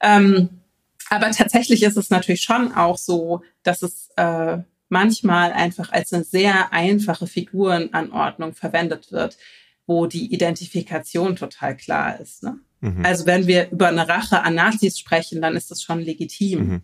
Ähm, 0.00 0.62
aber 1.10 1.30
tatsächlich 1.30 1.82
ist 1.82 1.96
es 1.96 2.10
natürlich 2.10 2.42
schon 2.42 2.72
auch 2.72 2.96
so, 2.96 3.42
dass 3.62 3.82
es 3.82 4.10
äh, 4.16 4.58
manchmal 4.88 5.52
einfach 5.52 5.92
als 5.92 6.12
eine 6.12 6.24
sehr 6.24 6.72
einfache 6.72 7.26
Figurenanordnung 7.26 8.54
verwendet 8.54 9.12
wird, 9.12 9.36
wo 9.86 10.06
die 10.06 10.32
Identifikation 10.32 11.36
total 11.36 11.76
klar 11.76 12.20
ist. 12.20 12.42
Ne? 12.42 12.58
Mhm. 12.80 13.04
Also 13.04 13.26
wenn 13.26 13.46
wir 13.46 13.70
über 13.70 13.88
eine 13.88 14.08
Rache 14.08 14.42
an 14.42 14.54
Nazis 14.54 14.98
sprechen, 14.98 15.40
dann 15.40 15.56
ist 15.56 15.70
das 15.70 15.82
schon 15.82 16.00
legitim. 16.00 16.58
Mhm. 16.58 16.82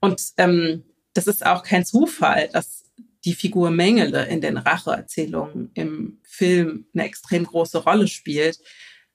Und 0.00 0.22
ähm, 0.38 0.84
das 1.14 1.26
ist 1.26 1.44
auch 1.44 1.62
kein 1.62 1.84
Zufall, 1.84 2.48
dass 2.52 2.85
die 3.26 3.34
Figur 3.34 3.70
Mengele 3.70 4.24
in 4.26 4.40
den 4.40 4.56
Racheerzählungen 4.56 5.70
im 5.74 6.20
Film 6.22 6.86
eine 6.94 7.04
extrem 7.04 7.44
große 7.44 7.78
Rolle 7.78 8.06
spielt, 8.08 8.60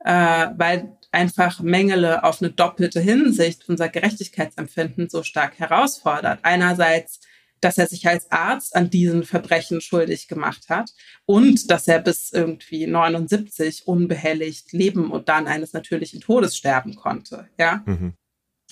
äh, 0.04 0.48
weil 0.58 0.98
einfach 1.12 1.62
Mengele 1.62 2.24
auf 2.24 2.42
eine 2.42 2.52
doppelte 2.52 3.00
Hinsicht 3.00 3.68
unser 3.68 3.90
Gerechtigkeitsempfinden 3.90 5.10
so 5.10 5.24
stark 5.24 5.60
herausfordert. 5.60 6.40
Einerseits, 6.44 7.22
dass 7.62 7.78
er 7.78 7.88
sich 7.88 8.08
als 8.08 8.30
Arzt 8.32 8.76
an 8.76 8.90
diesen 8.90 9.24
Verbrechen 9.24 9.82
schuldig 9.82 10.28
gemacht 10.28 10.70
hat 10.70 10.92
und 11.26 11.72
dass 11.72 11.88
er 11.88 12.00
bis 12.00 12.32
irgendwie 12.34 12.88
79 12.88 13.88
unbehelligt 13.88 14.74
leben 14.74 15.10
und 15.12 15.30
dann 15.30 15.48
eines 15.48 15.74
natürlichen 15.74 16.22
Todes 16.22 16.58
sterben 16.58 16.96
konnte. 16.96 17.48
Ja. 17.58 17.84
Mhm. 17.86 18.14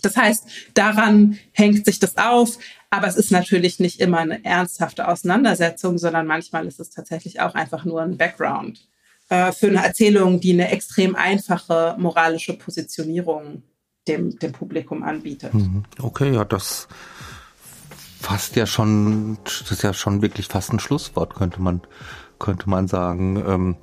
Das 0.02 0.18
heißt, 0.18 0.46
daran 0.74 1.40
hängt 1.52 1.86
sich 1.86 2.00
das 2.00 2.18
auf. 2.18 2.58
Aber 2.90 3.08
es 3.08 3.16
ist 3.16 3.32
natürlich 3.32 3.80
nicht 3.80 4.00
immer 4.00 4.20
eine 4.20 4.44
ernsthafte 4.44 5.08
Auseinandersetzung, 5.08 5.98
sondern 5.98 6.26
manchmal 6.26 6.66
ist 6.66 6.80
es 6.80 6.90
tatsächlich 6.90 7.40
auch 7.40 7.54
einfach 7.54 7.86
nur 7.86 8.02
ein 8.02 8.18
Background 8.18 8.88
äh, 9.30 9.52
für 9.52 9.68
eine 9.68 9.86
Erzählung, 9.86 10.40
die 10.40 10.54
eine 10.54 10.72
extrem 10.72 11.16
einfache 11.16 11.96
moralische 12.00 12.58
Positionierung 12.58 13.64
dem, 14.08 14.40
dem 14.40 14.52
Publikum 14.52 15.04
anbietet. 15.04 15.54
Mhm. 15.54 15.84
Okay, 16.02 16.34
ja, 16.34 16.44
das 16.46 16.88
fast 18.20 18.56
ja 18.56 18.66
schon, 18.66 19.38
das 19.44 19.72
ist 19.72 19.84
ja 19.84 19.94
schon 19.94 20.22
wirklich 20.22 20.48
fast 20.48 20.74
ein 20.74 20.80
Schlusswort, 20.80 21.36
könnte 21.36 21.62
man, 21.62 21.82
könnte 22.40 22.70
man 22.70 22.88
sagen. 22.88 23.38
Ähm, 23.48 23.76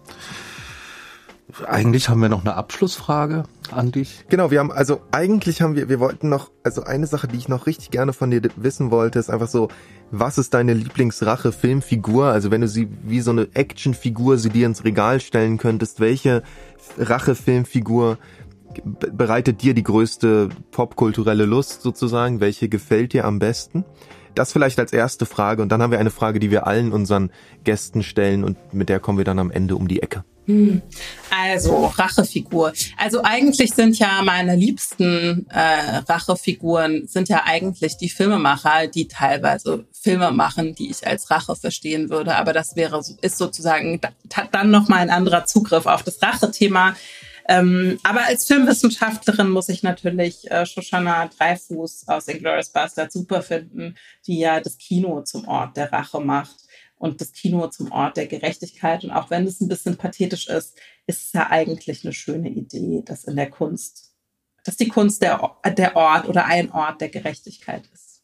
eigentlich 1.65 2.09
haben 2.09 2.21
wir 2.21 2.29
noch 2.29 2.41
eine 2.41 2.55
Abschlussfrage 2.55 3.45
an 3.71 3.93
dich. 3.93 4.25
Genau, 4.29 4.51
wir 4.51 4.59
haben, 4.59 4.73
also 4.73 5.01
eigentlich 5.13 5.63
haben 5.63 5.77
wir, 5.77 5.89
wir 5.89 6.01
wollten 6.01 6.29
noch, 6.29 6.51
also 6.65 6.83
eine 6.83 7.07
Sache, 7.07 7.29
die 7.29 7.37
ich 7.37 7.49
noch 7.49 7.67
richtig 7.67 7.91
gerne 7.91 8.13
von 8.13 8.31
dir 8.31 8.43
wissen 8.57 8.91
wollte, 8.91 9.19
ist 9.19 9.31
einfach 9.31 9.49
so, 9.49 9.69
was 10.11 10.39
ist 10.39 10.55
deine 10.55 10.75
Lieblingsrache-Filmfigur? 10.75 12.27
Also 12.27 12.51
wenn 12.51 12.63
du 12.63 12.69
sie 12.69 12.89
wie 13.05 13.21
so 13.21 13.31
eine 13.31 13.49
Actionfigur 13.55 14.39
sie 14.39 14.51
dir 14.51 14.67
ins 14.67 14.85
Regal 14.85 15.21
stellen 15.21 15.59
könntest, 15.59 16.01
welche 16.01 16.43
Rache-Filmfigur 16.99 18.19
bereitet 18.85 19.63
dir 19.63 19.73
die 19.73 19.85
größte 19.85 20.49
popkulturelle 20.73 21.45
Lust 21.45 21.83
sozusagen? 21.83 22.41
Welche 22.41 22.69
gefällt 22.69 23.13
dir 23.13 23.25
am 23.25 23.39
besten? 23.39 23.85
Das 24.35 24.53
vielleicht 24.53 24.79
als 24.81 24.93
erste 24.93 25.27
Frage 25.27 25.63
und 25.63 25.71
dann 25.71 25.81
haben 25.81 25.93
wir 25.93 25.99
eine 25.99 26.11
Frage, 26.11 26.41
die 26.41 26.51
wir 26.51 26.67
allen 26.67 26.93
unseren 26.93 27.31
Gästen 27.65 28.03
stellen 28.03 28.45
und 28.45 28.75
mit 28.75 28.89
der 28.89 29.01
kommen 29.01 29.17
wir 29.17 29.25
dann 29.25 29.39
am 29.39 29.51
Ende 29.51 29.77
um 29.77 29.89
die 29.89 30.03
Ecke. 30.03 30.25
Also 31.31 31.87
Rachefigur. 31.87 32.73
Also 32.97 33.23
eigentlich 33.25 33.75
sind 33.75 33.99
ja 33.99 34.23
meine 34.23 34.55
liebsten 34.55 35.47
äh, 35.51 35.99
Rachefiguren 36.09 37.09
sind 37.09 37.29
ja 37.29 37.43
eigentlich 37.45 37.97
die 37.97 38.09
Filmemacher, 38.09 38.87
die 38.87 39.09
teilweise 39.09 39.87
Filme 39.93 40.31
machen, 40.31 40.75
die 40.75 40.91
ich 40.91 41.07
als 41.07 41.31
Rache 41.31 41.57
verstehen 41.57 42.11
würde. 42.11 42.37
Aber 42.37 42.53
das 42.53 42.77
wäre 42.77 43.03
ist 43.21 43.39
sozusagen 43.39 44.01
dann 44.53 44.71
noch 44.71 44.89
mal 44.89 44.99
ein 44.99 45.11
anderer 45.11 45.47
Zugriff 45.47 45.87
auf 45.87 46.05
das 46.05 46.23
Rachethema. 46.23 46.95
Ähm, 47.49 47.99
aber 48.03 48.25
als 48.27 48.45
Filmwissenschaftlerin 48.47 49.51
muss 49.51 49.69
ich 49.69 49.83
natürlich 49.83 50.51
äh, 50.51 50.67
Shoshana 50.67 51.29
Dreifuß 51.39 52.09
aus 52.09 52.27
Inglourious 52.27 52.71
Bastard 52.71 53.13
super 53.13 53.41
finden, 53.41 53.97
die 54.27 54.41
ja 54.41 54.61
das 54.61 54.79
Kino 54.79 55.23
zum 55.23 55.47
Ort 55.47 55.77
der 55.77 55.93
Rache 55.93 56.21
macht 56.21 56.66
und 56.99 57.21
das 57.21 57.33
Kino 57.33 57.67
zum 57.69 57.93
Ort 57.93 58.17
der 58.17 58.27
Gerechtigkeit. 58.27 59.05
Und 59.05 59.11
auch 59.11 59.31
wenn 59.31 59.47
es 59.47 59.61
ein 59.61 59.69
bisschen 59.69 59.97
pathetisch 59.97 60.49
ist, 60.49 60.79
ist 61.07 61.27
es 61.27 61.33
ja 61.33 61.51
eigentlich 61.51 62.05
eine 62.05 62.13
schöne 62.13 62.49
Idee, 62.49 63.03
dass 63.05 63.25
in 63.25 63.37
der 63.37 63.51
Kunst, 63.51 64.15
dass 64.65 64.77
die 64.77 64.89
Kunst 64.89 65.23
der, 65.23 65.57
der 65.77 65.97
Ort 65.97 66.29
oder 66.29 66.47
ein 66.47 66.73
Ort 66.73 67.01
der 67.01 67.09
Gerechtigkeit 67.09 67.89
ist. 67.93 68.23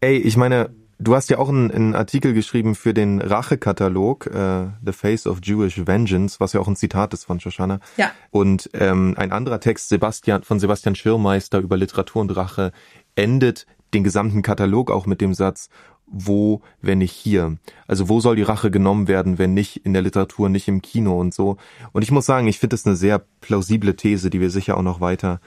Ey, 0.00 0.16
ich 0.16 0.36
meine, 0.36 0.74
du 0.98 1.14
hast 1.14 1.30
ja 1.30 1.38
auch 1.38 1.48
einen, 1.48 1.70
einen 1.70 1.94
Artikel 1.94 2.32
geschrieben 2.32 2.74
für 2.74 2.94
den 2.94 3.20
Rachekatalog, 3.20 4.26
äh, 4.26 4.68
The 4.84 4.92
Face 4.92 5.26
of 5.26 5.40
Jewish 5.42 5.86
Vengeance, 5.86 6.40
was 6.40 6.52
ja 6.52 6.60
auch 6.60 6.68
ein 6.68 6.76
Zitat 6.76 7.12
ist 7.12 7.24
von 7.24 7.40
Shoshana. 7.40 7.80
Ja. 7.96 8.12
Und 8.30 8.70
ähm, 8.72 9.14
ein 9.18 9.32
anderer 9.32 9.60
Text 9.60 9.88
Sebastian, 9.88 10.42
von 10.42 10.60
Sebastian 10.60 10.94
Schirmeister 10.94 11.58
über 11.58 11.76
Literatur 11.76 12.22
und 12.22 12.30
Rache 12.30 12.72
endet 13.14 13.66
den 13.94 14.04
gesamten 14.04 14.42
Katalog 14.42 14.90
auch 14.90 15.06
mit 15.06 15.20
dem 15.20 15.32
Satz, 15.32 15.68
wo, 16.06 16.62
wenn 16.80 16.98
nicht 16.98 17.12
hier? 17.12 17.56
Also 17.86 18.08
wo 18.08 18.20
soll 18.20 18.36
die 18.36 18.42
Rache 18.42 18.70
genommen 18.70 19.08
werden, 19.08 19.38
wenn 19.38 19.54
nicht 19.54 19.84
in 19.84 19.92
der 19.92 20.02
Literatur, 20.02 20.48
nicht 20.48 20.68
im 20.68 20.82
Kino 20.82 21.20
und 21.20 21.34
so? 21.34 21.56
Und 21.92 22.02
ich 22.02 22.10
muss 22.10 22.26
sagen, 22.26 22.46
ich 22.46 22.58
finde 22.58 22.74
das 22.74 22.86
eine 22.86 22.96
sehr 22.96 23.22
plausible 23.40 23.96
These, 23.96 24.30
die 24.30 24.40
wir 24.40 24.50
sicher 24.50 24.76
auch 24.76 24.82
noch 24.82 25.00
weiter 25.00 25.40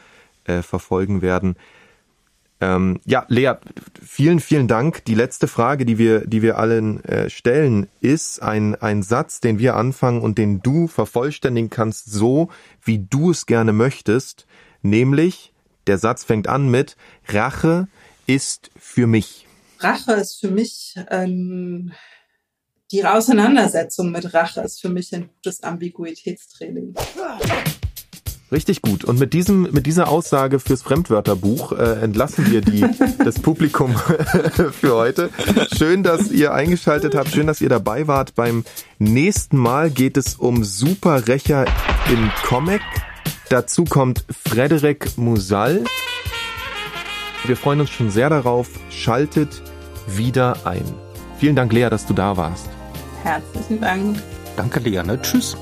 äh, 0.45 0.61
verfolgen 0.61 1.21
werden. 1.21 1.55
Ähm, 2.61 2.99
ja, 3.05 3.25
Lea, 3.29 3.53
vielen, 4.05 4.41
vielen 4.41 4.67
Dank. 4.67 5.05
Die 5.05 5.15
letzte 5.15 5.47
Frage, 5.47 5.85
die 5.85 5.97
wir, 5.97 6.27
die 6.27 6.41
wir 6.41 6.57
allen 6.57 7.03
äh, 7.05 7.29
stellen, 7.29 7.87
ist 8.01 8.41
ein, 8.41 8.75
ein 8.75 9.01
Satz, 9.01 9.39
den 9.39 9.59
wir 9.59 9.75
anfangen 9.75 10.21
und 10.21 10.37
den 10.37 10.61
du 10.61 10.87
vervollständigen 10.87 11.69
kannst, 11.69 12.11
so 12.11 12.49
wie 12.83 12.99
du 12.99 13.31
es 13.31 13.45
gerne 13.45 13.71
möchtest. 13.71 14.45
Nämlich, 14.81 15.53
der 15.87 15.97
Satz 15.97 16.25
fängt 16.25 16.47
an 16.47 16.69
mit 16.69 16.97
Rache 17.29 17.87
ist 18.27 18.69
für 18.77 19.07
mich. 19.07 19.47
Rache 19.79 20.13
ist 20.13 20.39
für 20.39 20.51
mich 20.51 20.95
ähm, 21.09 21.91
die 22.91 23.05
Auseinandersetzung 23.05 24.11
mit 24.11 24.33
Rache 24.33 24.61
ist 24.61 24.81
für 24.81 24.89
mich 24.89 25.13
ein 25.13 25.27
gutes 25.27 25.63
Ambiguitätstraining. 25.63 26.95
Richtig 28.51 28.81
gut. 28.81 29.05
Und 29.05 29.19
mit 29.19 29.33
diesem, 29.33 29.71
mit 29.71 29.85
dieser 29.85 30.09
Aussage 30.09 30.59
fürs 30.59 30.81
Fremdwörterbuch 30.81 31.73
äh, 31.73 32.01
entlassen 32.01 32.51
wir 32.51 32.61
die, 32.61 32.83
das 33.23 33.39
Publikum 33.39 33.95
für 34.71 34.95
heute. 34.95 35.29
Schön, 35.77 36.01
dass 36.01 36.31
ihr 36.31 36.51
eingeschaltet 36.51 37.13
habt. 37.13 37.29
Schön, 37.29 37.45
dass 37.45 37.61
ihr 37.61 37.69
dabei 37.69 38.07
wart. 38.07 38.33
Beim 38.33 38.65
nächsten 38.97 39.57
Mal 39.57 39.91
geht 39.91 40.17
es 40.17 40.33
um 40.33 40.63
Superrächer 40.63 41.65
im 42.11 42.31
Comic. 42.43 42.81
Dazu 43.49 43.83
kommt 43.83 44.25
Frederik 44.31 45.15
Musal. 45.15 45.83
Wir 47.45 47.55
freuen 47.55 47.81
uns 47.81 47.91
schon 47.91 48.09
sehr 48.09 48.29
darauf. 48.29 48.67
Schaltet 48.89 49.61
wieder 50.17 50.55
ein. 50.65 50.85
Vielen 51.37 51.55
Dank, 51.55 51.71
Lea, 51.73 51.89
dass 51.89 52.05
du 52.05 52.13
da 52.13 52.35
warst. 52.37 52.67
Herzlichen 53.23 53.81
Dank. 53.81 54.17
Danke, 54.55 54.79
Lea. 54.79 55.03
Ne? 55.03 55.21
Tschüss. 55.21 55.55